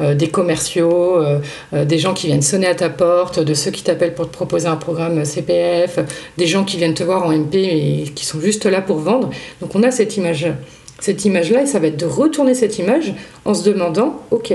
euh, 0.00 0.14
des 0.14 0.28
commerciaux 0.28 1.16
euh, 1.22 1.40
des 1.84 1.98
gens 1.98 2.14
qui 2.14 2.26
viennent 2.26 2.42
sonner 2.42 2.66
à 2.66 2.74
ta 2.74 2.90
porte 2.90 3.38
de 3.38 3.54
ceux 3.54 3.70
qui 3.70 3.84
t'appellent 3.84 4.14
pour 4.14 4.26
te 4.26 4.32
proposer 4.32 4.66
un 4.66 4.76
programme 4.76 5.24
CPF 5.24 6.00
des 6.36 6.46
gens 6.46 6.64
qui 6.64 6.78
viennent 6.78 6.94
te 6.94 7.04
voir 7.04 7.24
en 7.24 7.32
MP 7.32 7.54
et 7.54 8.04
qui 8.14 8.26
sont 8.26 8.40
juste 8.40 8.66
là 8.66 8.80
pour 8.80 8.98
vendre. 8.98 9.30
Donc 9.60 9.74
on 9.74 9.82
a 9.82 9.90
cette 9.90 10.16
image 10.16 10.48
cette 10.98 11.24
image 11.24 11.50
là 11.50 11.62
et 11.62 11.66
ça 11.66 11.78
va 11.78 11.88
être 11.88 11.96
de 11.96 12.06
retourner 12.06 12.54
cette 12.54 12.78
image 12.78 13.12
en 13.44 13.54
se 13.54 13.64
demandant 13.64 14.20
ok 14.30 14.54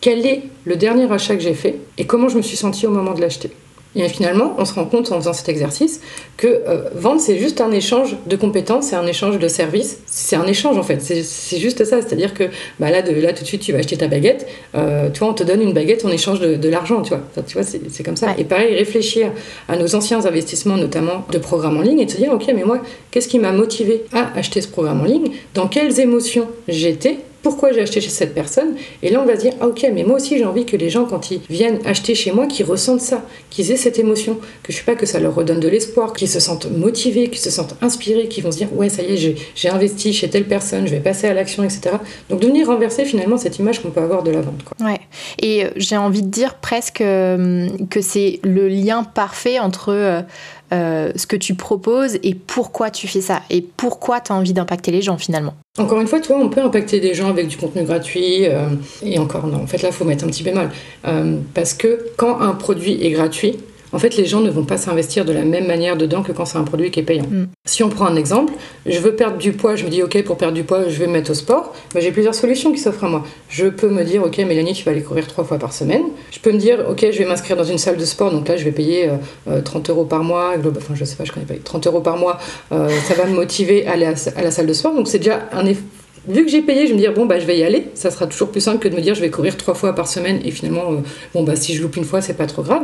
quel 0.00 0.26
est 0.26 0.42
le 0.64 0.76
dernier 0.76 1.10
achat 1.10 1.34
que 1.34 1.42
j'ai 1.42 1.54
fait 1.54 1.76
et 1.96 2.06
comment 2.06 2.28
je 2.28 2.36
me 2.36 2.42
suis 2.42 2.56
sentie 2.56 2.86
au 2.86 2.90
moment 2.90 3.14
de 3.14 3.20
l'acheter. 3.20 3.50
Et 3.96 4.08
finalement, 4.08 4.54
on 4.58 4.64
se 4.64 4.74
rend 4.74 4.84
compte 4.84 5.10
en 5.12 5.16
faisant 5.16 5.32
cet 5.32 5.48
exercice 5.48 6.00
que 6.36 6.46
euh, 6.46 6.90
vendre, 6.94 7.20
c'est 7.20 7.38
juste 7.38 7.60
un 7.60 7.72
échange 7.72 8.16
de 8.26 8.36
compétences, 8.36 8.88
c'est 8.88 8.96
un 8.96 9.06
échange 9.06 9.38
de 9.38 9.48
services, 9.48 10.00
c'est 10.06 10.36
un 10.36 10.46
échange 10.46 10.76
en 10.76 10.82
fait, 10.82 11.00
c'est 11.00 11.58
juste 11.58 11.84
ça. 11.84 12.00
C'est-à-dire 12.02 12.34
que 12.34 12.44
bah, 12.78 12.90
là, 12.90 13.02
de, 13.02 13.12
là, 13.12 13.32
tout 13.32 13.42
de 13.42 13.48
suite, 13.48 13.62
tu 13.62 13.72
vas 13.72 13.78
acheter 13.78 13.96
ta 13.96 14.06
baguette, 14.06 14.46
euh, 14.74 15.08
toi, 15.10 15.28
on 15.28 15.32
te 15.32 15.42
donne 15.42 15.62
une 15.62 15.72
baguette 15.72 16.04
en 16.04 16.10
échange 16.10 16.38
de, 16.38 16.68
l'argent, 16.68 17.00
tu 17.02 17.08
vois. 17.08 17.22
tu 17.46 17.54
vois, 17.54 17.64
c'est 17.64 18.02
comme 18.04 18.16
ça. 18.16 18.34
Et 18.36 18.44
pareil, 18.44 18.74
réfléchir 18.74 19.32
à 19.68 19.76
nos 19.76 19.94
anciens 19.94 20.24
investissements, 20.26 20.76
notamment 20.76 21.24
de 21.32 21.38
programmes 21.38 21.78
en 21.78 21.82
ligne, 21.82 22.00
et 22.00 22.06
te 22.06 22.16
dire, 22.16 22.32
ok, 22.32 22.44
mais 22.54 22.64
moi, 22.64 22.82
qu'est-ce 23.10 23.28
qui 23.28 23.38
m'a 23.38 23.52
motivé 23.52 24.04
à 24.12 24.36
acheter 24.38 24.60
ce 24.60 24.68
programme 24.68 25.00
en 25.00 25.04
ligne? 25.04 25.32
Dans 25.54 25.66
quelles 25.66 25.98
émotions 25.98 26.46
j'étais? 26.68 27.18
Pourquoi 27.42 27.72
j'ai 27.72 27.80
acheté 27.80 28.00
chez 28.00 28.10
cette 28.10 28.34
personne. 28.34 28.76
Et 29.02 29.10
là, 29.10 29.20
on 29.22 29.26
va 29.26 29.36
se 29.36 29.40
dire, 29.40 29.52
ah, 29.60 29.68
ok, 29.68 29.86
mais 29.92 30.04
moi 30.04 30.16
aussi, 30.16 30.38
j'ai 30.38 30.44
envie 30.44 30.66
que 30.66 30.76
les 30.76 30.90
gens, 30.90 31.04
quand 31.04 31.30
ils 31.30 31.40
viennent 31.48 31.78
acheter 31.84 32.14
chez 32.14 32.32
moi, 32.32 32.46
qu'ils 32.46 32.66
ressentent 32.66 33.00
ça, 33.00 33.24
qu'ils 33.50 33.70
aient 33.70 33.76
cette 33.76 33.98
émotion, 33.98 34.34
que 34.62 34.72
je 34.72 34.76
ne 34.76 34.78
sais 34.78 34.84
pas 34.84 34.94
que 34.94 35.06
ça 35.06 35.20
leur 35.20 35.34
redonne 35.34 35.60
de 35.60 35.68
l'espoir, 35.68 36.12
qu'ils 36.12 36.28
se 36.28 36.40
sentent 36.40 36.70
motivés, 36.70 37.28
qu'ils 37.28 37.38
se 37.38 37.50
sentent 37.50 37.76
inspirés, 37.80 38.28
qu'ils 38.28 38.44
vont 38.44 38.52
se 38.52 38.58
dire, 38.58 38.68
ouais, 38.74 38.88
ça 38.88 39.02
y 39.02 39.14
est, 39.14 39.36
j'ai 39.54 39.68
investi 39.68 40.12
chez 40.12 40.28
telle 40.28 40.46
personne, 40.46 40.86
je 40.86 40.92
vais 40.92 41.00
passer 41.00 41.26
à 41.26 41.34
l'action, 41.34 41.62
etc. 41.62 41.96
Donc, 42.28 42.40
de 42.40 42.46
venir 42.46 42.66
renverser 42.66 43.04
finalement 43.04 43.36
cette 43.36 43.58
image 43.58 43.82
qu'on 43.82 43.90
peut 43.90 44.00
avoir 44.00 44.22
de 44.22 44.30
la 44.30 44.40
vente. 44.40 44.62
Quoi. 44.64 44.86
Ouais. 44.86 45.00
Et 45.40 45.64
euh, 45.64 45.70
j'ai 45.76 45.96
envie 45.96 46.22
de 46.22 46.28
dire 46.28 46.54
presque 46.54 47.00
euh, 47.00 47.68
que 47.90 48.00
c'est 48.00 48.40
le 48.42 48.68
lien 48.68 49.04
parfait 49.04 49.58
entre 49.58 50.24
euh, 50.72 51.12
ce 51.16 51.26
que 51.26 51.36
tu 51.36 51.54
proposes 51.54 52.18
et 52.22 52.34
pourquoi 52.34 52.90
tu 52.90 53.08
fais 53.08 53.20
ça 53.20 53.42
et 53.48 53.62
pourquoi 53.62 54.20
tu 54.20 54.32
as 54.32 54.34
envie 54.34 54.52
d'impacter 54.52 54.90
les 54.90 55.02
gens 55.02 55.16
finalement. 55.16 55.54
Encore 55.78 56.00
une 56.00 56.06
fois, 56.06 56.20
toi, 56.20 56.38
on 56.40 56.48
peut 56.48 56.60
impacter 56.60 57.00
des 57.00 57.14
gens 57.14 57.28
avec 57.28 57.48
du 57.48 57.56
contenu 57.56 57.84
gratuit. 57.84 58.46
Euh, 58.46 58.68
et 59.02 59.18
encore, 59.18 59.46
non, 59.46 59.62
en 59.62 59.66
fait, 59.66 59.80
là, 59.82 59.88
il 59.90 59.94
faut 59.94 60.04
mettre 60.04 60.24
un 60.24 60.28
petit 60.28 60.42
bémol. 60.42 60.70
Euh, 61.06 61.38
parce 61.54 61.72
que 61.72 62.06
quand 62.16 62.40
un 62.40 62.54
produit 62.54 63.04
est 63.04 63.10
gratuit, 63.10 63.58
en 63.92 63.98
fait, 63.98 64.16
les 64.16 64.26
gens 64.26 64.40
ne 64.40 64.50
vont 64.50 64.64
pas 64.64 64.76
s'investir 64.76 65.24
de 65.24 65.32
la 65.32 65.42
même 65.42 65.66
manière 65.66 65.96
dedans 65.96 66.22
que 66.22 66.32
quand 66.32 66.44
c'est 66.44 66.58
un 66.58 66.64
produit 66.64 66.90
qui 66.90 67.00
est 67.00 67.04
payant. 67.04 67.24
Mm. 67.24 67.46
Si 67.64 67.82
on 67.82 67.88
prend 67.88 68.06
un 68.06 68.16
exemple, 68.16 68.52
je 68.86 68.98
veux 68.98 69.14
perdre 69.14 69.38
du 69.38 69.52
poids, 69.52 69.76
je 69.76 69.84
me 69.84 69.90
dis, 69.90 70.02
OK, 70.02 70.22
pour 70.24 70.36
perdre 70.36 70.54
du 70.54 70.64
poids, 70.64 70.88
je 70.88 70.98
vais 70.98 71.06
me 71.06 71.12
mettre 71.12 71.30
au 71.30 71.34
sport. 71.34 71.74
Mais 71.94 72.00
j'ai 72.00 72.12
plusieurs 72.12 72.34
solutions 72.34 72.72
qui 72.72 72.78
s'offrent 72.78 73.04
à 73.04 73.08
moi. 73.08 73.24
Je 73.48 73.66
peux 73.66 73.88
me 73.88 74.04
dire, 74.04 74.22
OK, 74.22 74.38
Mélanie, 74.38 74.74
tu 74.74 74.84
vas 74.84 74.92
aller 74.92 75.02
courir 75.02 75.26
trois 75.26 75.44
fois 75.44 75.58
par 75.58 75.72
semaine. 75.72 76.04
Je 76.30 76.38
peux 76.38 76.52
me 76.52 76.58
dire, 76.58 76.84
OK, 76.88 77.06
je 77.10 77.18
vais 77.18 77.24
m'inscrire 77.24 77.56
dans 77.56 77.64
une 77.64 77.78
salle 77.78 77.96
de 77.96 78.04
sport, 78.04 78.30
donc 78.30 78.48
là, 78.48 78.56
je 78.56 78.64
vais 78.64 78.72
payer 78.72 79.08
30 79.46 79.48
euh, 79.48 79.92
euh, 79.92 79.92
euros 79.92 80.04
par 80.04 80.22
mois. 80.22 80.54
Enfin, 80.76 80.94
je 80.94 81.04
sais 81.04 81.16
pas, 81.16 81.24
je 81.24 81.32
connais 81.32 81.46
pas. 81.46 81.54
30 81.62 81.86
euros 81.86 82.00
par 82.00 82.16
mois, 82.16 82.38
euh, 82.72 82.88
ça 83.06 83.14
va 83.14 83.26
me 83.26 83.34
motiver 83.34 83.86
à 83.86 83.92
aller 83.92 84.06
à, 84.06 84.42
la 84.42 84.50
salle 84.50 84.66
de 84.66 84.72
sport. 84.72 84.94
Donc, 84.94 85.08
c'est 85.08 85.18
déjà 85.18 85.48
un 85.52 85.66
effort 85.66 85.84
vu 86.28 86.44
que 86.44 86.50
j'ai 86.50 86.62
payé, 86.62 86.82
je 86.82 86.88
vais 86.88 86.94
me 86.94 87.00
dire 87.00 87.14
bon 87.14 87.26
bah 87.26 87.38
je 87.38 87.46
vais 87.46 87.58
y 87.58 87.64
aller. 87.64 87.86
Ça 87.94 88.10
sera 88.10 88.26
toujours 88.26 88.50
plus 88.50 88.60
simple 88.60 88.78
que 88.78 88.88
de 88.88 88.94
me 88.94 89.00
dire 89.00 89.14
je 89.14 89.20
vais 89.20 89.30
courir 89.30 89.56
trois 89.56 89.74
fois 89.74 89.94
par 89.94 90.06
semaine 90.08 90.40
et 90.44 90.50
finalement 90.50 90.92
euh, 90.92 90.96
bon 91.34 91.42
bah 91.42 91.56
si 91.56 91.74
je 91.74 91.82
loupe 91.82 91.96
une 91.96 92.04
fois 92.04 92.20
c'est 92.20 92.36
pas 92.36 92.46
trop 92.46 92.62
grave. 92.62 92.82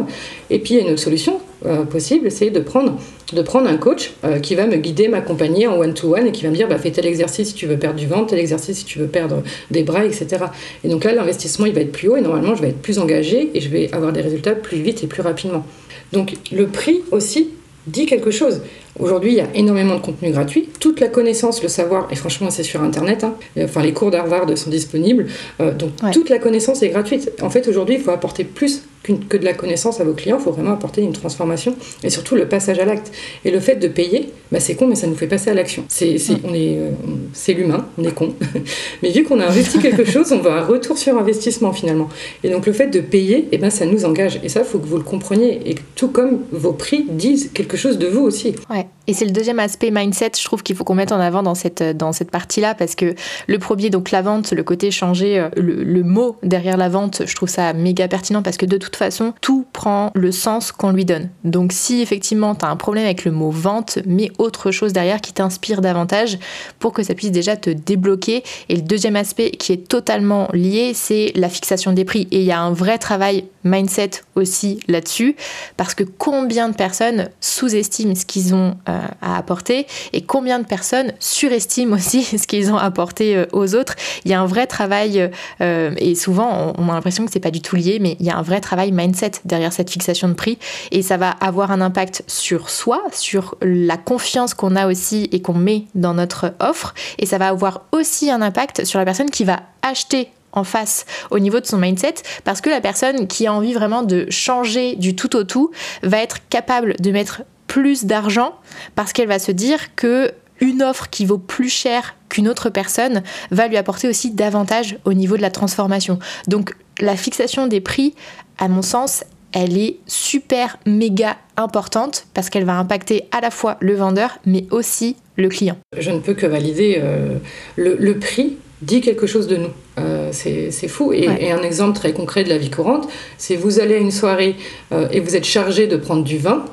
Et 0.50 0.58
puis 0.58 0.74
il 0.74 0.76
y 0.78 0.80
a 0.80 0.82
une 0.84 0.92
autre 0.92 1.02
solution 1.02 1.40
euh, 1.66 1.84
possible, 1.84 2.30
c'est 2.30 2.50
de 2.50 2.60
prendre 2.60 2.98
de 3.32 3.42
prendre 3.42 3.68
un 3.68 3.76
coach 3.76 4.12
euh, 4.24 4.38
qui 4.38 4.54
va 4.54 4.66
me 4.66 4.76
guider, 4.76 5.08
m'accompagner 5.08 5.66
en 5.66 5.78
one 5.78 5.94
to 5.94 6.14
one 6.14 6.26
et 6.26 6.32
qui 6.32 6.42
va 6.42 6.50
me 6.50 6.56
dire 6.56 6.68
bah 6.68 6.78
fais 6.78 6.90
tel 6.90 7.06
exercice 7.06 7.48
si 7.48 7.54
tu 7.54 7.66
veux 7.66 7.78
perdre 7.78 7.98
du 7.98 8.06
ventre, 8.06 8.28
tel 8.28 8.38
exercice 8.38 8.78
si 8.78 8.84
tu 8.84 8.98
veux 8.98 9.08
perdre 9.08 9.42
des 9.70 9.82
bras, 9.82 10.04
etc. 10.04 10.46
Et 10.82 10.88
donc 10.88 11.04
là 11.04 11.12
l'investissement 11.12 11.66
il 11.66 11.74
va 11.74 11.82
être 11.82 11.92
plus 11.92 12.08
haut 12.08 12.16
et 12.16 12.22
normalement 12.22 12.54
je 12.54 12.62
vais 12.62 12.68
être 12.68 12.82
plus 12.82 12.98
engagé 12.98 13.50
et 13.54 13.60
je 13.60 13.68
vais 13.68 13.92
avoir 13.92 14.12
des 14.12 14.20
résultats 14.20 14.54
plus 14.54 14.78
vite 14.78 15.04
et 15.04 15.06
plus 15.06 15.22
rapidement. 15.22 15.64
Donc 16.12 16.34
le 16.52 16.66
prix 16.66 17.02
aussi 17.10 17.50
dit 17.86 18.06
quelque 18.06 18.30
chose. 18.30 18.62
Aujourd'hui, 18.98 19.32
il 19.32 19.36
y 19.36 19.40
a 19.40 19.48
énormément 19.54 19.96
de 19.96 20.00
contenu 20.00 20.30
gratuit. 20.30 20.68
Toute 20.80 21.00
la 21.00 21.08
connaissance, 21.08 21.62
le 21.62 21.68
savoir, 21.68 22.08
et 22.10 22.16
franchement, 22.16 22.50
c'est 22.50 22.62
sur 22.62 22.82
Internet. 22.82 23.24
Hein. 23.24 23.34
Enfin, 23.58 23.82
les 23.82 23.92
cours 23.92 24.10
d'Harvard 24.10 24.46
sont 24.56 24.70
disponibles. 24.70 25.26
Euh, 25.60 25.72
donc, 25.72 25.90
toute 26.12 26.30
la 26.30 26.38
connaissance 26.38 26.82
est 26.82 26.90
gratuite. 26.90 27.32
En 27.42 27.50
fait, 27.50 27.66
aujourd'hui, 27.68 27.96
il 27.96 28.00
faut 28.00 28.12
apporter 28.12 28.44
plus 28.44 28.82
que 29.04 29.36
de 29.36 29.44
la 29.44 29.52
connaissance 29.52 30.00
à 30.00 30.04
vos 30.04 30.14
clients. 30.14 30.38
Il 30.38 30.42
faut 30.42 30.52
vraiment 30.52 30.72
apporter 30.72 31.02
une 31.02 31.12
transformation 31.12 31.74
et 32.02 32.10
surtout 32.10 32.34
le 32.34 32.48
passage 32.48 32.78
à 32.78 32.84
l'acte. 32.84 33.12
Et 33.44 33.50
le 33.50 33.60
fait 33.60 33.76
de 33.76 33.88
payer, 33.88 34.30
bah, 34.50 34.60
c'est 34.60 34.74
con, 34.74 34.86
mais 34.86 34.94
ça 34.94 35.06
nous 35.06 35.14
fait 35.14 35.26
passer 35.26 35.50
à 35.50 35.54
l'action. 35.54 35.84
C'est, 35.88 36.16
on 36.44 36.54
est, 36.54 36.78
euh, 36.78 36.90
c'est 37.32 37.52
l'humain, 37.52 37.86
on 37.98 38.04
est 38.04 38.14
con. 38.14 38.34
mais 39.02 39.10
vu 39.10 39.24
qu'on 39.24 39.40
a 39.40 39.46
investi 39.46 39.78
quelque 39.78 40.04
chose, 40.04 40.32
on 40.32 40.38
va 40.38 40.54
un 40.54 40.64
retour 40.64 40.96
sur 40.96 41.16
investissement 41.18 41.72
finalement. 41.72 42.08
Et 42.42 42.50
donc, 42.50 42.66
le 42.66 42.72
fait 42.72 42.86
de 42.86 43.00
payer, 43.00 43.48
eh 43.52 43.58
ben, 43.58 43.70
ça 43.70 43.86
nous 43.86 44.04
engage. 44.04 44.40
Et 44.42 44.48
ça, 44.48 44.60
il 44.60 44.66
faut 44.66 44.78
que 44.78 44.86
vous 44.86 44.96
le 44.96 45.02
compreniez. 45.02 45.60
Et 45.68 45.74
tout 45.94 46.08
comme 46.08 46.40
vos 46.52 46.72
prix 46.72 47.04
disent 47.08 47.50
quelque 47.52 47.76
chose 47.76 47.98
de 47.98 48.06
vous 48.06 48.22
aussi. 48.22 48.54
Ouais. 48.70 48.86
Et 49.06 49.12
c'est 49.12 49.26
le 49.26 49.32
deuxième 49.32 49.58
aspect 49.58 49.90
mindset, 49.90 50.32
je 50.38 50.44
trouve 50.44 50.62
qu'il 50.62 50.74
faut 50.74 50.84
qu'on 50.84 50.94
mette 50.94 51.12
en 51.12 51.20
avant 51.20 51.42
dans 51.42 51.54
cette, 51.54 51.82
dans 51.82 52.12
cette 52.12 52.30
partie-là, 52.30 52.74
parce 52.74 52.94
que 52.94 53.14
le 53.46 53.58
premier, 53.58 53.90
donc 53.90 54.10
la 54.10 54.22
vente, 54.22 54.52
le 54.52 54.62
côté 54.62 54.90
changer 54.90 55.38
euh, 55.38 55.48
le, 55.56 56.02
mot 56.02 56.36
derrière 56.42 56.78
la 56.78 56.88
vente, 56.88 57.22
je 57.26 57.34
trouve 57.34 57.48
ça 57.48 57.74
méga 57.74 58.08
pertinent, 58.08 58.42
parce 58.42 58.56
que 58.56 58.64
de 58.64 58.78
toute 58.78 58.93
façon, 58.96 59.34
tout 59.40 59.66
prend 59.72 60.10
le 60.14 60.32
sens 60.32 60.72
qu'on 60.72 60.90
lui 60.90 61.04
donne. 61.04 61.30
Donc 61.44 61.72
si 61.72 62.02
effectivement 62.02 62.54
tu 62.54 62.64
as 62.64 62.68
un 62.68 62.76
problème 62.76 63.04
avec 63.04 63.24
le 63.24 63.32
mot 63.32 63.50
vente, 63.50 63.98
mets 64.06 64.30
autre 64.38 64.70
chose 64.70 64.92
derrière 64.92 65.20
qui 65.20 65.32
t'inspire 65.32 65.80
davantage 65.80 66.38
pour 66.78 66.92
que 66.92 67.02
ça 67.02 67.14
puisse 67.14 67.30
déjà 67.30 67.56
te 67.56 67.70
débloquer. 67.70 68.42
Et 68.68 68.76
le 68.76 68.82
deuxième 68.82 69.16
aspect 69.16 69.50
qui 69.50 69.72
est 69.72 69.88
totalement 69.88 70.48
lié, 70.52 70.92
c'est 70.94 71.32
la 71.34 71.48
fixation 71.48 71.92
des 71.92 72.04
prix. 72.04 72.28
Et 72.30 72.40
il 72.40 72.44
y 72.44 72.52
a 72.52 72.60
un 72.60 72.72
vrai 72.72 72.98
travail 72.98 73.44
mindset 73.64 74.10
aussi 74.34 74.78
là-dessus, 74.88 75.36
parce 75.76 75.94
que 75.94 76.04
combien 76.04 76.68
de 76.68 76.74
personnes 76.74 77.30
sous-estiment 77.40 78.14
ce 78.14 78.26
qu'ils 78.26 78.54
ont 78.54 78.76
euh, 78.88 79.00
à 79.22 79.38
apporter 79.38 79.86
et 80.12 80.22
combien 80.22 80.58
de 80.58 80.66
personnes 80.66 81.12
surestiment 81.18 81.96
aussi 81.96 82.24
ce 82.24 82.46
qu'ils 82.46 82.70
ont 82.70 82.76
apporté 82.76 83.36
euh, 83.36 83.46
aux 83.52 83.74
autres. 83.74 83.94
Il 84.24 84.30
y 84.30 84.34
a 84.34 84.40
un 84.40 84.46
vrai 84.46 84.66
travail, 84.66 85.30
euh, 85.60 85.94
et 85.96 86.14
souvent 86.14 86.74
on 86.76 86.88
a 86.88 86.92
l'impression 86.92 87.24
que 87.24 87.32
c'est 87.32 87.40
pas 87.40 87.50
du 87.50 87.60
tout 87.60 87.76
lié, 87.76 87.98
mais 88.00 88.16
il 88.20 88.26
y 88.26 88.30
a 88.30 88.36
un 88.36 88.42
vrai 88.42 88.60
travail 88.60 88.83
mindset 88.92 89.32
derrière 89.44 89.72
cette 89.72 89.90
fixation 89.90 90.28
de 90.28 90.34
prix, 90.34 90.58
et 90.90 91.02
ça 91.02 91.16
va 91.16 91.30
avoir 91.30 91.70
un 91.70 91.80
impact 91.80 92.24
sur 92.26 92.70
soi, 92.70 93.02
sur 93.12 93.56
la 93.62 93.96
confiance 93.96 94.54
qu'on 94.54 94.76
a 94.76 94.86
aussi 94.86 95.28
et 95.32 95.42
qu'on 95.42 95.54
met 95.54 95.84
dans 95.94 96.14
notre 96.14 96.54
offre, 96.60 96.94
et 97.18 97.26
ça 97.26 97.38
va 97.38 97.48
avoir 97.48 97.82
aussi 97.92 98.30
un 98.30 98.42
impact 98.42 98.84
sur 98.84 98.98
la 98.98 99.04
personne 99.04 99.30
qui 99.30 99.44
va 99.44 99.60
acheter 99.82 100.30
en 100.52 100.64
face 100.64 101.04
au 101.30 101.38
niveau 101.38 101.60
de 101.60 101.66
son 101.66 101.78
mindset 101.78 102.14
parce 102.44 102.60
que 102.60 102.70
la 102.70 102.80
personne 102.80 103.26
qui 103.26 103.46
a 103.46 103.52
envie 103.52 103.74
vraiment 103.74 104.02
de 104.02 104.26
changer 104.30 104.96
du 104.96 105.16
tout 105.16 105.34
au 105.36 105.44
tout 105.44 105.70
va 106.02 106.18
être 106.18 106.38
capable 106.48 106.94
de 107.00 107.10
mettre 107.10 107.42
plus 107.66 108.04
d'argent 108.04 108.54
parce 108.94 109.12
qu'elle 109.12 109.28
va 109.28 109.38
se 109.40 109.50
dire 109.50 109.96
que 109.96 110.32
une 110.60 110.82
offre 110.82 111.10
qui 111.10 111.24
vaut 111.24 111.38
plus 111.38 111.68
cher 111.68 112.16
qu'une 112.28 112.48
autre 112.48 112.70
personne 112.70 113.22
va 113.50 113.68
lui 113.68 113.76
apporter 113.76 114.08
aussi 114.08 114.30
davantage 114.30 114.98
au 115.04 115.12
niveau 115.12 115.36
de 115.36 115.42
la 115.42 115.50
transformation. 115.50 116.18
Donc 116.48 116.74
la 117.00 117.16
fixation 117.16 117.66
des 117.66 117.80
prix, 117.80 118.14
à 118.58 118.68
mon 118.68 118.82
sens, 118.82 119.24
elle 119.52 119.78
est 119.78 119.98
super 120.06 120.78
méga 120.84 121.36
importante 121.56 122.26
parce 122.34 122.50
qu'elle 122.50 122.64
va 122.64 122.76
impacter 122.76 123.24
à 123.30 123.40
la 123.40 123.50
fois 123.50 123.76
le 123.80 123.94
vendeur 123.94 124.38
mais 124.44 124.66
aussi 124.70 125.16
le 125.36 125.48
client. 125.48 125.76
Je 125.96 126.10
ne 126.10 126.18
peux 126.18 126.34
que 126.34 126.46
valider 126.46 126.98
euh, 126.98 127.38
le, 127.76 128.18
prix 128.18 128.56
dit 128.82 129.00
quelque 129.00 129.26
chose 129.26 129.46
de 129.46 129.56
nous. 129.56 129.70
Euh, 129.98 130.30
c'est 130.32 130.88
fou. 130.88 131.12
Et, 131.12 131.52
un 131.52 131.62
exemple 131.62 131.96
très 131.96 132.12
concret 132.12 132.44
de 132.44 132.48
la 132.48 132.58
vie 132.58 132.70
courante, 132.70 133.08
c'est 133.38 133.56
vous 133.56 133.80
allez 133.80 133.94
à 133.94 133.98
une 133.98 134.10
soirée 134.10 134.56
euh, 134.92 135.08
et 135.10 135.20
vous 135.20 135.36
êtes 135.36 135.44
chargé 135.44 135.86
de 135.86 135.96
prendre 135.96 136.24
du 136.24 136.38
vin. 136.38 136.64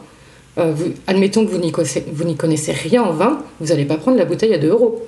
Euh, 0.58 0.74
admettons 1.08 1.46
que 1.46 1.52
vous 1.52 1.58
n'y 1.58 1.72
connaissez, 1.72 2.04
connaissez, 2.38 2.72
rien 2.74 3.04
en 3.04 3.14
vin, 3.14 3.42
vous 3.60 3.68
n'allez 3.68 3.86
pas 3.86 3.98
prendre 3.98 4.18
la 4.18 4.26
bouteille 4.26 4.54
à 4.54 4.58
2 4.58 4.68
euros. 4.68 5.02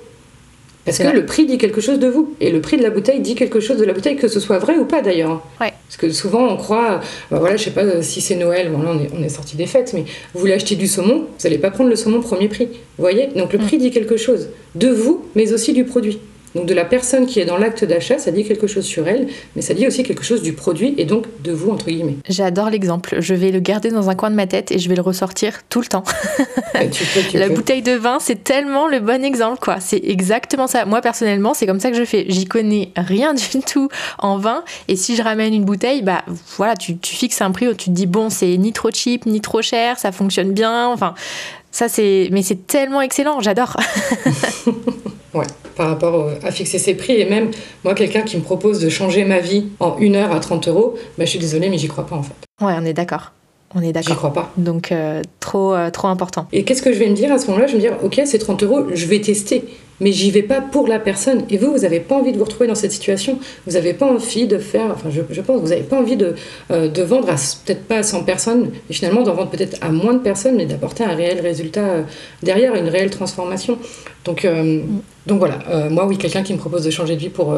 Parce 0.84 0.98
que 0.98 1.08
le 1.08 1.24
prix 1.24 1.46
dit 1.46 1.56
quelque 1.56 1.80
chose 1.80 1.98
de 1.98 2.08
vous. 2.08 2.34
Et 2.40 2.50
le 2.50 2.60
prix 2.60 2.76
de 2.76 2.82
la 2.82 2.90
bouteille 2.90 3.20
dit 3.20 3.34
quelque 3.34 3.58
chose 3.58 3.78
de 3.78 3.84
la 3.84 3.94
bouteille, 3.94 4.16
que 4.16 4.28
ce 4.28 4.38
soit 4.38 4.58
vrai 4.58 4.76
ou 4.76 4.84
pas 4.84 5.00
d'ailleurs. 5.00 5.42
Parce 5.58 5.96
que 5.96 6.10
souvent 6.10 6.46
on 6.46 6.56
croit, 6.56 7.00
bah 7.30 7.38
voilà, 7.38 7.56
je 7.56 7.64
sais 7.64 7.70
pas 7.70 8.02
si 8.02 8.20
c'est 8.20 8.34
Noël, 8.34 8.70
bon, 8.70 8.80
on 8.86 8.98
est, 8.98 9.08
on 9.18 9.22
est 9.22 9.28
sorti 9.30 9.56
des 9.56 9.66
fêtes, 9.66 9.92
mais 9.94 10.04
vous 10.34 10.40
voulez 10.40 10.52
acheter 10.52 10.76
du 10.76 10.86
saumon, 10.86 11.20
vous 11.20 11.44
n'allez 11.44 11.58
pas 11.58 11.70
prendre 11.70 11.88
le 11.88 11.96
saumon 11.96 12.20
premier 12.20 12.48
prix. 12.48 12.66
Vous 12.66 13.02
voyez? 13.02 13.28
Donc 13.28 13.52
le 13.52 13.58
mm. 13.58 13.62
prix 13.62 13.78
dit 13.78 13.90
quelque 13.90 14.16
chose 14.16 14.50
de 14.74 14.88
vous, 14.88 15.24
mais 15.34 15.52
aussi 15.52 15.72
du 15.72 15.84
produit. 15.84 16.18
Donc 16.54 16.66
de 16.66 16.74
la 16.74 16.84
personne 16.84 17.26
qui 17.26 17.40
est 17.40 17.44
dans 17.44 17.58
l'acte 17.58 17.84
d'achat, 17.84 18.18
ça 18.18 18.30
dit 18.30 18.44
quelque 18.44 18.66
chose 18.66 18.84
sur 18.84 19.08
elle, 19.08 19.28
mais 19.56 19.62
ça 19.62 19.74
dit 19.74 19.86
aussi 19.86 20.02
quelque 20.02 20.22
chose 20.22 20.42
du 20.42 20.52
produit 20.52 20.94
et 20.98 21.04
donc 21.04 21.26
de 21.42 21.52
vous, 21.52 21.70
entre 21.70 21.86
guillemets. 21.86 22.16
J'adore 22.28 22.70
l'exemple. 22.70 23.16
Je 23.18 23.34
vais 23.34 23.50
le 23.50 23.60
garder 23.60 23.90
dans 23.90 24.10
un 24.10 24.14
coin 24.14 24.30
de 24.30 24.36
ma 24.36 24.46
tête 24.46 24.70
et 24.70 24.78
je 24.78 24.88
vais 24.88 24.94
le 24.94 25.02
ressortir 25.02 25.62
tout 25.68 25.80
le 25.80 25.86
temps. 25.86 26.04
la 27.34 27.48
bouteille 27.48 27.82
de 27.82 27.92
vin, 27.92 28.18
c'est 28.20 28.42
tellement 28.42 28.88
le 28.88 29.00
bon 29.00 29.24
exemple, 29.24 29.58
quoi. 29.60 29.80
C'est 29.80 30.00
exactement 30.04 30.66
ça. 30.66 30.84
Moi, 30.84 31.00
personnellement, 31.00 31.54
c'est 31.54 31.66
comme 31.66 31.80
ça 31.80 31.90
que 31.90 31.96
je 31.96 32.04
fais. 32.04 32.26
J'y 32.28 32.44
connais 32.44 32.92
rien 32.96 33.34
du 33.34 33.44
tout 33.66 33.88
en 34.18 34.38
vin. 34.38 34.64
Et 34.88 34.96
si 34.96 35.16
je 35.16 35.22
ramène 35.22 35.54
une 35.54 35.64
bouteille, 35.64 36.02
bah 36.02 36.22
voilà, 36.56 36.76
tu, 36.76 36.98
tu 36.98 37.14
fixes 37.14 37.40
un 37.40 37.50
prix 37.50 37.68
où 37.68 37.74
tu 37.74 37.86
te 37.86 37.90
dis, 37.90 38.06
bon, 38.06 38.30
c'est 38.30 38.56
ni 38.56 38.72
trop 38.72 38.90
cheap, 38.90 39.26
ni 39.26 39.40
trop 39.40 39.62
cher, 39.62 39.98
ça 39.98 40.12
fonctionne 40.12 40.52
bien. 40.52 40.88
Enfin, 40.88 41.14
ça, 41.70 41.88
c'est. 41.88 42.28
Mais 42.32 42.42
c'est 42.42 42.66
tellement 42.66 43.00
excellent, 43.00 43.40
j'adore. 43.40 43.76
Ouais, 45.34 45.46
par 45.76 45.88
rapport 45.88 46.30
à 46.42 46.50
fixer 46.50 46.78
ses 46.78 46.94
prix. 46.94 47.20
Et 47.20 47.24
même, 47.24 47.50
moi, 47.84 47.94
quelqu'un 47.94 48.22
qui 48.22 48.36
me 48.36 48.42
propose 48.42 48.80
de 48.80 48.88
changer 48.88 49.24
ma 49.24 49.40
vie 49.40 49.66
en 49.80 49.98
une 49.98 50.16
heure 50.16 50.32
à 50.34 50.40
30 50.40 50.68
euros, 50.68 50.94
bah, 51.18 51.24
je 51.24 51.30
suis 51.30 51.38
désolée, 51.38 51.68
mais 51.68 51.78
j'y 51.78 51.88
crois 51.88 52.06
pas 52.06 52.16
en 52.16 52.22
fait. 52.22 52.34
Ouais, 52.60 52.74
on 52.78 52.84
est 52.84 52.94
d'accord. 52.94 53.32
On 53.74 53.82
est 53.82 53.92
d'accord. 53.92 54.12
J'y 54.12 54.16
crois 54.16 54.32
pas. 54.32 54.52
Donc, 54.56 54.92
euh, 54.92 55.22
trop, 55.40 55.74
euh, 55.74 55.90
trop 55.90 56.08
important. 56.08 56.46
Et 56.52 56.62
qu'est-ce 56.62 56.82
que 56.82 56.92
je 56.92 56.98
vais 56.98 57.08
me 57.08 57.14
dire 57.14 57.32
à 57.32 57.38
ce 57.38 57.48
moment-là? 57.48 57.66
Je 57.66 57.72
vais 57.72 57.78
me 57.78 57.82
dire, 57.82 57.98
ok, 58.04 58.20
c'est 58.24 58.38
30 58.38 58.62
euros, 58.62 58.86
je 58.92 59.06
vais 59.06 59.20
tester 59.20 59.64
mais 60.00 60.12
j'y 60.12 60.30
vais 60.30 60.42
pas 60.42 60.60
pour 60.60 60.86
la 60.86 60.98
personne. 60.98 61.44
Et 61.50 61.56
vous, 61.56 61.72
vous 61.72 61.78
n'avez 61.78 62.00
pas 62.00 62.16
envie 62.16 62.32
de 62.32 62.38
vous 62.38 62.44
retrouver 62.44 62.66
dans 62.66 62.74
cette 62.74 62.92
situation. 62.92 63.38
Vous 63.66 63.72
n'avez 63.72 63.94
pas 63.94 64.06
envie 64.06 64.46
de 64.46 64.58
faire, 64.58 64.90
enfin, 64.92 65.10
je, 65.10 65.20
je 65.30 65.40
pense, 65.40 65.60
vous 65.60 65.68
n'avez 65.68 65.82
pas 65.82 65.98
envie 65.98 66.16
de, 66.16 66.34
euh, 66.70 66.88
de 66.88 67.02
vendre 67.02 67.28
à 67.28 67.34
peut-être 67.34 67.84
pas 67.84 67.98
à 67.98 68.02
100 68.02 68.24
personnes, 68.24 68.70
mais 68.88 68.94
finalement 68.94 69.22
d'en 69.22 69.34
vendre 69.34 69.50
peut-être 69.50 69.76
à 69.80 69.90
moins 69.90 70.14
de 70.14 70.18
personnes, 70.18 70.56
mais 70.56 70.66
d'apporter 70.66 71.04
un 71.04 71.14
réel 71.14 71.40
résultat 71.40 72.04
derrière, 72.42 72.74
une 72.74 72.88
réelle 72.88 73.10
transformation. 73.10 73.78
Donc, 74.24 74.44
euh, 74.44 74.82
donc 75.26 75.38
voilà, 75.38 75.58
moi, 75.90 76.06
oui, 76.06 76.18
quelqu'un 76.18 76.42
qui 76.42 76.52
me 76.52 76.58
propose 76.58 76.84
de 76.84 76.90
changer 76.90 77.14
de 77.14 77.20
vie 77.20 77.28
pour, 77.30 77.56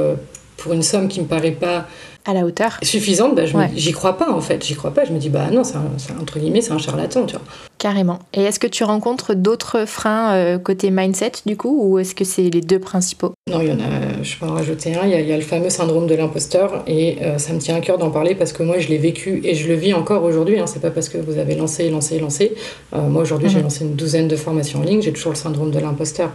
pour 0.57 0.73
une 0.73 0.83
somme 0.83 1.09
qui 1.09 1.21
me 1.21 1.27
paraît 1.27 1.53
pas 1.53 1.87
à 2.27 2.35
la 2.35 2.45
hauteur. 2.45 2.79
Suffisante, 2.83 3.35
bah, 3.35 3.43
j'y 3.75 3.93
crois 3.93 4.19
pas 4.19 4.31
en 4.31 4.41
fait. 4.41 4.65
J'y 4.65 4.75
crois 4.75 4.93
pas. 4.93 5.05
Je 5.05 5.13
me 5.13 5.19
dis, 5.19 5.29
bah 5.29 5.51
non, 5.53 5.63
c'est 5.65 5.77
entre 6.21 6.39
guillemets, 6.39 6.61
c'est 6.61 6.73
un 6.73 6.79
charlatan, 6.79 7.25
tu 7.27 7.37
vois. 7.37 7.45
Carrément. 7.79 8.21
Et 8.33 8.43
est-ce 8.43 8.59
que 8.59 8.67
tu 8.67 8.85
rencontres 8.85 9.35
d'autres 9.35 9.85
freins 9.87 10.35
euh, 10.35 10.59
côté 10.59 10.91
mindset 10.91 11.33
du 11.45 11.59
coup, 11.59 11.79
ou 11.83 11.99
est-ce 11.99 12.15
que 12.15 12.25
c'est 12.25 12.49
les 12.49 12.63
deux 12.63 12.79
principaux? 12.79 13.35
Non, 13.51 13.61
il 13.61 13.69
y 13.69 13.73
en 13.73 13.79
a, 13.79 14.23
je 14.23 14.37
peux 14.39 14.47
en 14.47 14.55
rajouter 14.55 14.97
un. 14.97 15.05
Il 15.07 15.11
y 15.11 15.33
a, 15.33 15.37
le 15.37 15.43
fameux 15.43 15.69
syndrome 15.69 16.07
de 16.07 16.15
l'imposteur, 16.15 16.83
et 16.87 17.19
euh, 17.21 17.37
ça 17.37 17.53
me 17.53 17.59
tient 17.59 17.77
à 17.77 17.81
cœur 17.81 17.99
d'en 17.99 18.11
parler 18.11 18.35
parce 18.35 18.55
que 18.55 18.63
moi 18.63 18.79
je 18.79 18.89
l'ai 18.89 18.97
vécu 18.97 19.43
et 19.45 19.55
je 19.55 19.69
le 19.69 19.75
vis 19.75 19.93
encore 19.93 20.25
aujourd'hui. 20.25 20.59
Hein. 20.59 20.67
C'est 20.67 20.81
pas 20.81 20.91
parce 20.91 21.11
que 21.11 21.19
vous 21.19 21.39
avez 21.39 21.55
lancé, 21.55 21.91
lancé, 21.91 22.19
lancé. 22.19 22.55
Euh, 22.95 23.03
moi 23.09 23.23
aujourd'hui 23.23 23.51
j'ai 23.51 23.59
mhm. 23.59 23.65
lancé 23.65 23.85
une 23.85 23.95
douzaine 23.95 24.27
de 24.27 24.37
formations 24.37 24.81
en 24.81 24.83
ligne, 24.83 25.03
j'ai 25.03 25.13
toujours 25.13 25.33
le 25.33 25.39
syndrome 25.39 25.71
de 25.71 25.79
l'imposteur. 25.79 26.31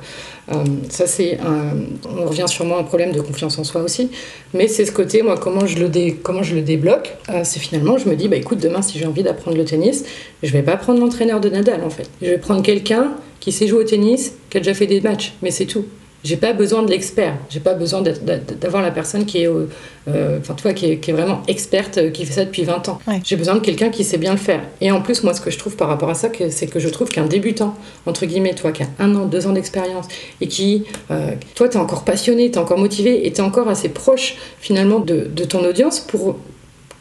ça 0.89 1.07
c'est 1.07 1.39
un... 1.39 1.75
On 2.17 2.27
revient 2.27 2.47
sûrement 2.47 2.77
à 2.77 2.81
un 2.81 2.83
problème 2.83 3.13
de 3.13 3.21
confiance 3.21 3.57
en 3.57 3.63
soi 3.63 3.81
aussi, 3.81 4.11
mais 4.53 4.67
c'est 4.67 4.85
ce 4.85 4.91
côté, 4.91 5.23
moi, 5.23 5.37
comment 5.37 5.65
je 5.65 5.79
comment 6.23 6.43
je 6.43 6.55
le 6.55 6.61
débloque 6.61 7.17
C'est 7.43 7.59
finalement, 7.59 7.97
je 7.97 8.09
me 8.09 8.15
dis, 8.15 8.27
bah 8.27 8.35
écoute, 8.35 8.59
demain 8.59 8.81
si 8.81 8.99
j'ai 8.99 9.05
envie 9.05 9.23
d'apprendre 9.23 9.57
le 9.57 9.65
tennis, 9.65 10.05
je 10.43 10.51
vais 10.51 10.63
pas 10.63 10.77
prendre 10.77 10.99
l'entraîneur 10.99 11.39
de 11.39 11.49
Nadal 11.49 11.83
en 11.83 11.89
fait. 11.89 12.09
Je 12.21 12.27
vais 12.27 12.37
prendre 12.37 12.61
quelqu'un 12.61 13.13
qui 13.39 13.51
sait 13.51 13.67
jouer 13.67 13.79
au 13.79 13.87
tennis, 13.87 14.33
qui 14.49 14.57
a 14.57 14.59
déjà 14.59 14.73
fait 14.73 14.87
des 14.87 15.01
matchs, 15.01 15.33
mais 15.41 15.51
c'est 15.51 15.65
tout. 15.65 15.85
J'ai 16.23 16.37
pas 16.37 16.53
besoin 16.53 16.83
de 16.83 16.91
l'expert. 16.91 17.35
J'ai 17.49 17.59
pas 17.59 17.73
besoin 17.73 18.01
d'avoir 18.01 18.83
la 18.83 18.91
personne 18.91 19.25
qui 19.25 19.39
est, 19.39 19.47
euh, 19.47 20.39
enfin, 20.39 20.53
toi, 20.53 20.73
qui 20.73 20.85
est, 20.85 21.11
vraiment 21.11 21.41
experte, 21.47 21.97
euh, 21.97 22.11
qui 22.11 22.25
fait 22.25 22.33
ça 22.33 22.45
depuis 22.45 22.63
20 22.63 22.89
ans. 22.89 22.99
J'ai 23.23 23.35
besoin 23.35 23.55
de 23.55 23.59
quelqu'un 23.59 23.89
qui 23.89 24.03
sait 24.03 24.19
bien 24.19 24.31
le 24.31 24.37
faire. 24.37 24.61
Et 24.81 24.91
en 24.91 25.01
plus, 25.01 25.23
moi, 25.23 25.33
ce 25.33 25.41
que 25.41 25.49
je 25.49 25.57
trouve 25.57 25.75
par 25.75 25.87
rapport 25.87 26.09
à 26.09 26.13
ça, 26.13 26.29
c'est 26.49 26.67
que 26.67 26.79
je 26.79 26.89
trouve 26.89 27.09
qu'un 27.09 27.25
débutant, 27.25 27.75
entre 28.05 28.25
guillemets, 28.25 28.53
toi, 28.53 28.71
qui 28.71 28.83
a 28.83 28.87
un 28.99 29.15
an, 29.15 29.25
deux 29.25 29.47
ans 29.47 29.53
d'expérience, 29.53 30.05
et 30.41 30.47
qui, 30.47 30.85
euh, 31.09 31.31
toi, 31.55 31.67
t'es 31.69 31.77
encore 31.77 32.03
passionné, 32.03 32.51
t'es 32.51 32.59
encore 32.59 32.77
motivé, 32.77 33.25
et 33.25 33.33
t'es 33.33 33.41
encore 33.41 33.67
assez 33.67 33.89
proche, 33.89 34.35
finalement, 34.59 34.99
de, 34.99 35.27
de 35.33 35.43
ton 35.43 35.65
audience 35.65 35.99
pour 35.99 36.37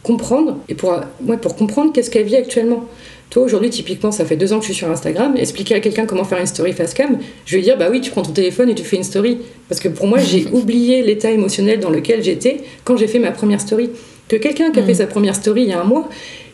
comprendre, 0.02 0.56
et 0.70 0.74
pour, 0.74 0.98
ouais, 1.26 1.37
pour 1.37 1.56
comprendre 1.56 1.92
qu'est-ce 1.92 2.11
qu'elle 2.11 2.24
vit 2.24 2.37
actuellement. 2.37 2.87
Toi, 3.30 3.44
aujourd'hui, 3.44 3.70
typiquement, 3.70 4.10
ça 4.10 4.24
fait 4.24 4.36
deux 4.36 4.52
ans 4.52 4.58
que 4.58 4.66
je 4.66 4.72
suis 4.72 4.78
sur 4.78 4.90
Instagram. 4.90 5.36
Expliquer 5.36 5.76
à 5.76 5.80
quelqu'un 5.80 6.04
comment 6.04 6.24
faire 6.24 6.38
une 6.38 6.46
story 6.46 6.72
face 6.72 6.94
cam, 6.94 7.16
je 7.46 7.56
vais 7.56 7.62
dire, 7.62 7.78
bah 7.78 7.86
oui, 7.88 8.00
tu 8.00 8.10
prends 8.10 8.22
ton 8.22 8.32
téléphone 8.32 8.68
et 8.68 8.74
tu 8.74 8.82
fais 8.82 8.96
une 8.96 9.04
story. 9.04 9.38
Parce 9.68 9.80
que 9.80 9.88
pour 9.88 10.08
moi, 10.08 10.18
j'ai 10.18 10.48
oublié 10.52 11.02
l'état 11.02 11.30
émotionnel 11.30 11.78
dans 11.78 11.90
lequel 11.90 12.24
j'étais 12.24 12.58
quand 12.84 12.96
j'ai 12.96 13.06
fait 13.06 13.20
ma 13.20 13.30
première 13.30 13.60
story. 13.60 13.90
Que 14.28 14.34
quelqu'un 14.36 14.72
qui 14.72 14.80
a 14.80 14.82
fait 14.82 14.92
mm. 14.92 14.96
sa 14.96 15.06
première 15.06 15.36
story 15.36 15.62
il 15.62 15.68
y 15.68 15.72
a 15.72 15.80
un 15.80 15.84
mois, 15.84 16.08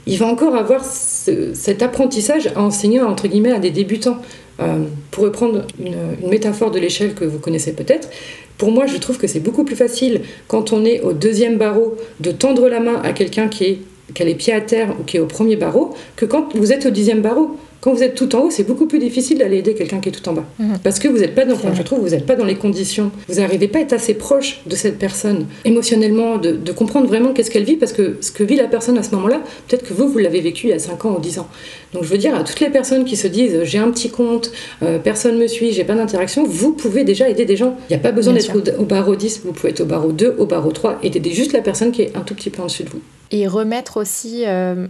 il 0.07 0.19
va 0.19 0.27
encore 0.27 0.55
avoir 0.55 0.85
cet 0.85 1.83
apprentissage 1.83 2.49
à 2.55 2.61
enseigner, 2.61 3.01
entre 3.01 3.27
guillemets, 3.27 3.53
à 3.53 3.59
des 3.59 3.71
débutants. 3.71 4.19
Euh, 4.59 4.85
pour 5.11 5.25
reprendre 5.25 5.67
une, 5.79 6.29
métaphore 6.31 6.71
de 6.71 6.79
l'échelle 6.79 7.13
que 7.13 7.27
vous 7.27 7.39
connaissez 7.39 7.73
peut-être, 7.73 8.09
pour 8.57 8.71
moi, 8.71 8.87
je 8.87 8.97
trouve 8.97 9.19
que 9.19 9.27
c'est 9.27 9.41
beaucoup 9.41 9.65
plus 9.65 9.77
facile 9.77 10.23
quand 10.49 10.73
on 10.73 10.85
est 10.85 11.01
au 11.03 11.13
deuxième 11.13 11.59
barreau 11.59 11.97
de 12.21 12.31
tendre 12.31 12.69
la 12.69 12.81
main 12.81 13.01
à 13.03 13.13
quelqu'un 13.13 13.49
qui 13.49 13.65
est 13.65 13.79
qui 14.15 14.23
a 14.23 14.25
les 14.25 14.35
pieds 14.35 14.53
à 14.53 14.61
terre 14.61 14.95
ou 14.99 15.05
qui 15.05 15.17
est 15.17 15.21
au 15.21 15.27
premier 15.27 15.57
barreau, 15.57 15.95
que 16.17 16.25
quand 16.25 16.55
vous 16.55 16.73
êtes 16.73 16.87
au 16.87 16.91
dixième 16.91 17.23
barreau. 17.23 17.57
Quand 17.83 17.93
vous 17.93 18.03
êtes 18.03 18.17
tout 18.17 18.35
en 18.35 18.41
haut, 18.41 18.51
c'est 18.51 18.67
beaucoup 18.67 18.87
plus 18.87 18.99
difficile 18.99 19.39
d'aller 19.39 19.59
aider 19.59 19.75
quelqu'un 19.75 20.01
qui 20.01 20.09
est 20.09 20.13
tout 20.13 20.29
en 20.29 20.33
bas. 20.33 20.45
Mhm. 20.59 20.79
Parce 20.83 20.99
que 20.99 21.07
vous 21.07 21.19
n'êtes 21.19 21.37
pas 21.37 21.45
dans, 21.45 21.55
je 21.73 21.83
trouve, 21.83 22.01
vous 22.01 22.09
n'êtes 22.09 22.27
pas 22.27 22.35
dans 22.35 22.45
les 22.45 22.57
conditions. 22.57 23.13
Vous 23.29 23.37
n'arrivez 23.37 23.69
pas 23.69 23.79
à 23.79 23.83
être 23.83 23.93
assez 23.93 24.15
proche 24.15 24.61
de 24.67 24.75
cette 24.75 24.99
personne 24.99 25.47
émotionnellement, 25.65 26.39
de, 26.39 26.73
comprendre 26.73 27.07
vraiment 27.07 27.33
qu'est-ce 27.33 27.51
qu'elle 27.51 27.63
vit, 27.63 27.77
parce 27.77 27.93
que 27.93 28.17
ce 28.21 28.33
que 28.33 28.43
vit 28.43 28.57
la 28.57 28.67
personne 28.67 28.99
à 28.99 29.05
ce 29.05 29.15
moment-là, 29.15 29.41
peut-être 29.69 29.87
que 29.87 29.95
vous, 29.95 30.09
vous 30.09 30.19
l'avez 30.19 30.41
vécu 30.41 30.67
il 30.67 30.71
y 30.71 30.73
a 30.73 30.81
5 30.81 31.05
ans 31.05 31.15
ou 31.17 31.21
10 31.21 31.39
ans. 31.39 31.49
Donc 31.93 32.03
je 32.03 32.09
veux 32.09 32.19
dire 32.19 32.35
à 32.35 32.43
toutes 32.43 32.59
les 32.59 32.71
personnes 32.71 33.05
qui 33.05 33.15
se 33.15 33.29
disent 33.29 33.63
j'ai 33.63 33.79
un 33.79 33.93
petit 33.93 34.11
compte, 34.11 34.51
euh, 34.83 34.99
personne 34.99 35.39
me 35.39 35.47
suit, 35.47 35.71
j'ai 35.73 35.85
pas 35.85 35.95
d'interaction, 35.95 36.45
vous 36.45 36.73
pouvez 36.73 37.05
déjà 37.05 37.29
aider 37.29 37.45
des 37.45 37.57
gens. 37.57 37.77
Il 37.89 37.93
n'y 37.93 38.01
a 38.01 38.03
pas 38.03 38.11
besoin 38.11 38.33
d'être 38.33 38.53
au, 38.57 38.83
au, 38.83 38.85
barreau 38.85 39.15
10, 39.15 39.43
vous 39.45 39.53
pouvez 39.53 39.71
être 39.71 39.83
au 39.83 39.87
barreau 39.87 40.11
2, 40.11 40.35
au 40.39 40.47
barreau 40.47 40.73
3, 40.73 40.99
et 41.05 41.17
aider 41.17 41.31
juste 41.31 41.53
la 41.53 41.61
personne 41.61 41.93
qui 41.93 42.03
est 42.03 42.17
un 42.17 42.23
tout 42.23 42.35
petit 42.35 42.51
peu 42.51 42.63
en 42.63 42.67
dessus 42.67 42.83
de 42.83 42.89
vous. 42.89 43.01
Et 43.31 43.49
remettre 43.49 43.97
aussi, 43.97 44.45
euh, 44.47 44.87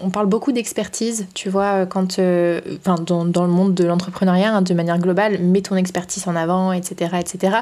on 0.00 0.10
parle 0.10 0.26
beaucoup 0.26 0.52
d'expertise, 0.52 1.26
tu 1.34 1.48
vois, 1.48 1.84
quand, 1.86 2.18
euh, 2.18 2.60
dans, 2.84 3.24
dans, 3.24 3.44
le 3.44 3.50
monde 3.50 3.74
de 3.74 3.84
l'entrepreneuriat, 3.84 4.54
hein, 4.54 4.62
de 4.62 4.74
manière 4.74 4.98
globale, 4.98 5.40
mets 5.40 5.62
ton 5.62 5.76
expertise 5.76 6.28
en 6.28 6.36
avant, 6.36 6.72
etc. 6.72 7.16
etc. 7.18 7.56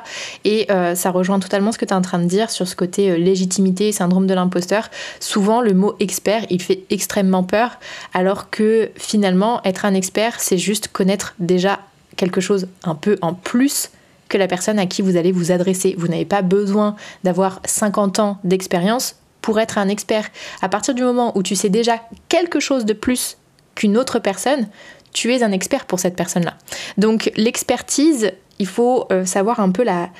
Et 0.45 0.71
euh, 0.71 0.95
ça 0.95 1.11
rejoint 1.11 1.41
totalement 1.41 1.73
ce 1.73 1.79
que 1.79 1.87
tu 1.87 1.93
es 1.93 1.97
en 1.97 2.03
train 2.03 2.19
de 2.19 2.27
dire 2.27 2.51
sur 2.51 2.69
ce 2.69 2.77
côté 2.77 3.17
légitimité, 3.17 3.93
syndrome 3.93 4.27
de 4.27 4.35
l'imposteur. 4.35 4.91
Souvent, 5.21 5.63
le 5.63 5.73
mot 5.73 5.95
expert, 6.01 6.45
il 6.51 6.61
fait 6.61 6.85
extrêmement 6.91 7.43
peur, 7.43 7.79
alors 8.13 8.51
que 8.51 8.91
finalement, 8.97 9.63
être 9.65 9.85
un 9.87 9.95
expert, 9.95 10.39
c'est 10.39 10.59
juste 10.59 10.89
connaître 10.89 11.35
déjà 11.39 11.81
quelque 12.17 12.43
chose 12.43 12.67
un 12.85 12.95
peu 12.95 13.17
en 13.23 13.33
plus 13.33 13.91
que 14.29 14.39
la 14.39 14.47
personne 14.47 14.79
à 14.79 14.87
qui 14.87 15.03
vous 15.03 15.17
allez 15.17 15.33
vous 15.33 15.53
adresser. 15.53 15.95
Vous 15.99 16.09
n'avez 16.09 16.25
pas 16.25 16.43
besoin 16.43 16.97
d'avoir 17.25 17.61
50 17.65 18.19
ans 18.21 18.39
d'expérience 18.45 19.17
pour 19.43 19.61
être 19.61 19.79
un 19.79 19.89
expert. 19.89 20.29
À 20.63 20.69
partir 20.69 20.95
du 20.95 21.03
moment 21.03 21.37
où 21.37 21.43
tu 21.43 21.57
sais 21.57 21.69
déjà 21.69 21.97
quelque 22.29 22.61
chose 22.61 22.85
de 22.85 22.93
plus 22.93 23.39
qu'une 23.75 23.97
autre 23.97 24.19
personne, 24.19 24.69
tu 25.13 25.35
es 25.35 25.43
un 25.43 25.53
expert 25.53 25.87
pour 25.87 25.99
cette 26.01 26.17
personne-là. 26.17 26.55
Donc 26.99 27.33
l'expertise, 27.37 28.33
il 28.59 28.67
faut 28.67 29.07
euh, 29.11 29.25
savoir 29.25 29.61
un 29.61 29.71
peu 29.71 29.85
la, 29.85 30.11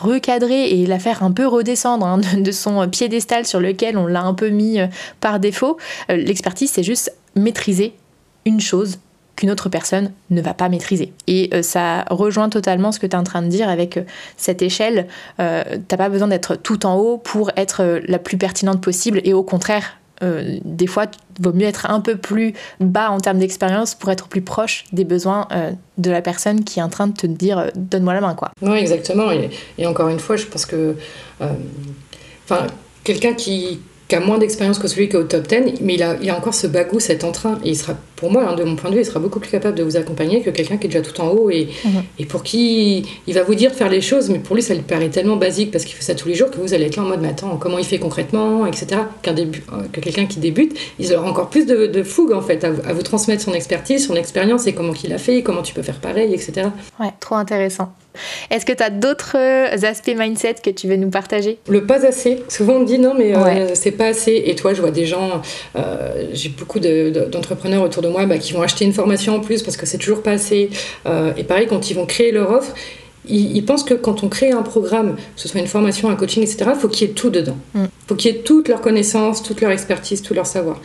recadrer 0.00 0.70
et 0.70 0.86
la 0.86 0.98
faire 0.98 1.22
un 1.22 1.32
peu 1.32 1.46
redescendre 1.46 2.06
hein, 2.06 2.18
de, 2.36 2.50
son 2.52 2.88
piédestal 2.88 3.46
sur 3.46 3.60
lequel 3.60 3.96
on 3.96 4.06
l'a 4.06 4.22
un 4.22 4.34
peu 4.34 4.48
mis 4.48 4.80
euh, 4.80 4.86
par 5.20 5.38
défaut. 5.38 5.76
Euh, 6.10 6.16
l'expertise, 6.16 6.70
c'est 6.72 6.82
juste 6.82 7.14
maîtriser 7.34 7.94
une 8.44 8.60
chose 8.60 8.98
qu'une 9.38 9.52
autre 9.52 9.68
personne 9.68 10.10
ne 10.30 10.42
va 10.42 10.52
pas 10.52 10.68
maîtriser. 10.68 11.12
Et 11.28 11.48
euh, 11.54 11.62
ça 11.62 12.04
rejoint 12.10 12.48
totalement 12.48 12.90
ce 12.90 12.98
que 12.98 13.06
tu 13.06 13.12
es 13.12 13.18
en 13.18 13.22
train 13.22 13.40
de 13.40 13.46
dire 13.46 13.68
avec 13.68 13.96
euh, 13.96 14.02
cette 14.36 14.62
échelle. 14.62 15.06
Euh, 15.38 15.62
t'as 15.86 15.96
pas 15.96 16.08
besoin 16.08 16.26
d'être 16.26 16.56
tout 16.56 16.84
en 16.86 16.96
haut 16.96 17.18
pour 17.18 17.52
être 17.56 18.00
la 18.08 18.18
plus 18.18 18.36
pertinente 18.36 18.80
possible 18.80 19.20
et 19.24 19.32
au 19.32 19.42
contraire, 19.42 19.94
des 20.64 20.88
fois, 20.88 21.04
il 21.38 21.44
vaut 21.44 21.52
mieux 21.52 21.66
être 21.66 21.88
un 21.88 22.00
peu 22.00 22.16
plus 22.16 22.52
bas 22.80 23.10
en 23.10 23.20
termes 23.20 23.38
d'expérience 23.38 23.94
pour 23.94 24.10
être 24.10 24.26
plus 24.26 24.42
proche 24.42 24.84
des 24.90 25.04
besoins 25.04 25.46
de 25.96 26.10
la 26.10 26.20
personne 26.22 26.64
qui 26.64 26.80
est 26.80 26.82
en 26.82 26.88
train 26.88 27.06
de 27.06 27.12
te 27.12 27.28
dire 27.28 27.70
donne-moi 27.76 28.14
la 28.14 28.20
main. 28.20 28.34
Quoi. 28.34 28.50
Oui, 28.60 28.78
exactement. 28.78 29.30
Et, 29.30 29.86
encore 29.86 30.08
une 30.08 30.18
fois, 30.18 30.34
je 30.34 30.46
pense 30.46 30.66
que 30.66 30.96
quelqu'un 33.04 33.34
qui, 33.34 33.78
qui 34.08 34.16
a 34.16 34.20
moins 34.20 34.38
d'expérience 34.38 34.78
que 34.78 34.88
celui 34.88 35.08
qui 35.10 35.16
est 35.16 35.18
au 35.18 35.24
top 35.24 35.46
10, 35.46 35.82
mais 35.82 35.94
il 35.94 36.02
a, 36.02 36.16
il 36.22 36.30
a 36.30 36.36
encore 36.36 36.54
ce 36.54 36.66
bagou, 36.66 36.98
cet 36.98 37.24
entrain, 37.24 37.58
et 37.62 37.70
il 37.70 37.76
sera, 37.76 37.94
pour 38.16 38.32
moi, 38.32 38.48
hein, 38.48 38.56
de 38.56 38.64
mon 38.64 38.74
point 38.74 38.88
de 38.88 38.94
vue, 38.94 39.02
il 39.02 39.04
sera 39.04 39.20
beaucoup 39.20 39.38
plus 39.38 39.50
capable 39.50 39.76
de 39.76 39.82
vous 39.82 39.98
accompagner 39.98 40.40
que 40.40 40.48
quelqu'un 40.48 40.78
qui 40.78 40.86
est 40.86 40.90
déjà 40.90 41.02
tout 41.02 41.20
en 41.20 41.28
haut 41.28 41.50
et, 41.50 41.68
mhm. 41.84 42.02
et 42.18 42.24
pour 42.24 42.42
qui 42.42 43.06
il 43.26 43.34
va 43.34 43.42
vous 43.42 43.54
dire 43.54 43.70
de 43.70 43.76
faire 43.76 43.90
les 43.90 44.00
choses, 44.00 44.30
mais 44.30 44.38
pour 44.38 44.56
lui, 44.56 44.62
ça 44.62 44.74
lui 44.74 44.80
paraît 44.80 45.10
tellement 45.10 45.36
basique 45.36 45.70
parce 45.70 45.84
qu'il 45.84 45.94
fait 45.94 46.02
ça 46.02 46.14
tous 46.14 46.28
les 46.28 46.34
jours 46.34 46.50
que 46.50 46.56
vous 46.56 46.72
allez 46.72 46.86
être 46.86 46.96
là 46.96 47.02
en 47.02 47.06
mode, 47.06 47.20
mais 47.20 47.28
attends, 47.28 47.58
comment 47.58 47.78
il 47.78 47.84
fait 47.84 47.98
concrètement, 47.98 48.64
etc. 48.64 49.02
Qu'un 49.20 49.34
début, 49.34 49.62
euh, 49.72 49.82
que 49.92 50.00
quelqu'un 50.00 50.24
qui 50.24 50.40
débute, 50.40 50.74
il 50.98 51.14
aura 51.14 51.28
encore 51.28 51.50
plus 51.50 51.66
de, 51.66 51.86
de 51.86 52.02
fougue, 52.02 52.32
en 52.32 52.42
fait, 52.42 52.64
à, 52.64 52.68
à, 52.68 52.92
vous 52.94 53.02
transmettre 53.02 53.42
son 53.42 53.52
expertise, 53.52 54.06
son 54.06 54.14
expérience 54.14 54.66
et 54.66 54.72
comment 54.72 54.94
il 55.04 55.12
a 55.12 55.18
fait, 55.18 55.42
comment 55.42 55.62
tu 55.62 55.74
peux 55.74 55.82
faire 55.82 56.00
pareil, 56.00 56.32
etc. 56.32 56.68
Ouais, 56.98 57.12
trop 57.20 57.34
intéressant. 57.34 57.92
Est-ce 58.50 58.66
que 58.66 58.72
tu 58.72 58.82
as 58.82 58.90
d'autres 58.90 59.36
euh, 59.36 59.86
aspects 59.86 60.14
mindset 60.16 60.56
que 60.62 60.70
tu 60.70 60.88
veux 60.88 60.96
nous 60.96 61.10
partager? 61.10 61.58
Le 61.68 61.84
pas 61.84 62.06
assez. 62.06 62.42
Souvent 62.48 62.74
on 62.74 62.82
dit 62.82 62.98
non, 62.98 63.14
mais 63.16 63.34
euh, 63.34 63.74
c'est 63.74 63.92
pas 63.92 64.06
assez. 64.06 64.42
Et 64.46 64.54
toi, 64.54 64.74
je 64.74 64.80
vois 64.80 64.90
des 64.90 65.06
gens, 65.06 65.42
euh, 65.76 66.26
j'ai 66.32 66.48
beaucoup 66.48 66.80
d'entrepreneurs 66.80 67.82
autour 67.82 68.02
de 68.02 68.08
moi 68.08 68.26
bah, 68.26 68.38
qui 68.38 68.52
vont 68.52 68.62
acheter 68.62 68.84
une 68.84 68.92
formation 68.92 69.34
en 69.36 69.40
plus 69.40 69.62
parce 69.62 69.76
que 69.76 69.86
c'est 69.86 69.98
toujours 69.98 70.22
pas 70.22 70.32
assez. 70.32 70.70
et 71.36 71.44
pareil, 71.44 71.66
quand 71.66 71.90
ils 71.90 71.94
vont 71.94 72.06
créer 72.06 72.32
leur 72.32 72.50
offre, 72.50 72.74
ils, 73.28 73.64
pensent 73.64 73.84
que 73.84 73.94
quand 73.94 74.22
on 74.22 74.28
crée 74.28 74.52
un 74.52 74.62
programme, 74.62 75.16
que 75.16 75.22
ce 75.40 75.48
soit 75.48 75.60
une 75.60 75.66
formation, 75.66 76.08
un 76.08 76.16
coaching, 76.16 76.42
etc., 76.42 76.70
il 76.74 76.80
faut 76.80 76.88
qu'il 76.88 77.06
y 77.06 77.10
ait 77.10 77.14
tout 77.14 77.30
dedans. 77.30 77.56
Il 77.74 77.82
mm. 77.82 77.88
faut 78.06 78.14
qu'il 78.14 78.34
y 78.34 78.38
ait 78.38 78.40
toutes 78.40 78.68
leurs 78.68 78.80
connaissances, 78.80 79.42
toute 79.42 79.60
leur 79.60 79.70
expertise, 79.70 80.22
tout 80.22 80.34
leur 80.34 80.46
savoir. 80.46 80.80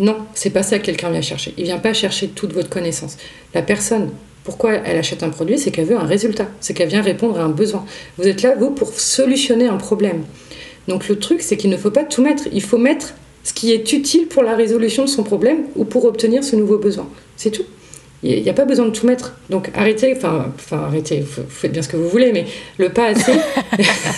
Non, 0.00 0.16
c'est 0.34 0.50
pas 0.50 0.62
ça 0.62 0.78
que 0.78 0.84
quelqu'un 0.84 1.10
vient 1.10 1.20
chercher. 1.20 1.54
Il 1.56 1.64
vient 1.64 1.78
pas 1.78 1.92
chercher 1.92 2.28
toute 2.28 2.52
votre 2.52 2.68
connaissance. 2.68 3.16
La 3.54 3.62
personne 3.62 4.10
pourquoi 4.44 4.74
elle 4.74 4.98
achète 4.98 5.22
un 5.22 5.30
produit 5.30 5.58
C'est 5.58 5.70
qu'elle 5.70 5.86
veut 5.86 5.96
un 5.96 6.06
résultat, 6.06 6.46
c'est 6.60 6.74
qu'elle 6.74 6.88
vient 6.88 7.02
répondre 7.02 7.40
à 7.40 7.42
un 7.42 7.48
besoin. 7.48 7.84
Vous 8.18 8.28
êtes 8.28 8.42
là, 8.42 8.54
vous, 8.54 8.70
pour 8.70 8.92
solutionner 8.92 9.66
un 9.66 9.78
problème. 9.78 10.22
Donc 10.86 11.08
le 11.08 11.18
truc, 11.18 11.40
c'est 11.42 11.56
qu'il 11.56 11.70
ne 11.70 11.78
faut 11.78 11.90
pas 11.90 12.04
tout 12.04 12.22
mettre. 12.22 12.44
Il 12.52 12.62
faut 12.62 12.78
mettre 12.78 13.14
ce 13.42 13.52
qui 13.52 13.72
est 13.72 13.92
utile 13.92 14.26
pour 14.26 14.42
la 14.42 14.54
résolution 14.54 15.04
de 15.04 15.08
son 15.08 15.22
problème 15.22 15.64
ou 15.76 15.84
pour 15.84 16.04
obtenir 16.04 16.44
ce 16.44 16.56
nouveau 16.56 16.78
besoin. 16.78 17.08
C'est 17.36 17.50
tout. 17.50 17.64
Il 18.22 18.42
n'y 18.42 18.48
a 18.48 18.54
pas 18.54 18.64
besoin 18.64 18.86
de 18.86 18.90
tout 18.90 19.06
mettre. 19.06 19.34
Donc 19.50 19.70
arrêtez, 19.74 20.14
enfin, 20.16 20.52
enfin 20.56 20.84
arrêtez, 20.86 21.20
vous 21.20 21.42
faites 21.48 21.72
bien 21.72 21.82
ce 21.82 21.88
que 21.88 21.96
vous 21.96 22.08
voulez, 22.08 22.32
mais 22.32 22.46
le 22.78 22.88
pas 22.88 23.08
assez, 23.08 23.32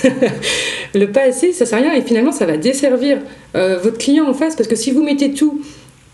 le 0.94 1.10
pas 1.10 1.22
assez, 1.22 1.52
ça 1.52 1.66
sert 1.66 1.78
à 1.78 1.82
rien 1.82 1.92
et 1.92 2.02
finalement 2.02 2.30
ça 2.30 2.46
va 2.46 2.56
desservir 2.56 3.18
euh, 3.56 3.78
votre 3.82 3.98
client 3.98 4.28
en 4.28 4.34
face 4.34 4.54
parce 4.54 4.68
que 4.68 4.76
si 4.76 4.92
vous 4.92 5.02
mettez 5.02 5.32
tout 5.32 5.60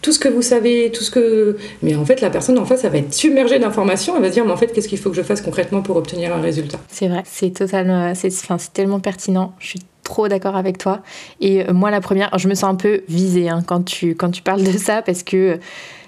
tout 0.03 0.12
ce 0.12 0.19
que 0.19 0.29
vous 0.29 0.43
savez, 0.43 0.91
tout 0.93 1.05
ce 1.05 1.11
que... 1.11 1.57
Mais 1.81 1.95
en 1.95 2.05
fait, 2.05 2.21
la 2.21 2.29
personne 2.29 2.59
en 2.59 2.65
face, 2.65 2.85
elle 2.85 2.91
va 2.91 2.99
être 2.99 3.15
submergée 3.15 3.59
d'informations, 3.61 4.17
elle 4.17 4.23
va 4.23 4.29
se 4.29 4.35
dire, 4.35 4.45
mais 4.45 4.51
en 4.51 4.57
fait, 4.57 4.67
qu'est-ce 4.73 4.88
qu'il 4.88 4.99
faut 4.99 5.11
que 5.11 5.17
je 5.17 5.23
fasse 5.23 5.41
concrètement 5.41 5.81
pour 5.81 5.97
obtenir 5.97 6.35
un 6.35 6.41
résultat? 6.41 6.79
C'est 6.88 7.09
vrai, 7.09 7.23
c'est 7.25 7.51
totalement... 7.51 8.12
C'est, 8.15 8.29
enfin, 8.29 8.57
tellement 8.73 8.99
pertinent, 9.01 9.55
je 9.61 9.69
suis 9.69 9.81
trop 10.03 10.27
d'accord 10.27 10.57
avec 10.57 10.77
toi. 10.77 11.01
Et 11.41 11.62
euh, 11.62 11.73
moi, 11.73 11.93
la 11.93 12.01
première, 12.01 12.37
je 12.37 12.49
me 12.49 12.55
sens 12.55 12.65
un 12.65 12.75
peu 12.75 13.03
visée 13.09 13.49
hein, 13.49 13.62
quand, 13.65 13.85
tu, 13.85 14.17
quand 14.17 14.31
tu 14.31 14.43
parles 14.43 14.65
de 14.65 14.77
ça, 14.77 15.03
parce 15.03 15.23
que 15.23 15.61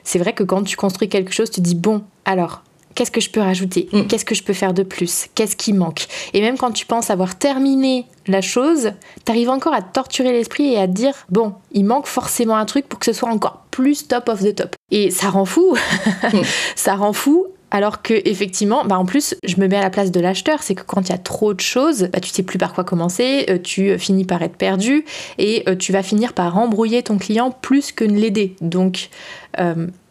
c'est 0.03 0.19
vrai 0.19 0.33
que 0.33 0.43
quand 0.43 0.65
tu 0.65 0.77
construis 0.77 1.09
quelque 1.09 1.33
chose, 1.33 1.51
tu 1.51 1.61
dis, 1.61 1.77
bon, 1.77 2.03
alors, 2.25 2.63
qu'est-ce 2.95 3.11
que 3.11 3.21
je 3.21 3.31
peux 3.31 3.41
rajouter? 3.41 3.89
Mm. 3.93 4.03
Qu'est-ce 4.07 4.25
que 4.25 4.35
je 4.35 4.43
peux 4.43 4.53
faire 4.53 4.75
de 4.75 4.83
plus? 4.83 5.29
Qu'est-ce 5.35 5.57
qui 5.57 5.73
manque? 5.73 6.07
Et 6.33 6.41
même 6.41 6.57
quand 6.59 6.73
tu 6.73 6.87
penses 6.87 7.11
avoir 7.11 7.37
terminé 7.37 8.07
la 8.27 8.41
chose, 8.41 8.93
tu 9.25 9.33
arrives 9.33 9.51
encore 9.51 9.75
à 9.75 9.83
torturer 9.83 10.33
l'esprit 10.33 10.73
et 10.73 10.79
à 10.79 10.87
te 10.87 10.93
dire 10.93 11.15
bon, 11.29 11.55
il 11.73 11.85
manque 11.85 12.07
forcément 12.07 12.57
un 12.57 12.65
truc 12.65 12.89
pour 12.89 12.99
que 12.99 13.07
ce 13.07 13.13
soit 13.13 13.29
encore 13.29 13.64
plus 13.75 14.07
top 14.07 14.29
of 14.29 14.41
the 14.41 14.55
top. 14.55 14.77
Et 14.93 15.11
ça 15.11 15.31
rend 15.31 15.45
fou. 15.45 15.77
Ça 16.77 16.95
rend 16.95 17.13
fou 17.13 17.49
alors 17.73 18.03
que 18.03 18.15
effectivement, 18.25 18.85
bah 18.85 18.97
en 18.97 19.05
plus, 19.05 19.35
je 19.43 19.57
me 19.57 19.67
mets 19.67 19.79
à 19.79 19.81
la 19.81 19.91
place 19.91 20.13
de 20.13 20.21
l'acheteur, 20.21 20.63
c'est 20.63 20.77
que 20.77 20.85
quand 20.87 21.09
il 21.09 21.11
y 21.11 21.15
a 21.15 21.19
trop 21.19 21.55
de 21.55 21.61
choses, 21.61 22.09
bah 22.13 22.21
tu 22.21 22.31
sais 22.31 22.45
plus 22.45 22.57
par 22.57 22.73
quoi 22.73 22.85
commencer, 22.85 23.47
euh, 23.51 23.59
tu 23.61 23.91
euh, 23.91 23.99
finis 23.99 24.25
par 24.25 24.43
être 24.43 24.55
perdu 24.55 25.05
et 25.39 25.65
euh, 25.69 25.75
tu 25.75 25.91
vas 25.91 26.05
finir 26.05 26.35
par 26.35 26.57
embrouiller 26.57 27.03
ton 27.03 27.19
client 27.19 27.51
plus 27.51 27.91
que 27.91 28.05
de 28.05 28.13
l'aider. 28.13 28.55
Donc 28.61 29.09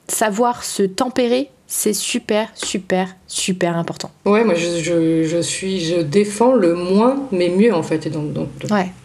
savoir 0.09 0.66
se 0.66 0.84
tempérer 0.84 1.49
c'est 1.76 1.93
super, 1.93 2.49
super, 2.53 3.15
super 3.26 3.76
important. 3.76 4.11
Ouais, 4.26 4.43
moi 4.43 4.53
je, 4.53 5.24
je, 5.24 5.41
suis, 5.41 5.80
je 5.80 6.01
défends 6.01 6.53
le 6.53 6.76
moins 6.76 7.28
mais 7.32 7.49
mieux 7.49 7.74
en 7.74 7.82
fait. 7.82 8.05
Et 8.05 8.11
donc, 8.11 8.30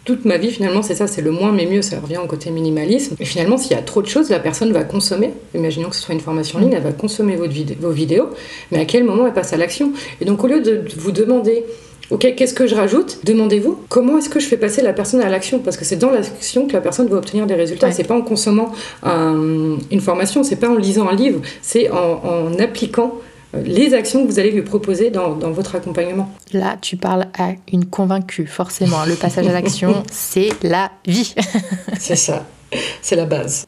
toute 0.05 0.23
ma 0.23 0.37
vie 0.37 0.51
finalement 0.51 0.83
c'est 0.83 0.93
ça, 0.93 1.07
c'est 1.07 1.23
le 1.23 1.31
moins 1.31 1.51
mais 1.51 1.65
mieux, 1.65 1.81
ça 1.81 1.99
revient 1.99 2.19
au 2.23 2.27
côté 2.27 2.51
minimalisme. 2.51 3.15
Et 3.19 3.25
finalement 3.25 3.57
s'il 3.57 3.71
y 3.71 3.79
a 3.79 3.81
trop 3.81 4.03
de 4.03 4.07
choses, 4.07 4.29
la 4.29 4.39
personne 4.39 4.71
va 4.71 4.83
consommer. 4.83 5.33
Imaginons 5.55 5.89
que 5.89 5.95
ce 5.95 6.03
soit 6.03 6.13
une 6.13 6.21
formation 6.21 6.59
en 6.59 6.61
ligne, 6.61 6.73
elle 6.73 6.83
va 6.83 6.91
consommer 6.91 7.37
votre 7.37 7.53
vos 7.79 7.91
vidéos, 7.91 8.29
mais 8.71 8.77
à 8.77 8.85
quel 8.85 9.03
moment 9.03 9.25
elle 9.25 9.33
passe 9.33 9.51
à 9.51 9.57
l'action? 9.57 9.91
Et 10.21 10.25
donc 10.25 10.43
au 10.43 10.47
lieu 10.47 10.61
de 10.61 10.83
vous 10.95 11.11
demander 11.11 11.65
Ok, 12.11 12.33
qu'est-ce 12.35 12.55
que 12.55 12.65
je 12.65 12.75
rajoute? 12.75 13.19
Demandez-vous 13.23 13.79
comment 13.87 14.17
est-ce 14.17 14.29
que 14.29 14.39
je 14.39 14.47
fais 14.47 14.57
passer 14.57 14.81
la 14.81 14.93
personne 14.93 15.21
à 15.21 15.29
l'action? 15.29 15.59
Parce 15.59 15.77
que 15.77 15.85
c'est 15.85 15.95
dans 15.95 16.09
l'action 16.09 16.67
que 16.67 16.73
la 16.73 16.81
personne 16.81 17.07
va 17.07 17.17
obtenir 17.17 17.45
des 17.45 17.53
résultats. 17.53 17.91
C'est 17.91 18.03
pas 18.03 18.15
en 18.15 18.21
consommant 18.21 18.71
une 19.03 20.01
formation, 20.01 20.43
c'est 20.43 20.55
pas 20.55 20.69
en 20.69 20.75
lisant 20.75 21.07
un 21.07 21.15
livre, 21.15 21.41
c'est 21.61 21.89
en, 21.91 22.57
appliquant 22.59 23.13
euh, 23.55 23.61
les 23.63 23.93
actions 23.93 24.25
que 24.25 24.31
vous 24.31 24.39
allez 24.39 24.51
lui 24.51 24.61
proposer 24.61 25.09
dans, 25.09 25.35
dans, 25.35 25.51
votre 25.51 25.75
accompagnement. 25.75 26.31
Là, 26.53 26.77
tu 26.81 26.97
parles 26.97 27.27
à 27.37 27.53
une 27.71 27.85
convaincue, 27.85 28.45
forcément. 28.45 29.05
Le 29.07 29.15
passage 29.15 29.47
à 29.47 29.51
l'action, 29.51 30.03
c'est 30.11 30.49
la 30.61 30.91
vie. 31.07 31.33
c'est 31.99 32.15
ça. 32.15 32.45
C'est 33.01 33.15
la 33.15 33.25
base. 33.25 33.65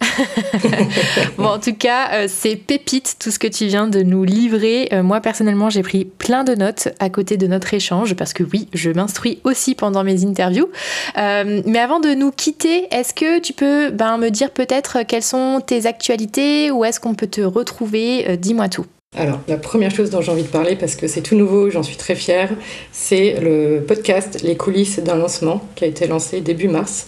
bon, 1.38 1.46
en 1.46 1.60
tout 1.60 1.74
cas, 1.74 2.10
euh, 2.14 2.28
c'est 2.28 2.56
pépite 2.56 3.16
tout 3.20 3.32
ce 3.32 3.40
que 3.40 3.48
tu 3.48 3.66
viens 3.66 3.88
de 3.88 4.02
nous 4.02 4.24
livrer. 4.24 4.90
Euh, 4.94 5.04
moi, 5.04 5.22
personnellement, 5.22 5.70
j'ai 5.70 5.82
pris 5.82 6.06
plein 6.06 6.44
de 6.44 6.54
notes 6.54 6.90
à 7.00 7.10
côté 7.10 7.38
de 7.38 7.48
notre 7.48 7.74
échange 7.74 8.14
parce 8.16 8.34
que 8.34 8.44
oui, 8.44 8.68
je 8.74 8.92
m'instruis 8.92 9.40
aussi 9.44 9.76
pendant 9.76 10.04
mes 10.04 10.26
interviews. 10.26 10.70
Euh, 11.18 11.62
mais 11.66 11.80
avant 11.80 12.00
de 12.00 12.10
nous 12.10 12.32
quitter, 12.32 12.88
est-ce 12.92 13.14
que 13.14 13.40
tu 13.40 13.54
peux 13.54 13.90
ben, 13.90 14.18
me 14.18 14.30
dire 14.30 14.52
peut-être 14.52 15.04
quelles 15.08 15.24
sont 15.24 15.62
tes 15.66 15.86
actualités 15.86 16.72
ou 16.72 16.86
est-ce 16.86 17.00
qu'on 17.00 17.16
peut 17.16 17.28
te 17.28 17.42
retrouver 17.42 18.38
Dis-moi 18.38 18.70
tout. 18.70 18.86
Alors, 19.18 19.40
la 19.50 19.58
première 19.58 19.92
chose 19.92 20.10
dont 20.10 20.22
j'ai 20.22 20.32
envie 20.32 20.44
de 20.44 20.48
parler, 20.48 20.78
parce 20.78 20.96
que 20.96 21.06
c'est 21.06 21.22
tout 21.22 21.36
nouveau, 21.36 21.70
j'en 21.70 21.84
suis 21.84 21.98
très 21.98 22.16
fière, 22.16 22.50
c'est 22.94 23.36
le 23.42 23.84
podcast 23.86 24.42
Les 24.42 24.56
coulisses 24.56 25.00
d'un 25.00 25.16
lancement 25.16 25.68
qui 25.76 25.84
a 25.84 25.88
été 25.88 26.08
lancé 26.08 26.40
début 26.40 26.70
mars. 26.70 27.06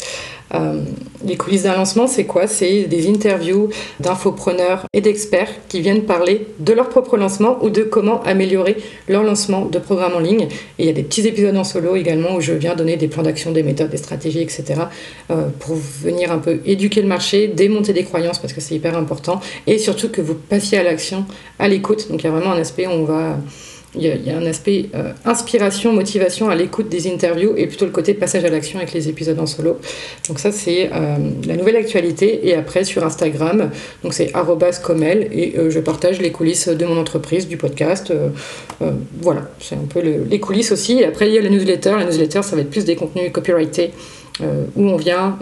Euh, 0.54 0.82
les 1.26 1.38
coulisses 1.38 1.64
d'un 1.64 1.76
lancement, 1.76 2.08
c'est 2.08 2.26
quoi? 2.26 2.48
C'est 2.48 2.84
des 2.84 3.10
interviews 3.10 3.70
d'infopreneurs 4.00 4.86
et 4.94 5.02
d'experts 5.02 5.50
qui 5.68 5.82
viennent 5.82 6.04
parler 6.04 6.48
de 6.60 6.74
leur 6.74 6.90
propre 6.90 7.18
lancement 7.18 7.58
ou 7.64 7.70
de 7.70 7.84
comment 7.84 8.22
améliorer 8.24 8.78
leur 9.08 9.24
lancement 9.24 9.66
de 9.66 9.80
programme 9.80 10.14
en 10.16 10.20
ligne. 10.20 10.48
Et 10.78 10.84
il 10.84 10.86
y 10.86 10.90
a 10.90 10.94
des 10.94 11.04
petits 11.04 11.28
épisodes 11.28 11.56
en 11.56 11.64
solo 11.64 11.96
également 11.96 12.36
où 12.36 12.42
je 12.42 12.54
viens 12.54 12.76
donner 12.76 12.98
des 12.98 13.08
plans 13.08 13.24
d'action, 13.24 13.52
des 13.52 13.64
méthodes, 13.64 13.90
des 13.90 13.98
stratégies, 13.98 14.42
etc. 14.42 14.64
Euh, 15.32 15.48
pour 15.60 15.76
venir 15.76 16.32
un 16.32 16.40
peu 16.40 16.60
éduquer 16.66 17.02
le 17.02 17.08
marché, 17.08 17.48
démonter 17.48 17.94
des 17.94 18.04
croyances 18.04 18.40
parce 18.40 18.54
que 18.54 18.62
c'est 18.62 18.76
hyper 18.76 18.98
important 18.98 19.40
et 19.68 19.78
surtout 19.78 20.10
que 20.10 20.22
vous 20.22 20.36
passiez 20.36 20.78
à 20.78 20.84
l'action, 20.84 21.26
à 21.60 21.68
l'écoute. 21.68 22.10
Donc 22.10 22.22
il 22.22 22.26
y 22.26 22.30
a 22.30 22.32
vraiment 22.32 22.52
un 22.52 22.60
aspect 22.60 22.88
où 22.88 22.92
on 22.92 23.06
va 23.06 23.38
il 23.96 24.26
y, 24.26 24.30
a, 24.32 24.38
un 24.38 24.46
aspect 24.46 24.90
euh, 24.96 25.12
inspiration, 25.24 25.94
motivation 25.94 26.50
à 26.50 26.56
l'écoute 26.56 26.90
des 26.90 27.12
interviews 27.12 27.54
et 27.56 27.68
plutôt 27.68 27.86
le 27.86 27.92
côté 27.92 28.14
passage 28.14 28.44
à 28.44 28.50
l'action 28.50 28.80
avec 28.80 28.94
les 28.94 29.08
épisodes 29.08 29.40
en 29.40 29.46
solo. 29.46 29.80
Donc 30.28 30.40
ça 30.40 30.52
c'est 30.52 30.90
euh, 30.92 31.18
la 31.46 31.56
nouvelle 31.56 31.76
actualité 31.76 32.48
et 32.48 32.56
après 32.56 32.86
sur 32.86 33.04
Instagram, 33.04 33.70
donc 34.04 34.14
c'est 34.14 34.32
@comel 34.84 35.28
et 35.32 35.58
euh, 35.58 35.70
je 35.70 35.80
partage 35.80 36.20
les 36.20 36.32
coulisses 36.32 36.70
de 36.70 36.86
mon 36.86 36.98
entreprise, 36.98 37.48
du 37.48 37.58
podcast. 37.58 38.12
voilà, 39.22 39.50
c'est 39.60 39.76
un 39.76 39.88
peu 39.88 40.02
les 40.02 40.40
coulisses 40.40 40.72
aussi. 40.72 41.00
Et 41.00 41.06
après 41.06 41.28
il 41.28 41.36
y 41.36 41.38
a 41.38 41.42
la 41.42 41.50
newsletter. 41.50 41.92
La 41.92 42.06
newsletter 42.06 42.42
ça 42.42 42.56
va 42.56 42.64
être 42.64 42.72
plus 42.72 42.86
des 42.86 42.96
contenus 42.96 43.32
copyrightés 43.32 43.92
où 44.42 44.90
on 44.90 44.96
vient 44.98 45.38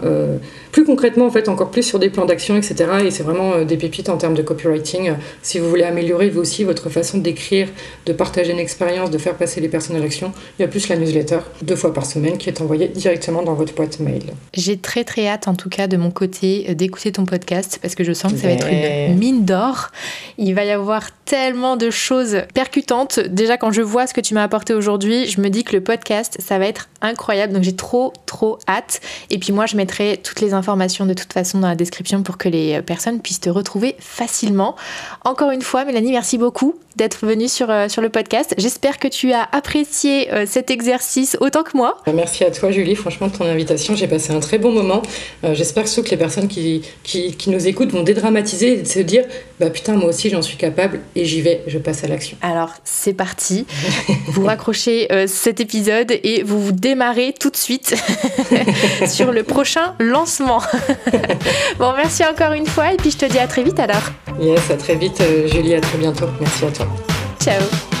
plus 0.72 0.84
concrètement 0.84 1.26
en 1.26 1.30
fait 1.30 1.48
encore 1.48 1.70
plus 1.70 1.82
sur 1.82 1.98
des 1.98 2.10
plans 2.10 2.24
d'action 2.24 2.56
etc 2.56 2.74
et 3.04 3.10
c'est 3.10 3.22
vraiment 3.22 3.52
euh, 3.52 3.64
des 3.64 3.76
pépites 3.76 4.08
en 4.08 4.16
termes 4.16 4.34
de 4.34 4.42
copywriting. 4.42 5.12
Si 5.42 5.58
vous 5.58 5.68
voulez 5.68 5.84
améliorer 5.84 6.30
vous 6.30 6.40
aussi 6.40 6.64
votre 6.64 6.88
façon 6.88 7.18
d'écrire 7.18 7.68
de 8.06 8.12
partager 8.12 8.52
une 8.52 8.58
expérience 8.58 9.10
de 9.10 9.18
faire 9.18 9.34
passer 9.36 9.60
les 9.60 9.68
personnes 9.68 9.96
à 9.96 10.00
l'action 10.00 10.32
il 10.58 10.62
y 10.62 10.64
a 10.64 10.68
plus 10.68 10.88
la 10.88 10.96
newsletter 10.96 11.38
deux 11.62 11.76
fois 11.76 11.94
par 11.94 12.06
semaine 12.06 12.38
qui 12.38 12.48
est 12.48 12.60
envoyée 12.60 12.88
directement 12.88 13.42
dans 13.42 13.54
votre 13.54 13.74
boîte 13.74 14.00
mail. 14.00 14.22
J'ai 14.54 14.78
très 14.78 15.04
très 15.04 15.28
hâte 15.28 15.46
en 15.46 15.54
tout 15.54 15.68
cas 15.68 15.86
de 15.86 15.96
mon 15.96 16.10
côté 16.10 16.74
d'écouter 16.74 17.12
ton 17.12 17.26
podcast 17.26 17.78
parce 17.80 17.94
que 17.94 18.02
je 18.02 18.12
sens 18.12 18.32
que 18.32 18.38
ça 18.38 18.48
va 18.48 18.54
être 18.54 18.66
une 18.66 19.18
mine 19.18 19.44
d'or. 19.44 19.90
Il 20.38 20.54
va 20.54 20.64
y 20.64 20.70
avoir 20.70 21.10
tellement 21.24 21.76
de 21.76 21.90
choses 21.90 22.42
percutantes. 22.54 23.20
Déjà 23.20 23.56
quand 23.56 23.72
je 23.72 23.82
vois 23.82 24.06
ce 24.06 24.14
que 24.14 24.20
tu 24.20 24.34
m'as 24.34 24.42
apporté 24.42 24.74
aujourd'hui 24.74 25.26
je 25.26 25.40
me 25.40 25.50
dis 25.50 25.64
que 25.64 25.74
le 25.74 25.82
podcast 25.82 26.38
ça 26.40 26.58
va 26.58 26.66
être 26.66 26.88
incroyable. 27.02 27.52
Donc 27.52 27.62
j'ai 27.62 27.76
trop 27.76 28.12
trop 28.26 28.58
hâte. 28.68 29.00
Et 29.30 29.38
puis 29.38 29.52
moi, 29.52 29.66
je 29.66 29.76
mettrai 29.76 30.18
toutes 30.22 30.40
les 30.40 30.54
informations 30.54 30.61
de 30.62 31.14
toute 31.14 31.32
façon 31.32 31.58
dans 31.58 31.68
la 31.68 31.74
description 31.74 32.22
pour 32.22 32.38
que 32.38 32.48
les 32.48 32.82
personnes 32.82 33.20
puissent 33.20 33.40
te 33.40 33.50
retrouver 33.50 33.96
facilement. 33.98 34.76
Encore 35.24 35.50
une 35.50 35.62
fois, 35.62 35.84
Mélanie, 35.84 36.12
merci 36.12 36.38
beaucoup 36.38 36.74
d'être 36.96 37.26
venue 37.26 37.48
sur, 37.48 37.70
euh, 37.70 37.88
sur 37.88 38.02
le 38.02 38.08
podcast. 38.08 38.54
J'espère 38.58 38.98
que 38.98 39.08
tu 39.08 39.32
as 39.32 39.48
apprécié 39.52 40.32
euh, 40.32 40.44
cet 40.46 40.70
exercice 40.70 41.36
autant 41.40 41.62
que 41.62 41.76
moi. 41.76 41.98
Euh, 42.08 42.12
merci 42.14 42.44
à 42.44 42.50
toi, 42.50 42.70
Julie, 42.70 42.94
franchement, 42.94 43.28
de 43.28 43.36
ton 43.36 43.44
invitation. 43.44 43.94
J'ai 43.94 44.08
passé 44.08 44.32
un 44.32 44.40
très 44.40 44.58
bon 44.58 44.72
moment. 44.72 45.02
J'espère 45.52 45.84
que 45.84 46.10
les 46.10 46.16
personnes 46.16 46.48
qui, 46.48 46.82
qui, 47.02 47.36
qui, 47.36 47.50
nous 47.50 47.66
écoutent 47.66 47.92
vont 47.92 48.02
dédramatiser 48.02 48.80
et 48.80 48.84
se 48.84 48.98
dire 49.00 49.24
bah 49.60 49.70
putain, 49.70 49.94
moi 49.94 50.08
aussi, 50.08 50.30
j'en 50.30 50.42
suis 50.42 50.56
capable 50.56 51.00
et 51.14 51.24
j'y 51.24 51.40
vais, 51.40 51.62
je 51.66 51.78
passe 51.78 52.04
à 52.04 52.08
l'action. 52.08 52.36
Alors, 52.42 52.70
c'est 52.84 53.12
parti. 53.12 53.66
vous 54.28 54.44
raccrochez 54.44 55.08
cet 55.26 55.60
épisode 55.60 56.12
et 56.22 56.42
vous 56.42 56.60
vous 56.60 56.72
démarrez 56.72 57.34
tout 57.38 57.50
de 57.50 57.56
suite 57.56 57.94
sur 59.06 59.32
le 59.32 59.42
prochain 59.42 59.94
lancement. 59.98 60.60
bon, 61.78 61.92
merci 61.96 62.22
encore 62.24 62.52
une 62.52 62.66
fois 62.66 62.92
et 62.92 62.96
puis 62.96 63.10
je 63.10 63.18
te 63.18 63.26
dis 63.26 63.38
à 63.38 63.46
très 63.46 63.62
vite 63.62 63.78
alors. 63.78 64.02
Yes, 64.40 64.70
à 64.70 64.76
très 64.76 64.94
vite, 64.94 65.22
Julie, 65.46 65.74
à 65.74 65.80
très 65.80 65.98
bientôt. 65.98 66.26
Merci 66.40 66.64
à 66.64 66.70
toi. 66.70 66.81
Ciao. 67.38 67.91